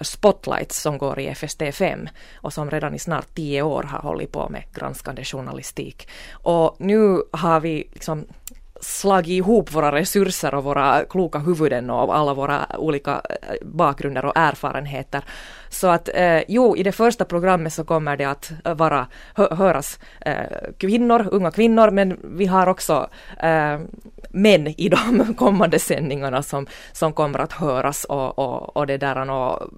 Spotlights 0.00 0.82
som 0.82 0.98
går 0.98 1.20
i 1.20 1.30
FST5 1.30 2.08
och 2.34 2.52
som 2.52 2.70
redan 2.70 2.94
i 2.94 2.98
snart 2.98 3.34
tio 3.34 3.62
år 3.62 3.82
har 3.82 3.98
hållit 3.98 4.32
på 4.32 4.48
med 4.48 4.64
granskande 4.74 5.24
journalistik. 5.24 6.08
Och 6.32 6.76
nu 6.78 7.22
har 7.32 7.60
vi 7.60 7.88
liksom 7.92 8.26
slagit 8.82 9.28
ihop 9.28 9.72
våra 9.72 9.92
resurser 9.92 10.54
och 10.54 10.64
våra 10.64 11.04
kloka 11.04 11.38
huvuden 11.38 11.90
och 11.90 12.16
alla 12.16 12.34
våra 12.34 12.66
olika 12.78 13.22
eh, 13.30 13.54
bakgrunder 13.62 14.24
och 14.24 14.32
erfarenheter. 14.36 15.24
Så 15.68 15.86
att 15.88 16.08
eh, 16.14 16.42
jo, 16.48 16.76
i 16.76 16.82
det 16.82 16.92
första 16.92 17.24
programmet 17.24 17.72
så 17.72 17.84
kommer 17.84 18.16
det 18.16 18.24
att 18.24 18.52
eh, 18.64 18.74
vara, 18.74 19.06
hö, 19.34 19.54
höras 19.54 19.98
eh, 20.20 20.72
kvinnor, 20.78 21.28
unga 21.30 21.50
kvinnor, 21.50 21.90
men 21.90 22.20
vi 22.22 22.46
har 22.46 22.66
också 22.66 23.08
eh, 23.42 23.80
män 24.30 24.66
i 24.66 24.88
de 24.88 25.34
kommande 25.38 25.78
sändningarna 25.78 26.42
som, 26.42 26.66
som 26.92 27.12
kommer 27.12 27.38
att 27.38 27.52
höras 27.52 28.04
och, 28.04 28.38
och, 28.38 28.76
och 28.76 28.86
det 28.86 28.98
där 28.98 29.30
och 29.30 29.70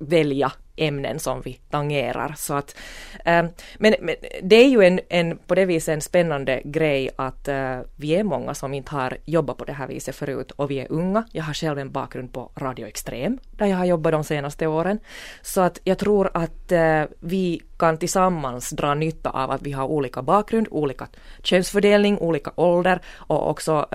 välja 0.00 0.52
ämnen 0.78 1.18
som 1.18 1.40
vi 1.40 1.60
tangerar. 1.70 2.34
Så 2.36 2.54
att, 2.54 2.76
äh, 3.24 3.44
men, 3.78 3.94
men, 4.00 4.14
det 4.42 4.56
är 4.56 4.68
ju 4.68 4.82
en, 4.82 5.00
en, 5.08 5.38
på 5.38 5.54
det 5.54 5.64
viset 5.64 5.92
en 5.92 6.00
spännande 6.00 6.62
grej 6.64 7.10
att 7.16 7.48
äh, 7.48 7.80
vi 7.96 8.16
är 8.16 8.24
många 8.24 8.54
som 8.54 8.74
inte 8.74 8.92
har 8.92 9.16
jobbat 9.24 9.56
på 9.56 9.64
det 9.64 9.72
här 9.72 9.88
viset 9.88 10.16
förut 10.16 10.50
och 10.50 10.70
vi 10.70 10.80
är 10.80 10.92
unga. 10.92 11.24
Jag 11.32 11.44
har 11.44 11.54
själv 11.54 11.78
en 11.78 11.92
bakgrund 11.92 12.32
på 12.32 12.50
Radio 12.56 12.86
Extrem 12.86 13.38
där 13.50 13.66
jag 13.66 13.76
har 13.76 13.84
jobbat 13.84 14.12
de 14.12 14.24
senaste 14.24 14.66
åren. 14.66 15.00
Så 15.42 15.60
att 15.60 15.80
jag 15.84 15.98
tror 15.98 16.30
att 16.34 16.72
äh, 16.72 17.02
vi 17.20 17.62
kan 17.78 17.98
tillsammans 17.98 18.70
dra 18.70 18.94
nytta 18.94 19.30
av 19.30 19.50
att 19.50 19.62
vi 19.62 19.72
har 19.72 19.84
olika 19.84 20.22
bakgrund, 20.22 20.68
olika 20.70 21.08
könsfördelning, 21.42 22.18
olika 22.18 22.52
ålder 22.56 23.00
och 23.16 23.50
också 23.50 23.86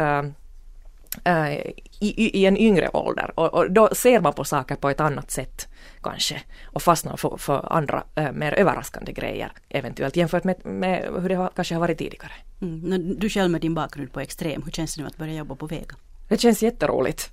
i, 1.99 2.39
i, 2.39 2.45
en 2.45 2.57
yngre 2.57 2.89
ålder 2.93 3.31
och, 3.35 3.53
och, 3.53 3.71
då 3.71 3.89
ser 3.95 4.19
man 4.19 4.33
på 4.33 4.43
saker 4.43 4.75
på 4.75 4.89
ett 4.89 4.99
annat 4.99 5.31
sätt 5.31 5.67
kanske 6.03 6.41
och 6.65 6.81
fastnar 6.81 7.17
för, 7.17 7.37
för 7.37 7.73
andra 7.73 8.03
äh, 8.15 8.31
mer 8.31 8.53
överraskande 8.53 9.11
grejer 9.11 9.51
eventuellt 9.69 10.15
jämfört 10.15 10.43
med, 10.43 10.65
med 10.65 11.09
hur 11.21 11.29
det 11.29 11.35
har, 11.35 11.51
kanske 11.55 11.75
har 11.75 11.79
varit 11.79 11.97
tidigare. 11.97 12.31
Mm. 12.61 13.19
Du 13.19 13.29
själv 13.29 13.51
med 13.51 13.61
din 13.61 13.73
bakgrund 13.73 14.11
på 14.11 14.19
Extrem, 14.19 14.63
hur 14.63 14.71
känns 14.71 14.95
det 14.95 15.01
nu 15.01 15.07
att 15.07 15.17
börja 15.17 15.33
jobba 15.33 15.55
på 15.55 15.67
Vega? 15.67 15.95
Det 16.29 16.41
känns 16.41 16.63
jätteroligt. 16.63 17.31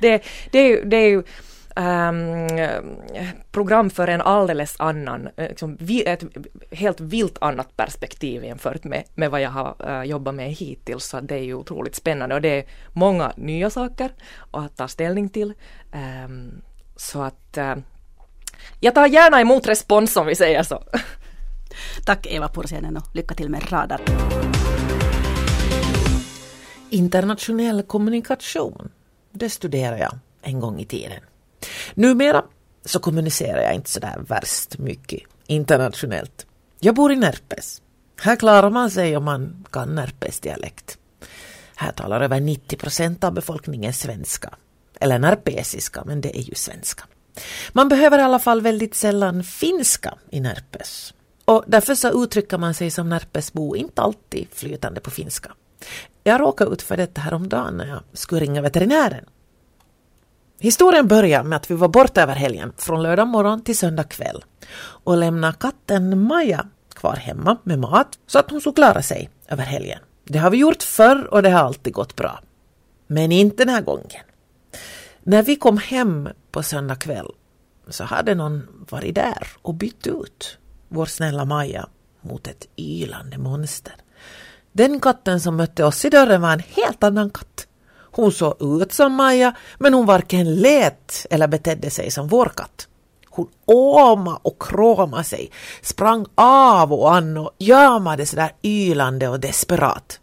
det, 0.00 0.22
det, 0.52 0.84
det 0.84 0.96
är 0.96 1.08
ju 1.08 1.22
Um, 1.76 2.48
program 3.50 3.90
för 3.90 4.08
en 4.08 4.20
alldeles 4.20 4.76
annan, 4.78 5.28
liksom, 5.36 5.78
ett 6.06 6.24
helt 6.70 7.00
vilt 7.00 7.38
annat 7.40 7.76
perspektiv 7.76 8.44
jämfört 8.44 8.84
med, 8.84 9.04
med 9.14 9.30
vad 9.30 9.40
jag 9.40 9.50
har 9.50 9.76
uh, 9.88 10.04
jobbat 10.04 10.34
med 10.34 10.52
hittills. 10.52 11.04
Så 11.04 11.20
det 11.20 11.34
är 11.34 11.42
ju 11.42 11.54
otroligt 11.54 11.94
spännande 11.94 12.34
och 12.34 12.40
det 12.40 12.58
är 12.58 12.64
många 12.92 13.32
nya 13.36 13.70
saker 13.70 14.10
att 14.50 14.76
ta 14.76 14.88
ställning 14.88 15.28
till. 15.28 15.54
Um, 16.24 16.62
så 16.96 17.22
att 17.22 17.58
uh, 17.58 17.74
jag 18.80 18.94
tar 18.94 19.06
gärna 19.06 19.40
emot 19.40 19.68
respons 19.68 20.16
om 20.16 20.26
vi 20.26 20.34
säger 20.34 20.62
så. 20.62 20.82
Tack 22.04 22.26
Eva 22.26 22.48
Pursiainen 22.48 22.96
och 22.96 23.14
lycka 23.14 23.34
till 23.34 23.48
med 23.48 23.72
Radar. 23.72 24.00
Internationell 26.90 27.82
kommunikation, 27.82 28.90
det 29.30 29.50
studerar 29.50 29.98
jag 29.98 30.18
en 30.42 30.60
gång 30.60 30.80
i 30.80 30.84
tiden. 30.84 31.20
Numera 31.94 32.44
så 32.84 32.98
kommunicerar 32.98 33.62
jag 33.62 33.74
inte 33.74 33.90
sådär 33.90 34.24
värst 34.28 34.78
mycket 34.78 35.20
internationellt. 35.46 36.46
Jag 36.80 36.94
bor 36.94 37.12
i 37.12 37.16
Närpes. 37.16 37.82
Här 38.20 38.36
klarar 38.36 38.70
man 38.70 38.90
sig 38.90 39.16
om 39.16 39.24
man 39.24 39.66
kan 39.70 39.94
Närpes 39.94 40.40
dialekt. 40.40 40.98
Här 41.74 41.92
talar 41.92 42.20
över 42.20 42.40
90 42.40 42.76
procent 42.76 43.24
av 43.24 43.32
befolkningen 43.32 43.92
svenska. 43.92 44.54
Eller 45.00 45.18
närpesiska, 45.18 46.02
men 46.06 46.20
det 46.20 46.38
är 46.38 46.42
ju 46.42 46.54
svenska. 46.54 47.04
Man 47.72 47.88
behöver 47.88 48.18
i 48.18 48.22
alla 48.22 48.38
fall 48.38 48.60
väldigt 48.60 48.94
sällan 48.94 49.44
finska 49.44 50.14
i 50.30 50.40
Närpes. 50.40 51.14
Och 51.44 51.64
därför 51.66 51.94
så 51.94 52.24
uttrycker 52.24 52.58
man 52.58 52.74
sig 52.74 52.90
som 52.90 53.08
Närpesbo 53.08 53.76
inte 53.76 54.02
alltid 54.02 54.46
flytande 54.52 55.00
på 55.00 55.10
finska. 55.10 55.52
Jag 56.24 56.40
råkade 56.40 56.70
ut 56.70 56.82
för 56.82 56.96
detta 56.96 57.20
häromdagen 57.20 57.76
när 57.76 57.86
jag 57.86 58.00
skulle 58.12 58.40
ringa 58.40 58.62
veterinären. 58.62 59.24
Historien 60.62 61.08
börjar 61.08 61.42
med 61.42 61.56
att 61.56 61.70
vi 61.70 61.74
var 61.74 61.88
borta 61.88 62.22
över 62.22 62.34
helgen, 62.34 62.72
från 62.76 63.02
lördag 63.02 63.28
morgon 63.28 63.64
till 63.64 63.78
söndag 63.78 64.04
kväll 64.04 64.44
och 64.80 65.16
lämnade 65.16 65.56
katten 65.60 66.22
Maja 66.22 66.66
kvar 66.94 67.16
hemma 67.16 67.56
med 67.62 67.78
mat 67.78 68.18
så 68.26 68.38
att 68.38 68.50
hon 68.50 68.60
skulle 68.60 68.74
klara 68.74 69.02
sig 69.02 69.30
över 69.48 69.62
helgen. 69.62 69.98
Det 70.24 70.38
har 70.38 70.50
vi 70.50 70.58
gjort 70.58 70.82
förr 70.82 71.28
och 71.30 71.42
det 71.42 71.50
har 71.50 71.60
alltid 71.60 71.92
gått 71.92 72.16
bra. 72.16 72.40
Men 73.06 73.32
inte 73.32 73.64
den 73.64 73.74
här 73.74 73.82
gången. 73.82 74.24
När 75.22 75.42
vi 75.42 75.56
kom 75.56 75.78
hem 75.78 76.28
på 76.50 76.62
söndag 76.62 76.94
kväll 76.96 77.28
så 77.88 78.04
hade 78.04 78.34
någon 78.34 78.86
varit 78.90 79.14
där 79.14 79.48
och 79.62 79.74
bytt 79.74 80.06
ut 80.06 80.58
vår 80.88 81.06
snälla 81.06 81.44
Maja 81.44 81.88
mot 82.20 82.46
ett 82.46 82.68
ylande 82.76 83.38
monster. 83.38 83.94
Den 84.72 85.00
katten 85.00 85.40
som 85.40 85.56
mötte 85.56 85.84
oss 85.84 86.04
i 86.04 86.10
dörren 86.10 86.40
var 86.40 86.52
en 86.52 86.62
helt 86.68 87.04
annan 87.04 87.30
katt. 87.30 87.66
Hon 88.10 88.32
såg 88.32 88.82
ut 88.82 88.92
som 88.92 89.14
Maja, 89.14 89.56
men 89.78 89.94
hon 89.94 90.06
varken 90.06 90.54
lät 90.54 91.26
eller 91.30 91.48
betedde 91.48 91.90
sig 91.90 92.10
som 92.10 92.28
vår 92.28 92.52
katt. 92.56 92.88
Hon 93.28 93.48
åma 93.66 94.36
och 94.42 94.62
kroma 94.62 95.24
sig, 95.24 95.50
sprang 95.82 96.26
av 96.34 96.92
och 96.92 97.14
an 97.14 97.36
och 97.36 97.50
jamade 97.58 98.26
sådär 98.26 98.52
ylande 98.62 99.28
och 99.28 99.40
desperat. 99.40 100.20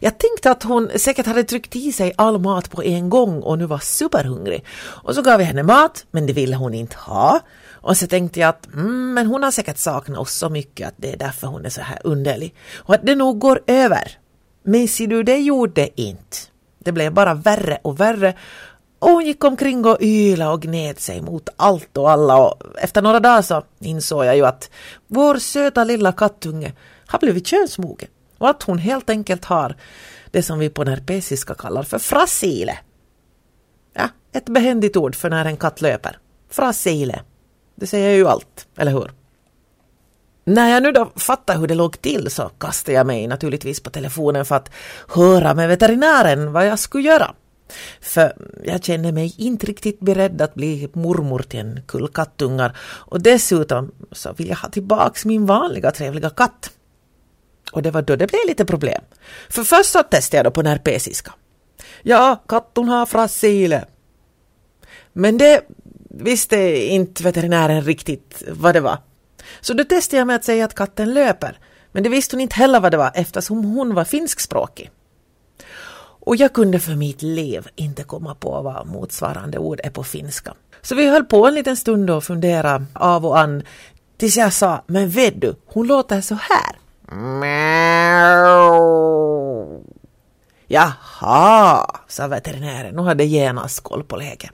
Jag 0.00 0.18
tänkte 0.18 0.50
att 0.50 0.62
hon 0.62 0.90
säkert 0.96 1.26
hade 1.26 1.44
tryckt 1.44 1.76
i 1.76 1.92
sig 1.92 2.12
all 2.16 2.38
mat 2.38 2.70
på 2.70 2.82
en 2.82 3.10
gång 3.10 3.42
och 3.42 3.58
nu 3.58 3.66
var 3.66 3.78
superhungrig. 3.78 4.64
Och 4.78 5.14
så 5.14 5.22
gav 5.22 5.40
jag 5.40 5.46
henne 5.46 5.62
mat, 5.62 6.06
men 6.10 6.26
det 6.26 6.32
ville 6.32 6.56
hon 6.56 6.74
inte 6.74 6.96
ha. 6.96 7.40
Och 7.70 7.96
så 7.96 8.06
tänkte 8.06 8.40
jag 8.40 8.48
att 8.48 8.66
mm, 8.66 9.14
men 9.14 9.26
hon 9.26 9.42
har 9.42 9.50
säkert 9.50 9.78
saknat 9.78 10.18
oss 10.18 10.32
så 10.32 10.48
mycket 10.48 10.88
att 10.88 10.94
det 10.96 11.12
är 11.12 11.16
därför 11.16 11.46
hon 11.46 11.66
är 11.66 11.70
så 11.70 11.80
här 11.80 11.98
underlig. 12.04 12.54
Och 12.76 12.94
att 12.94 13.06
det 13.06 13.14
nog 13.14 13.38
går 13.38 13.60
över. 13.66 14.18
Men 14.62 14.88
ser 14.88 15.06
du, 15.06 15.22
det 15.22 15.38
gjorde 15.38 15.72
det 15.74 16.00
inte. 16.00 16.36
Det 16.88 16.92
blev 16.92 17.12
bara 17.12 17.34
värre 17.34 17.78
och 17.82 18.00
värre. 18.00 18.34
Och 18.98 19.10
hon 19.10 19.26
gick 19.26 19.44
omkring 19.44 19.84
och 19.84 19.96
yla 20.00 20.52
och 20.52 20.62
gned 20.62 20.98
sig 20.98 21.22
mot 21.22 21.48
allt 21.56 21.96
och 21.96 22.10
alla 22.10 22.36
och 22.36 22.62
efter 22.78 23.02
några 23.02 23.20
dagar 23.20 23.42
så 23.42 23.64
insåg 23.80 24.24
jag 24.24 24.36
ju 24.36 24.46
att 24.46 24.70
vår 25.06 25.36
söta 25.36 25.84
lilla 25.84 26.12
kattunge 26.12 26.72
har 27.06 27.18
blivit 27.18 27.46
könsmogen 27.46 28.08
och 28.38 28.48
att 28.48 28.62
hon 28.62 28.78
helt 28.78 29.10
enkelt 29.10 29.44
har 29.44 29.76
det 30.30 30.42
som 30.42 30.58
vi 30.58 30.70
på 30.70 30.84
nerpesiska 30.84 31.54
kallar 31.54 31.82
för 31.82 31.98
frasile. 31.98 32.78
Ja, 33.94 34.08
ett 34.32 34.48
behändigt 34.48 34.96
ord 34.96 35.14
för 35.14 35.30
när 35.30 35.44
en 35.44 35.56
katt 35.56 35.80
löper. 35.80 36.18
Frasile. 36.50 37.20
Det 37.74 37.86
säger 37.86 38.10
ju 38.10 38.28
allt, 38.28 38.66
eller 38.76 38.92
hur? 38.92 39.10
När 40.48 40.68
jag 40.68 40.82
nu 40.82 40.92
då 40.92 41.12
fattade 41.16 41.58
hur 41.58 41.66
det 41.66 41.74
låg 41.74 42.02
till 42.02 42.30
så 42.30 42.48
kastade 42.48 42.96
jag 42.96 43.06
mig 43.06 43.26
naturligtvis 43.26 43.80
på 43.80 43.90
telefonen 43.90 44.44
för 44.44 44.54
att 44.54 44.70
höra 45.08 45.54
med 45.54 45.68
veterinären 45.68 46.52
vad 46.52 46.66
jag 46.66 46.78
skulle 46.78 47.08
göra. 47.08 47.34
För 48.00 48.32
jag 48.64 48.84
känner 48.84 49.12
mig 49.12 49.34
inte 49.38 49.66
riktigt 49.66 50.00
beredd 50.00 50.42
att 50.42 50.54
bli 50.54 50.88
mormor 50.92 51.38
till 51.38 51.60
en 51.60 51.80
kull 51.86 52.08
kattungar 52.08 52.76
och 52.80 53.22
dessutom 53.22 53.92
så 54.12 54.32
vill 54.32 54.48
jag 54.48 54.56
ha 54.56 54.68
tillbaks 54.68 55.24
min 55.24 55.46
vanliga 55.46 55.90
trevliga 55.90 56.30
katt. 56.30 56.70
Och 57.72 57.82
det 57.82 57.90
var 57.90 58.02
då 58.02 58.16
det 58.16 58.26
blev 58.26 58.40
lite 58.46 58.64
problem. 58.64 59.02
För 59.50 59.64
först 59.64 59.90
så 59.90 60.02
testade 60.02 60.38
jag 60.38 60.46
då 60.46 60.50
på 60.50 60.62
närpesiska. 60.62 61.32
Ja, 62.02 62.42
kattun 62.48 62.88
har 62.88 63.06
frasile. 63.06 63.84
Men 65.12 65.38
det 65.38 65.62
visste 66.10 66.86
inte 66.86 67.22
veterinären 67.22 67.82
riktigt 67.82 68.42
vad 68.48 68.74
det 68.74 68.80
var. 68.80 68.98
Så 69.60 69.74
då 69.74 69.84
testade 69.84 70.18
jag 70.18 70.26
med 70.26 70.36
att 70.36 70.44
säga 70.44 70.64
att 70.64 70.74
katten 70.74 71.14
löper. 71.14 71.58
Men 71.92 72.02
det 72.02 72.08
visste 72.08 72.36
hon 72.36 72.40
inte 72.40 72.56
heller 72.56 72.80
vad 72.80 72.92
det 72.92 72.96
var 72.96 73.10
eftersom 73.14 73.64
hon 73.64 73.94
var 73.94 74.04
finskspråkig. 74.04 74.90
Och 76.28 76.36
jag 76.36 76.52
kunde 76.52 76.80
för 76.80 76.94
mitt 76.94 77.22
liv 77.22 77.68
inte 77.76 78.02
komma 78.02 78.34
på 78.34 78.62
vad 78.62 78.86
motsvarande 78.86 79.58
ord 79.58 79.80
är 79.84 79.90
på 79.90 80.04
finska. 80.04 80.54
Så 80.82 80.94
vi 80.94 81.08
höll 81.08 81.24
på 81.24 81.46
en 81.46 81.54
liten 81.54 81.76
stund 81.76 82.10
och 82.10 82.24
funderade 82.24 82.84
av 82.92 83.26
och 83.26 83.38
an 83.38 83.62
tills 84.16 84.36
jag 84.36 84.52
sa, 84.52 84.84
men 84.86 85.08
vet 85.08 85.40
du, 85.40 85.54
hon 85.66 85.86
låter 85.86 86.20
så 86.20 86.34
här. 86.34 86.78
Jaha, 90.66 91.86
sa 92.08 92.26
veterinären 92.26 92.94
Nu 92.94 93.02
hade 93.02 93.24
genast 93.24 93.80
koll 93.80 94.04
på 94.04 94.16
läget. 94.16 94.50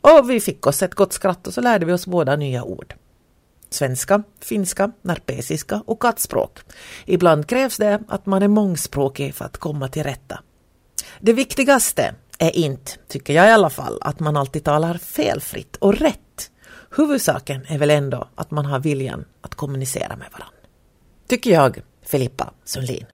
Och 0.00 0.30
vi 0.30 0.40
fick 0.40 0.66
oss 0.66 0.82
ett 0.82 0.94
gott 0.94 1.12
skratt 1.12 1.46
och 1.46 1.54
så 1.54 1.60
lärde 1.60 1.86
vi 1.86 1.92
oss 1.92 2.06
båda 2.06 2.36
nya 2.36 2.64
ord. 2.64 2.94
Svenska, 3.72 4.22
finska, 4.40 4.92
narpesiska 5.02 5.82
och 5.86 6.02
kattspråk. 6.02 6.58
Ibland 7.06 7.46
krävs 7.46 7.76
det 7.76 8.00
att 8.08 8.26
man 8.26 8.42
är 8.42 8.48
mångspråkig 8.48 9.34
för 9.34 9.44
att 9.44 9.56
komma 9.56 9.88
till 9.88 10.02
rätta. 10.02 10.40
Det 11.20 11.32
viktigaste 11.32 12.14
är 12.38 12.56
inte, 12.56 12.92
tycker 13.08 13.34
jag 13.34 13.48
i 13.48 13.50
alla 13.50 13.70
fall, 13.70 13.98
att 14.00 14.20
man 14.20 14.36
alltid 14.36 14.64
talar 14.64 14.94
felfritt 14.94 15.76
och 15.76 15.94
rätt. 15.94 16.50
Huvudsaken 16.96 17.66
är 17.68 17.78
väl 17.78 17.90
ändå 17.90 18.28
att 18.34 18.50
man 18.50 18.66
har 18.66 18.80
viljan 18.80 19.24
att 19.40 19.54
kommunicera 19.54 20.16
med 20.16 20.28
varandra. 20.32 20.56
Tycker 21.28 21.50
jag, 21.50 21.82
Filippa 22.02 22.52
Sundlin. 22.64 23.06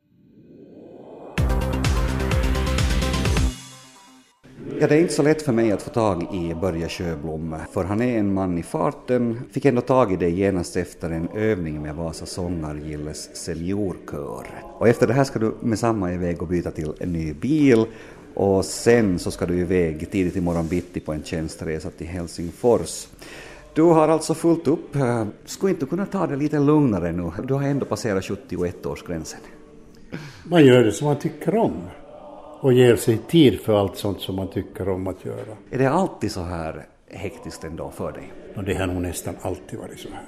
Ja, 4.80 4.86
det 4.86 4.94
är 4.94 5.00
inte 5.00 5.14
så 5.14 5.22
lätt 5.22 5.42
för 5.42 5.52
mig 5.52 5.72
att 5.72 5.82
få 5.82 5.90
tag 5.90 6.34
i 6.34 6.54
Börje 6.54 6.88
Sjöblom, 6.88 7.56
för 7.72 7.84
han 7.84 8.02
är 8.02 8.18
en 8.18 8.34
man 8.34 8.58
i 8.58 8.62
farten. 8.62 9.40
Fick 9.50 9.64
ändå 9.64 9.80
tag 9.80 10.12
i 10.12 10.16
det 10.16 10.28
genast 10.30 10.76
efter 10.76 11.10
en 11.10 11.28
övning 11.34 11.82
med 11.82 11.94
Vasa 11.94 12.26
Sångargilles 12.26 13.36
seniorkör. 13.36 14.46
Och 14.78 14.88
efter 14.88 15.06
det 15.06 15.12
här 15.12 15.24
ska 15.24 15.38
du 15.38 15.54
med 15.60 15.78
samma 15.78 16.12
iväg 16.12 16.42
och 16.42 16.48
byta 16.48 16.70
till 16.70 16.92
en 17.00 17.12
ny 17.12 17.34
bil 17.34 17.86
och 18.34 18.64
sen 18.64 19.18
så 19.18 19.30
ska 19.30 19.46
du 19.46 19.58
iväg 19.58 20.10
tidigt 20.10 20.36
i 20.36 20.40
morgon 20.40 20.68
bitti 20.68 21.00
på 21.00 21.12
en 21.12 21.22
tjänsteresa 21.22 21.90
till 21.90 22.06
Helsingfors. 22.06 23.08
Du 23.74 23.82
har 23.82 24.08
alltså 24.08 24.34
fullt 24.34 24.66
upp. 24.66 24.96
Skulle 25.44 25.72
inte 25.72 25.86
kunna 25.86 26.06
ta 26.06 26.26
det 26.26 26.36
lite 26.36 26.58
lugnare 26.58 27.12
nu? 27.12 27.30
Du 27.44 27.54
har 27.54 27.62
ändå 27.62 27.86
passerat 27.86 28.24
71-årsgränsen. 28.24 29.38
Man 30.44 30.64
gör 30.64 30.84
det 30.84 30.92
som 30.92 31.06
man 31.06 31.18
tycker 31.18 31.56
om 31.56 31.72
och 32.60 32.72
ger 32.72 32.96
sig 32.96 33.18
tid 33.18 33.60
för 33.60 33.80
allt 33.80 33.96
sånt 33.96 34.20
som 34.20 34.36
man 34.36 34.48
tycker 34.48 34.88
om 34.88 35.06
att 35.06 35.24
göra. 35.24 35.56
Är 35.70 35.78
det 35.78 35.90
alltid 35.90 36.32
så 36.32 36.40
här 36.40 36.86
hektiskt 37.10 37.64
ändå 37.64 37.90
för 37.90 38.12
dig? 38.12 38.32
Och 38.56 38.64
det 38.64 38.74
har 38.74 38.86
nog 38.86 39.02
nästan 39.02 39.34
alltid 39.42 39.78
varit 39.78 39.98
så 39.98 40.08
här. 40.08 40.22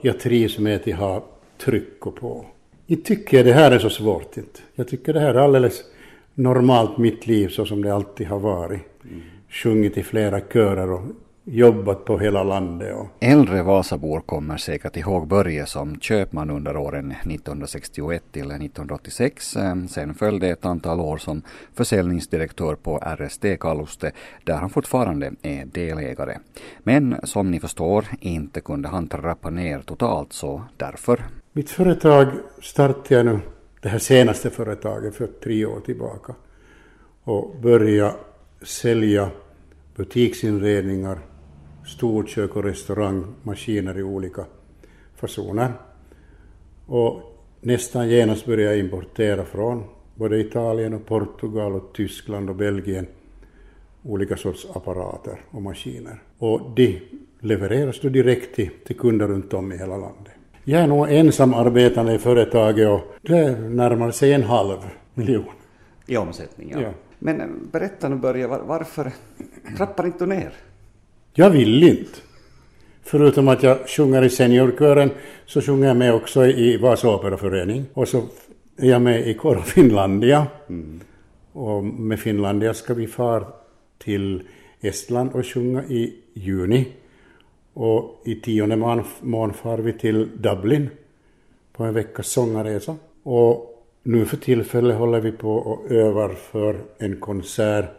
Jag 0.00 0.20
trivs 0.20 0.58
med 0.58 0.76
att 0.76 0.86
jag 0.86 0.96
har 0.96 1.22
tryck 1.58 2.06
och 2.06 2.16
på. 2.16 2.44
Jag 2.86 3.04
tycker 3.04 3.44
det 3.44 3.52
här 3.52 3.70
är 3.70 3.78
så 3.78 3.90
svårt 3.90 4.36
inte. 4.36 4.60
Jag 4.74 4.88
tycker 4.88 5.12
det 5.12 5.20
här 5.20 5.34
är 5.34 5.38
alldeles 5.38 5.84
normalt 6.34 6.98
mitt 6.98 7.26
liv 7.26 7.48
så 7.48 7.66
som 7.66 7.82
det 7.82 7.94
alltid 7.94 8.26
har 8.26 8.38
varit. 8.38 8.82
Mm. 9.04 9.22
Sjungit 9.48 9.98
i 9.98 10.02
flera 10.02 10.40
körer 10.40 10.92
och 10.92 11.02
jobbat 11.50 12.04
på 12.04 12.18
hela 12.18 12.42
landet. 12.42 12.96
Och... 12.96 13.06
Äldre 13.20 13.62
Vasabor 13.62 14.20
kommer 14.20 14.56
säkert 14.56 14.96
ihåg 14.96 15.26
Börje 15.26 15.66
som 15.66 16.00
köpman 16.00 16.50
under 16.50 16.76
åren 16.76 17.10
1961 17.10 18.22
till 18.32 18.50
1986. 18.50 19.56
Sen 19.88 20.14
följde 20.14 20.48
ett 20.48 20.64
antal 20.64 21.00
år 21.00 21.18
som 21.18 21.42
försäljningsdirektör 21.74 22.74
på 22.74 22.98
RSD 22.98 23.44
Kaluste 23.60 24.12
där 24.44 24.54
han 24.54 24.70
fortfarande 24.70 25.32
är 25.42 25.64
delägare. 25.64 26.38
Men 26.78 27.16
som 27.22 27.50
ni 27.50 27.60
förstår 27.60 28.04
inte 28.20 28.60
kunde 28.60 28.88
han 28.88 29.08
trappa 29.08 29.50
ner 29.50 29.80
totalt 29.80 30.32
så 30.32 30.62
därför. 30.76 31.24
Mitt 31.52 31.70
företag 31.70 32.26
startade 32.62 33.14
jag 33.14 33.26
nu, 33.26 33.38
det 33.82 33.88
här 33.88 33.98
senaste 33.98 34.50
företaget 34.50 35.14
för 35.14 35.26
tre 35.26 35.66
år 35.66 35.80
tillbaka 35.80 36.34
och 37.24 37.56
började 37.62 38.14
sälja 38.62 39.30
butiksinredningar, 39.96 41.18
storkök 41.88 42.56
och 42.56 42.64
restaurangmaskiner 42.64 43.98
i 43.98 44.02
olika 44.02 44.44
fasoner. 45.16 45.72
Och 46.86 47.22
nästan 47.60 48.08
genast 48.08 48.46
började 48.46 48.76
jag 48.76 48.78
importera 48.78 49.44
från 49.44 49.84
både 50.14 50.40
Italien 50.40 50.94
och 50.94 51.06
Portugal 51.06 51.72
och 51.72 51.92
Tyskland 51.92 52.50
och 52.50 52.56
Belgien 52.56 53.06
olika 54.02 54.36
sorts 54.36 54.66
apparater 54.74 55.40
och 55.50 55.62
maskiner. 55.62 56.22
Och 56.38 56.70
de 56.76 57.00
levereras 57.40 58.00
då 58.00 58.08
direkt 58.08 58.54
till, 58.54 58.70
till 58.86 58.96
kunder 58.96 59.28
runt 59.28 59.54
om 59.54 59.72
i 59.72 59.76
hela 59.78 59.96
landet. 59.96 60.32
Jag 60.64 60.80
är 60.80 60.86
nog 60.86 61.12
ensam 61.12 61.54
arbetande 61.54 62.14
i 62.14 62.18
företaget 62.18 62.88
och 62.88 63.00
det 63.22 63.60
närmar 63.60 64.10
sig 64.10 64.32
en 64.32 64.42
halv 64.42 64.78
miljon. 65.14 65.44
I 66.06 66.16
omsättning, 66.16 66.70
ja. 66.70 66.80
ja. 66.80 66.90
Men 67.18 67.68
berätta 67.72 68.08
nu 68.08 68.16
Börje, 68.16 68.46
varför 68.46 69.12
trappar 69.76 70.06
inte 70.06 70.24
du 70.24 70.26
ner? 70.26 70.52
Jag 71.38 71.50
vill 71.50 71.84
inte. 71.84 72.18
Förutom 73.02 73.48
att 73.48 73.62
jag 73.62 73.88
sjunger 73.88 74.22
i 74.22 74.30
seniorkören 74.30 75.10
så 75.46 75.60
sjunger 75.60 75.88
jag 75.88 75.96
med 75.96 76.14
också 76.14 76.46
i 76.46 76.76
Vasa 76.76 77.08
operaförening. 77.08 77.84
Och 77.94 78.08
så 78.08 78.22
är 78.76 78.90
jag 78.90 79.02
med 79.02 79.28
i 79.28 79.34
Koro 79.34 79.60
Finlandia. 79.60 80.46
Och 81.52 81.84
med 81.84 82.20
Finlandia 82.20 82.74
ska 82.74 82.94
vi 82.94 83.06
fara 83.06 83.46
till 83.98 84.42
Estland 84.80 85.30
och 85.32 85.46
sjunga 85.46 85.84
i 85.84 86.14
juni. 86.34 86.88
Och 87.72 88.22
i 88.24 88.34
tionde 88.34 88.76
mån- 88.76 89.04
mån 89.20 89.52
far 89.52 89.78
vi 89.78 89.92
till 89.92 90.28
Dublin 90.36 90.88
på 91.72 91.84
en 91.84 91.94
veckas 91.94 92.26
sångarresa. 92.26 92.96
Och 93.22 93.84
nu 94.02 94.24
för 94.24 94.36
tillfället 94.36 94.96
håller 94.96 95.20
vi 95.20 95.32
på 95.32 95.54
och 95.54 95.90
övar 95.90 96.34
för 96.34 96.76
en 96.98 97.20
konsert 97.20 97.90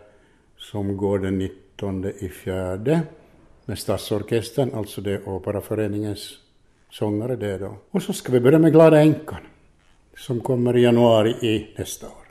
som 0.57 0.97
går 0.97 1.19
den 1.19 1.37
19 1.37 2.05
i 2.05 2.29
fjärde 2.29 3.01
med 3.69 3.79
Stadsorkestern, 3.79 4.73
alltså 4.73 5.01
det 5.01 5.11
är 5.11 5.29
Operaföreningens 5.29 6.37
sångare 6.91 7.35
det 7.35 7.57
då. 7.57 7.77
Och 7.91 8.03
så 8.03 8.13
ska 8.13 8.31
vi 8.31 8.39
börja 8.39 8.59
med 8.59 8.71
Glada 8.71 9.01
änkan 9.01 9.37
som 10.17 10.39
kommer 10.39 10.77
i 10.77 10.81
januari 10.81 11.31
i 11.31 11.75
nästa 11.77 12.07
år. 12.07 12.27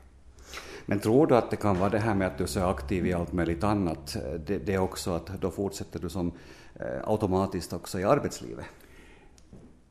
Men 0.87 1.01
tror 1.01 1.27
du 1.27 1.37
att 1.37 1.51
det 1.51 1.57
kan 1.57 1.79
vara 1.79 1.91
det 1.91 1.99
här 1.99 2.15
med 2.15 2.27
att 2.27 2.39
du 2.39 2.45
är 2.45 2.49
så 2.49 2.61
aktiv 2.61 3.07
i 3.07 3.13
allt 3.13 3.33
möjligt 3.33 3.65
annat, 3.65 4.17
det, 4.47 4.59
det 4.59 4.75
är 4.75 4.79
också 4.79 5.11
att 5.11 5.27
då 5.41 5.51
fortsätter 5.51 5.99
du 5.99 6.09
som 6.09 6.33
eh, 6.75 6.87
automatiskt 7.05 7.73
också 7.73 8.01
i 8.01 8.05
arbetslivet? 8.05 8.67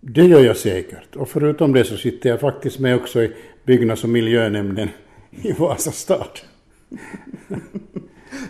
Det 0.02 0.26
gör 0.26 0.40
jag 0.40 0.58
säkert. 0.58 1.16
Och 1.16 1.30
förutom 1.30 1.74
det 1.74 1.84
så 1.84 1.98
sitter 1.98 2.30
jag 2.30 2.40
faktiskt 2.40 2.80
med 2.80 2.96
också 2.96 3.24
i 3.24 3.36
byggnads 3.64 4.04
och 4.04 4.10
miljönämnden 4.10 4.90
i 5.32 5.52
Vasa 5.52 5.92
stad. 5.92 6.40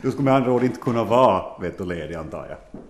Du 0.02 0.12
skulle 0.12 0.26
med 0.26 0.34
andra 0.34 0.54
ord 0.54 0.64
inte 0.64 0.80
kunna 0.80 1.04
vara 1.04 1.60
vet 1.62 1.78
du, 1.78 1.86
ledig 1.86 2.16
antar 2.16 2.48
jag. 2.50 2.82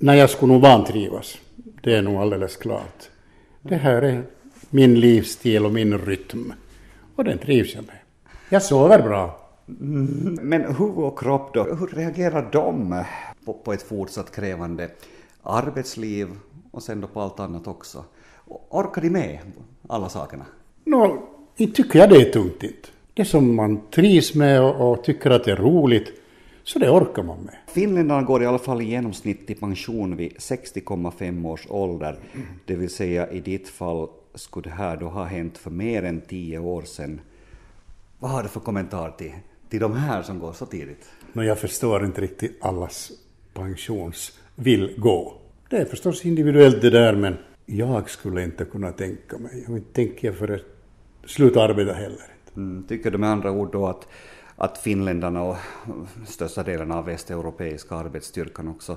Nej, 0.00 0.18
jag 0.18 0.30
skulle 0.30 0.52
nog 0.52 0.62
vantrivas. 0.62 1.38
Det 1.82 1.94
är 1.94 2.02
nog 2.02 2.16
alldeles 2.16 2.56
klart. 2.56 3.08
Det 3.62 3.76
här 3.76 4.02
är 4.02 4.22
min 4.70 5.00
livsstil 5.00 5.64
och 5.64 5.72
min 5.72 5.98
rytm. 5.98 6.52
Och 7.16 7.24
den 7.24 7.38
trivs 7.38 7.74
jag 7.74 7.86
med. 7.86 7.96
Jag 8.48 8.62
sover 8.62 9.02
bra. 9.02 9.40
Men 10.40 10.64
huvud 10.64 10.98
och 10.98 11.18
kropp 11.18 11.54
då, 11.54 11.62
hur 11.62 11.86
reagerar 11.86 12.48
de 12.52 13.04
på, 13.44 13.52
på 13.52 13.72
ett 13.72 13.82
fortsatt 13.82 14.34
krävande 14.34 14.88
arbetsliv 15.42 16.28
och 16.70 16.82
sen 16.82 17.00
då 17.00 17.06
på 17.06 17.20
allt 17.20 17.40
annat 17.40 17.66
också? 17.66 18.04
Orkar 18.68 19.02
de 19.02 19.10
med 19.10 19.38
alla 19.88 20.08
sakerna? 20.08 20.44
Nå, 20.84 21.28
inte 21.56 21.82
tycker 21.82 21.98
jag 21.98 22.10
det 22.10 22.16
är 22.16 22.32
tungt 22.32 22.62
inte. 22.62 22.88
Det 23.14 23.24
som 23.24 23.56
man 23.56 23.80
trivs 23.90 24.34
med 24.34 24.62
och, 24.62 24.90
och 24.92 25.04
tycker 25.04 25.30
att 25.30 25.44
det 25.44 25.52
är 25.52 25.56
roligt, 25.56 26.12
så 26.68 26.78
det 26.78 26.90
orkar 26.90 27.22
man 27.22 27.38
med. 27.42 27.54
Finländarna 27.66 28.22
går 28.22 28.42
i 28.42 28.46
alla 28.46 28.58
fall 28.58 28.82
i 28.82 28.84
genomsnitt 28.84 29.50
i 29.50 29.54
pension 29.54 30.16
vid 30.16 30.32
60,5 30.32 31.46
års 31.46 31.66
ålder. 31.70 32.18
Det 32.64 32.76
vill 32.76 32.90
säga 32.90 33.30
i 33.30 33.40
ditt 33.40 33.68
fall 33.68 34.08
skulle 34.34 34.68
det 34.68 34.74
här 34.74 34.96
då 34.96 35.06
ha 35.06 35.24
hänt 35.24 35.58
för 35.58 35.70
mer 35.70 36.02
än 36.02 36.20
10 36.20 36.58
år 36.58 36.82
sedan. 36.82 37.20
Vad 38.18 38.30
har 38.30 38.42
du 38.42 38.48
för 38.48 38.60
kommentar 38.60 39.10
till, 39.10 39.32
till 39.68 39.80
de 39.80 39.96
här 39.96 40.22
som 40.22 40.38
går 40.38 40.52
så 40.52 40.66
tidigt? 40.66 41.10
Nå, 41.32 41.42
jag 41.42 41.58
förstår 41.58 42.04
inte 42.04 42.20
riktigt 42.20 42.58
allas 42.60 43.12
pensionsvill 43.54 44.94
gå. 44.98 45.34
Det 45.70 45.76
är 45.76 45.84
förstås 45.84 46.24
individuellt 46.24 46.80
det 46.80 46.90
där, 46.90 47.14
men 47.14 47.36
jag 47.66 48.10
skulle 48.10 48.44
inte 48.44 48.64
kunna 48.64 48.92
tänka 48.92 49.38
mig. 49.38 49.64
Jag 49.68 49.82
tänker 49.92 50.28
jag 50.28 50.36
för 50.36 50.48
att 50.48 50.62
sluta 51.24 51.62
arbeta 51.62 51.92
heller. 51.92 52.26
Mm, 52.56 52.84
tycker 52.88 53.10
du 53.10 53.18
med 53.18 53.30
andra 53.30 53.50
ord 53.50 53.72
då 53.72 53.86
att, 53.86 54.08
att 54.58 54.78
finländarna 54.78 55.42
och 55.42 55.56
största 56.26 56.62
delen 56.62 56.92
av 56.92 57.04
västeuropeiska 57.04 57.94
arbetsstyrkan 57.94 58.68
också, 58.68 58.96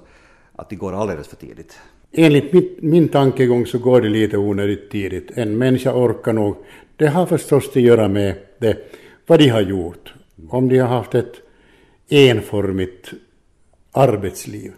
att 0.56 0.70
de 0.70 0.76
går 0.76 0.94
alldeles 0.94 1.28
för 1.28 1.36
tidigt? 1.36 1.80
Enligt 2.12 2.54
mitt, 2.54 2.82
min 2.82 3.08
tankegång 3.08 3.66
så 3.66 3.78
går 3.78 4.02
det 4.02 4.10
lite 4.10 4.38
onödigt 4.38 4.92
tidigt. 4.92 5.32
En 5.36 5.58
människa 5.58 5.94
orkar 5.94 6.34
nog. 6.34 6.56
Det 6.96 7.08
har 7.08 7.26
förstås 7.26 7.70
att 7.70 7.76
göra 7.76 8.08
med 8.08 8.36
det, 8.58 8.78
vad 9.28 9.40
de 9.40 9.48
har 9.50 9.62
gjort. 9.62 10.14
Om 10.50 10.70
de 10.70 10.78
har 10.78 10.88
haft 10.88 11.16
ett 11.16 11.34
enformigt 12.10 13.12
arbetsliv 13.92 14.72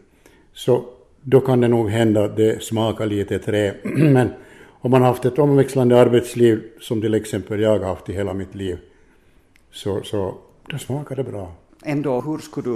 så 0.53 0.85
då 1.21 1.41
kan 1.41 1.61
det 1.61 1.67
nog 1.67 1.89
hända 1.89 2.23
att 2.23 2.35
det 2.35 2.63
smakar 2.63 3.05
lite 3.05 3.39
trä. 3.39 3.73
Men 3.83 4.29
om 4.65 4.91
man 4.91 5.01
har 5.01 5.07
haft 5.07 5.25
ett 5.25 5.39
omväxlande 5.39 6.01
arbetsliv 6.01 6.63
som 6.79 7.01
till 7.01 7.13
exempel 7.13 7.59
jag 7.59 7.79
har 7.79 7.85
haft 7.85 8.09
i 8.09 8.13
hela 8.13 8.33
mitt 8.33 8.55
liv 8.55 8.77
så, 9.71 10.03
så 10.03 10.35
det 11.15 11.23
bra. 11.23 11.51
Ändå, 11.83 12.21
hur 12.21 12.37
skulle 12.37 12.69
du 12.69 12.75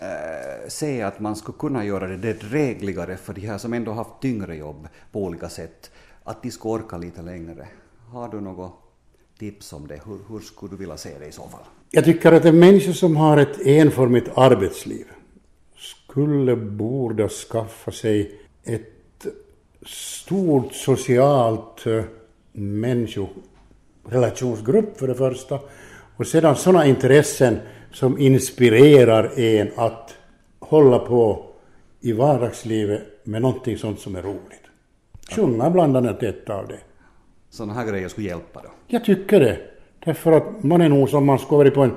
eh, 0.00 0.68
se 0.68 1.02
att 1.02 1.20
man 1.20 1.36
skulle 1.36 1.58
kunna 1.58 1.84
göra 1.84 2.06
det, 2.06 2.32
drägligare 2.32 3.16
för 3.16 3.32
de 3.32 3.40
här 3.40 3.58
som 3.58 3.72
ändå 3.72 3.92
haft 3.92 4.10
tyngre 4.20 4.56
jobb 4.56 4.88
på 5.12 5.24
olika 5.24 5.48
sätt, 5.48 5.90
att 6.24 6.42
de 6.42 6.50
ska 6.50 6.68
orka 6.68 6.98
lite 6.98 7.22
längre? 7.22 7.68
Har 8.12 8.28
du 8.28 8.40
något 8.40 8.72
tips 9.38 9.72
om 9.72 9.88
det? 9.88 10.00
Hur, 10.06 10.18
hur 10.28 10.40
skulle 10.40 10.72
du 10.72 10.76
vilja 10.76 10.96
se 10.96 11.18
det 11.18 11.26
i 11.26 11.32
så 11.32 11.42
fall? 11.42 11.64
Jag 11.90 12.04
tycker 12.04 12.32
att 12.32 12.44
en 12.44 12.58
människa 12.58 12.92
som 12.92 13.16
har 13.16 13.36
ett 13.36 13.66
enformigt 13.66 14.28
arbetsliv 14.34 15.06
skulle 15.76 16.56
borde 16.56 17.28
skaffa 17.28 17.90
sig 17.90 18.40
ett 18.64 19.26
stort 19.86 20.74
socialt 20.74 21.86
eh, 21.86 22.04
människorelationsgrupp 22.52 24.98
för 24.98 25.08
det 25.08 25.14
första 25.14 25.58
och 26.16 26.26
sedan 26.26 26.56
sådana 26.56 26.86
intressen 26.86 27.58
som 27.92 28.18
inspirerar 28.18 29.40
en 29.40 29.70
att 29.76 30.14
hålla 30.58 30.98
på 30.98 31.44
i 32.00 32.12
vardagslivet 32.12 33.02
med 33.24 33.42
någonting 33.42 33.78
sånt 33.78 34.00
som 34.00 34.16
är 34.16 34.22
roligt. 34.22 34.62
Sjunga 35.30 35.70
bland 35.70 35.96
annat 35.96 36.22
ett 36.22 36.50
av 36.50 36.68
det. 36.68 36.78
Sådana 37.50 37.72
här 37.72 37.86
grejer 37.86 38.08
skulle 38.08 38.28
hjälpa 38.28 38.62
då? 38.62 38.68
Jag 38.86 39.04
tycker 39.04 39.40
det. 39.40 39.58
Därför 40.04 40.32
att 40.32 40.62
man 40.62 40.80
är 40.80 40.88
nog 40.88 41.08
som 41.08 41.26
man 41.26 41.38
ska 41.38 41.56
vara 41.56 41.70
på 41.70 41.82
en 41.82 41.92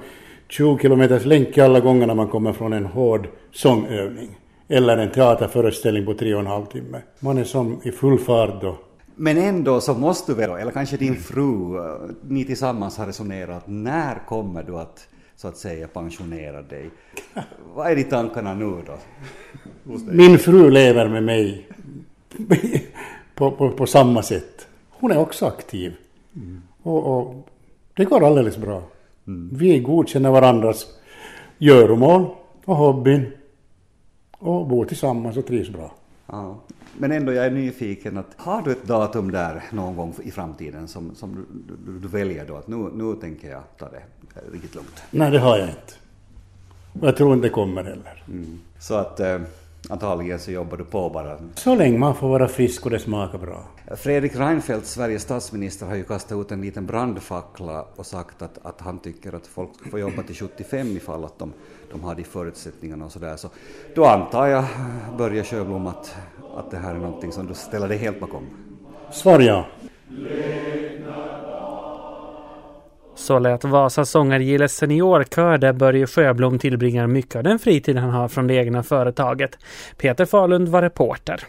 20 0.47 0.77
kilometers 0.77 1.25
länk 1.25 1.57
alla 1.57 1.79
gånger 1.79 2.07
när 2.07 2.15
man 2.15 2.27
kommer 2.27 2.53
från 2.53 2.73
en 2.73 2.85
hård 2.85 3.27
sångövning. 3.51 4.37
Eller 4.67 4.97
en 4.97 5.11
teaterföreställning 5.11 6.05
på 6.05 6.13
tre 6.13 6.33
och 6.33 6.39
en 6.39 6.47
halv 6.47 6.65
timme. 6.65 7.01
Man 7.19 7.37
är 7.37 7.43
som 7.43 7.81
i 7.83 7.91
full 7.91 8.19
fart 8.19 8.61
då. 8.61 8.77
Men 9.21 9.37
ändå 9.37 9.81
så 9.81 9.93
måste 9.93 10.31
du 10.31 10.35
väl, 10.35 10.49
eller 10.49 10.71
kanske 10.71 10.97
din 10.97 11.15
fru, 11.15 11.77
eh, 11.77 12.09
ni 12.27 12.45
tillsammans 12.45 12.97
har 12.97 13.05
resonerat, 13.05 13.63
när 13.67 14.15
kommer 14.27 14.63
du 14.63 14.77
att 14.77 15.07
så 15.35 15.47
att 15.47 15.57
säga 15.57 15.87
pensionera 15.87 16.61
dig? 16.61 16.89
Vad 17.75 17.91
är 17.91 17.95
de 17.95 18.03
tankarna 18.03 18.53
nu 18.53 18.65
då? 18.85 18.97
Min 20.11 20.37
fru 20.37 20.69
lever 20.69 21.07
med 21.07 21.23
mig 21.23 21.67
på, 23.35 23.51
på, 23.51 23.71
på 23.71 23.87
samma 23.87 24.23
sätt. 24.23 24.67
Hon 24.89 25.11
är 25.11 25.17
också 25.17 25.45
aktiv. 25.45 25.95
Och, 26.83 27.19
och 27.19 27.47
det 27.93 28.05
går 28.05 28.25
alldeles 28.25 28.57
bra. 28.57 28.83
Vi 29.51 29.79
godkänner 29.79 30.31
varandras 30.31 30.87
göromål 31.57 32.25
och 32.65 32.75
hobbyn 32.75 33.31
och 34.31 34.67
bor 34.67 34.85
tillsammans 34.85 35.37
och 35.37 35.45
trivs 35.45 35.69
bra. 35.69 35.91
Ja. 36.25 36.59
Men 37.01 37.11
ändå, 37.11 37.33
jag 37.33 37.45
är 37.45 37.51
nyfiken. 37.51 38.17
Att, 38.17 38.25
har 38.37 38.61
du 38.61 38.71
ett 38.71 38.83
datum 38.83 39.31
där 39.31 39.63
någon 39.71 39.95
gång 39.95 40.15
i 40.23 40.31
framtiden 40.31 40.87
som, 40.87 41.15
som 41.15 41.35
du, 41.35 41.75
du, 41.85 41.99
du 41.99 42.07
väljer 42.07 42.45
då 42.47 42.55
att 42.55 42.67
nu, 42.67 42.75
nu 42.75 43.15
tänker 43.15 43.51
jag 43.51 43.61
ta 43.77 43.89
det 43.89 44.01
riktigt 44.51 44.75
lugnt? 44.75 45.03
Nej, 45.11 45.31
det 45.31 45.39
har 45.39 45.57
jag 45.57 45.69
inte. 45.69 45.93
Och 47.01 47.07
jag 47.07 47.17
tror 47.17 47.33
inte 47.33 47.47
det 47.47 47.53
kommer 47.53 47.83
heller. 47.83 48.23
Så 48.79 48.93
att 48.93 49.19
eh, 49.19 49.41
antagligen 49.89 50.39
så 50.39 50.51
jobbar 50.51 50.77
du 50.77 50.85
på 50.85 51.09
bara. 51.09 51.37
Så 51.55 51.75
länge 51.75 51.97
man 51.97 52.15
får 52.15 52.29
vara 52.29 52.47
frisk 52.47 52.85
och 52.85 52.91
det 52.91 52.99
smakar 52.99 53.37
bra. 53.37 53.63
Fredrik 53.95 54.35
Reinfeldt, 54.35 54.85
Sveriges 54.85 55.21
statsminister, 55.21 55.85
har 55.85 55.95
ju 55.95 56.03
kastat 56.03 56.37
ut 56.37 56.51
en 56.51 56.61
liten 56.61 56.85
brandfackla 56.85 57.85
och 57.95 58.05
sagt 58.05 58.41
att, 58.41 58.65
att 58.65 58.81
han 58.81 58.99
tycker 58.99 59.35
att 59.35 59.47
folk 59.47 59.69
ska 59.75 59.89
få 59.89 59.99
jobba 59.99 60.23
till 60.23 60.35
75 60.35 60.87
ifall 60.87 61.25
att 61.25 61.39
de, 61.39 61.53
de 61.91 62.03
har 62.03 62.15
de 62.15 62.23
förutsättningarna 62.23 63.05
och 63.05 63.11
sådär. 63.11 63.35
Så 63.35 63.49
då 63.95 64.05
antar 64.05 64.47
jag, 64.47 64.65
Börje 65.17 65.43
Sjöblom, 65.43 65.87
att, 65.87 66.15
att 66.59 66.71
det 66.71 66.77
här 66.77 66.95
är 66.95 66.99
någonting 66.99 67.31
som 67.31 67.47
du 67.47 67.53
ställer 67.53 67.87
dig 67.87 67.97
helt 67.97 68.19
bakom. 68.19 68.43
Svar 69.11 69.39
ja. 69.39 69.65
Så 73.15 73.39
lät 73.39 73.63
Vasa 73.63 74.05
sångargilles 74.05 74.75
seniorkör 74.75 75.57
där 75.57 75.73
Börje 75.73 76.07
Sjöblom 76.07 76.59
tillbringar 76.59 77.07
mycket 77.07 77.35
av 77.35 77.43
den 77.43 77.59
fritid 77.59 77.97
han 77.97 78.09
har 78.09 78.27
från 78.27 78.47
det 78.47 78.53
egna 78.53 78.83
företaget. 78.83 79.57
Peter 79.97 80.25
Falund 80.25 80.69
var 80.69 80.81
reporter. 80.81 81.43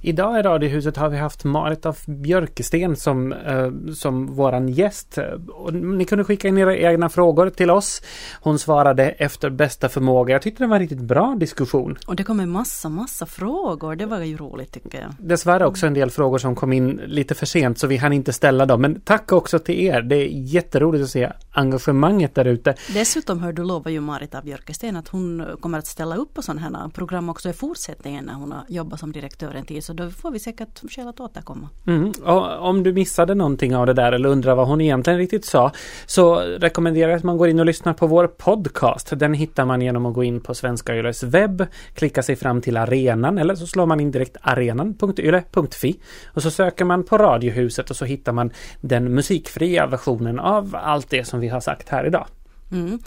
Idag 0.00 0.38
i 0.38 0.42
Radiohuset 0.42 0.96
har 0.96 1.08
vi 1.08 1.16
haft 1.16 1.44
Marit 1.44 1.86
af 1.86 2.06
Björkesten 2.06 2.96
som, 2.96 3.32
eh, 3.32 3.70
som 3.94 4.26
våran 4.26 4.68
gäst. 4.68 5.18
Och 5.48 5.74
ni 5.74 6.04
kunde 6.04 6.24
skicka 6.24 6.48
in 6.48 6.58
era 6.58 6.76
egna 6.76 7.08
frågor 7.08 7.50
till 7.50 7.70
oss. 7.70 8.02
Hon 8.40 8.58
svarade 8.58 9.10
efter 9.10 9.50
bästa 9.50 9.88
förmåga. 9.88 10.32
Jag 10.32 10.42
tyckte 10.42 10.62
det 10.62 10.68
var 10.68 10.76
en 10.76 10.82
riktigt 10.82 11.00
bra 11.00 11.36
diskussion. 11.38 11.98
Och 12.06 12.16
det 12.16 12.24
kommer 12.24 12.46
massa, 12.46 12.88
massa 12.88 13.26
frågor. 13.26 13.96
Det 13.96 14.06
var 14.06 14.18
ju 14.18 14.36
roligt 14.36 14.72
tycker 14.72 15.00
jag. 15.00 15.14
Dessvärre 15.18 15.66
också 15.66 15.86
en 15.86 15.94
del 15.94 16.10
frågor 16.10 16.38
som 16.38 16.54
kom 16.54 16.72
in 16.72 17.00
lite 17.06 17.34
för 17.34 17.46
sent 17.46 17.78
så 17.78 17.86
vi 17.86 17.96
hann 17.96 18.12
inte 18.12 18.32
ställa 18.32 18.66
dem. 18.66 18.80
Men 18.80 19.00
tack 19.00 19.32
också 19.32 19.58
till 19.58 19.80
er. 19.80 20.02
Det 20.02 20.16
är 20.16 20.28
jätteroligt 20.28 21.04
att 21.04 21.10
se 21.10 21.32
engagemanget 21.50 22.34
där 22.34 22.44
ute. 22.44 22.74
Dessutom 22.94 23.40
hör 23.40 23.52
du 23.52 23.62
lovar 23.62 23.90
ju 23.90 24.00
Marita 24.00 24.42
Björkesten 24.42 24.96
att 24.96 25.08
hon 25.08 25.46
kommer 25.60 25.78
att 25.78 25.86
ställa 25.86 26.16
upp 26.16 26.34
på 26.34 26.42
sådana 26.42 26.60
här 26.60 26.88
program 26.88 27.28
också 27.28 27.48
i 27.48 27.52
fortsättningen 27.52 28.24
när 28.24 28.34
hon 28.34 28.52
har 28.52 28.64
jobbat 28.68 29.00
som 29.00 29.12
direktör 29.12 29.54
en 29.54 29.65
tid 29.66 29.84
så 29.84 29.92
då 29.92 30.10
får 30.10 30.30
vi 30.30 30.38
säkert 30.38 30.80
skäl 30.90 31.08
att 31.08 31.20
återkomma. 31.20 31.68
Mm. 31.86 32.12
Och 32.24 32.68
om 32.68 32.82
du 32.82 32.92
missade 32.92 33.34
någonting 33.34 33.76
av 33.76 33.86
det 33.86 33.92
där 33.92 34.12
eller 34.12 34.28
undrar 34.28 34.54
vad 34.54 34.68
hon 34.68 34.80
egentligen 34.80 35.18
riktigt 35.18 35.44
sa 35.44 35.72
så 36.06 36.34
rekommenderar 36.40 37.10
jag 37.10 37.16
att 37.18 37.24
man 37.24 37.36
går 37.36 37.48
in 37.48 37.60
och 37.60 37.66
lyssnar 37.66 37.94
på 37.94 38.06
vår 38.06 38.26
podcast. 38.26 39.12
Den 39.18 39.34
hittar 39.34 39.64
man 39.64 39.82
genom 39.82 40.06
att 40.06 40.14
gå 40.14 40.24
in 40.24 40.40
på 40.40 40.54
Svenska 40.54 40.96
Yles 40.96 41.22
webb, 41.22 41.66
klicka 41.94 42.22
sig 42.22 42.36
fram 42.36 42.60
till 42.60 42.76
arenan 42.76 43.38
eller 43.38 43.54
så 43.54 43.66
slår 43.66 43.86
man 43.86 44.00
in 44.00 44.10
direkt 44.10 44.36
arenan.yle.fi 44.40 46.00
och 46.26 46.42
så 46.42 46.50
söker 46.50 46.84
man 46.84 47.04
på 47.04 47.18
Radiohuset 47.18 47.90
och 47.90 47.96
så 47.96 48.04
hittar 48.04 48.32
man 48.32 48.50
den 48.80 49.14
musikfria 49.14 49.86
versionen 49.86 50.38
av 50.38 50.76
allt 50.82 51.10
det 51.10 51.24
som 51.24 51.40
vi 51.40 51.48
har 51.48 51.60
sagt 51.60 51.88
här 51.88 52.06
idag. 52.06 52.26
Mm. 52.70 52.98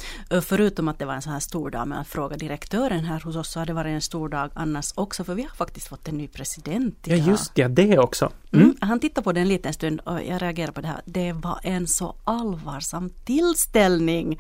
Förutom 0.41 0.88
att 0.88 0.99
det 0.99 1.05
var 1.05 1.14
en 1.14 1.22
så 1.22 1.30
här 1.30 1.39
stor 1.39 1.70
dag 1.70 1.88
med 1.88 1.99
att 1.99 2.07
fråga 2.07 2.38
direktören 2.38 3.03
här 3.03 3.20
hos 3.20 3.36
oss 3.36 3.51
så 3.51 3.60
har 3.60 3.66
det 3.66 3.74
varit 3.74 3.89
en 3.89 4.01
stor 4.01 4.30
dag 4.30 4.51
annars 4.53 4.91
också 4.95 5.24
för 5.24 5.36
vi 5.36 5.41
har 5.41 5.55
faktiskt 5.55 5.88
fått 5.88 6.07
en 6.07 6.18
ny 6.18 6.28
president 6.28 7.07
idag. 7.07 7.20
Ja 7.20 7.26
just 7.26 7.55
det, 7.55 7.68
det 7.68 7.99
också. 7.99 8.32
Mm. 8.52 8.66
Mm. 8.66 8.78
Han 8.82 9.00
tittade 9.00 9.24
på 9.24 9.32
det 9.32 9.41
en 9.41 9.47
liten 9.47 9.74
stund 9.74 10.02
och 10.04 10.24
jag 10.24 10.41
reagerade 10.41 10.74
på 10.74 10.82
det 10.82 10.88
här. 10.88 11.02
Det 11.06 11.34
var 11.34 11.60
en 11.64 11.88
så 11.88 12.16
allvarsam 12.24 13.10
tillställning. 13.26 14.39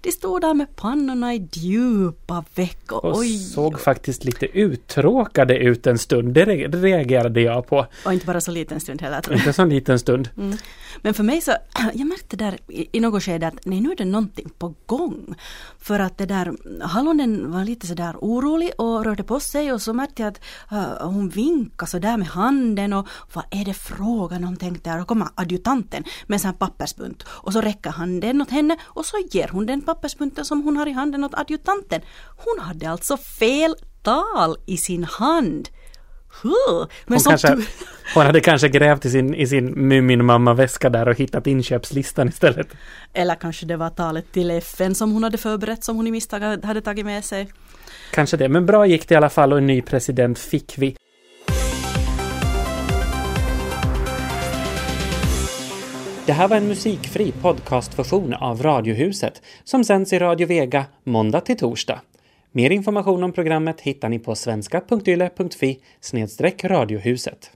De 0.00 0.12
stod 0.12 0.40
där 0.40 0.54
med 0.54 0.76
pannorna 0.76 1.34
i 1.34 1.48
djupa 1.52 2.44
veck 2.54 2.92
och, 2.92 3.04
och 3.04 3.24
såg 3.24 3.80
faktiskt 3.80 4.24
lite 4.24 4.46
uttråkade 4.46 5.58
ut 5.58 5.86
en 5.86 5.98
stund. 5.98 6.34
Det 6.34 6.44
reagerade 6.44 7.40
jag 7.40 7.66
på. 7.66 7.86
Och 8.04 8.12
inte 8.12 8.26
bara 8.26 8.40
så 8.40 8.50
liten 8.50 8.80
stund 8.80 9.02
heller. 9.02 9.32
Inte 9.32 9.52
så 9.52 9.64
liten 9.64 9.98
stund. 9.98 10.28
Mm. 10.36 10.56
Men 11.02 11.14
för 11.14 11.22
mig 11.22 11.40
så, 11.40 11.52
jag 11.94 12.06
märkte 12.06 12.36
där 12.36 12.58
i, 12.68 12.88
i 12.92 13.00
något 13.00 13.22
skede 13.22 13.46
att 13.46 13.64
nej 13.64 13.80
nu 13.80 13.92
är 13.92 13.96
det 13.96 14.04
någonting 14.04 14.50
på 14.58 14.74
gång. 14.86 15.34
För 15.78 16.00
att 16.00 16.18
det 16.18 16.26
där, 16.26 16.52
hallonen 16.82 17.52
var 17.52 17.64
lite 17.64 17.86
sådär 17.86 18.14
orolig 18.18 18.70
och 18.78 19.04
rörde 19.04 19.22
på 19.22 19.40
sig 19.40 19.72
och 19.72 19.82
så 19.82 19.92
märkte 19.92 20.22
jag 20.22 20.28
att 20.28 20.40
uh, 20.72 21.06
hon 21.06 21.28
vinkade 21.28 21.90
sådär 21.90 22.16
med 22.16 22.26
handen 22.26 22.92
och 22.92 23.08
vad 23.32 23.44
är 23.50 23.64
det 23.64 23.74
frågan 23.74 24.44
om 24.44 24.56
tänkte 24.56 24.90
jag. 24.90 24.98
Då 24.98 25.04
kommer 25.04 25.28
adjutanten 25.34 26.04
med 26.26 26.44
en 26.44 26.54
pappersbunt 26.54 27.22
och 27.28 27.52
så 27.52 27.60
räcker 27.60 27.90
han 27.90 28.20
den 28.20 28.42
åt 28.42 28.50
henne 28.50 28.76
och 28.82 29.04
så 29.04 29.16
ger 29.30 29.48
hon 29.48 29.66
den 29.66 29.82
pappersbunten 29.82 30.44
som 30.44 30.62
hon 30.62 30.76
har 30.76 30.86
i 30.86 30.92
handen 30.92 31.24
åt 31.24 31.34
adjutanten. 31.34 32.00
Hon 32.36 32.66
hade 32.66 32.90
alltså 32.90 33.16
fel 33.16 33.74
tal 34.02 34.56
i 34.66 34.76
sin 34.76 35.04
hand. 35.04 35.68
Huh, 36.42 36.86
men 37.06 37.18
hon, 37.18 37.24
kanske, 37.24 37.56
hon 38.14 38.26
hade 38.26 38.40
kanske 38.40 38.68
grävt 38.68 39.04
i 39.04 39.10
sin, 39.10 39.34
i 39.34 39.46
sin 39.46 39.88
Mumin-mamma-väska 39.88 40.90
där 40.90 41.08
och 41.08 41.16
hittat 41.16 41.46
inköpslistan 41.46 42.28
istället. 42.28 42.68
Eller 43.12 43.34
kanske 43.34 43.66
det 43.66 43.76
var 43.76 43.90
talet 43.90 44.32
till 44.32 44.50
FN 44.50 44.94
som 44.94 45.12
hon 45.12 45.24
hade 45.24 45.38
förberett 45.38 45.84
som 45.84 45.96
hon 45.96 46.06
i 46.06 46.10
misstag 46.10 46.40
hade 46.40 46.80
tagit 46.80 47.04
med 47.04 47.24
sig. 47.24 47.52
Kanske 48.12 48.36
det, 48.36 48.48
men 48.48 48.66
bra 48.66 48.86
gick 48.86 49.08
det 49.08 49.14
i 49.14 49.16
alla 49.16 49.30
fall 49.30 49.52
och 49.52 49.58
en 49.58 49.66
ny 49.66 49.82
president 49.82 50.38
fick 50.38 50.78
vi. 50.78 50.96
Det 56.30 56.34
här 56.34 56.48
var 56.48 56.56
en 56.56 56.68
musikfri 56.68 57.32
podcastversion 57.32 58.34
av 58.34 58.62
Radiohuset 58.62 59.42
som 59.64 59.84
sänds 59.84 60.12
i 60.12 60.18
Radio 60.18 60.46
Vega 60.46 60.86
måndag 61.04 61.40
till 61.40 61.56
torsdag. 61.56 62.00
Mer 62.52 62.70
information 62.70 63.24
om 63.24 63.32
programmet 63.32 63.80
hittar 63.80 64.08
ni 64.08 64.18
på 64.18 64.34
svenska.yle.fi 64.34 65.80
radiohuset. 66.64 67.50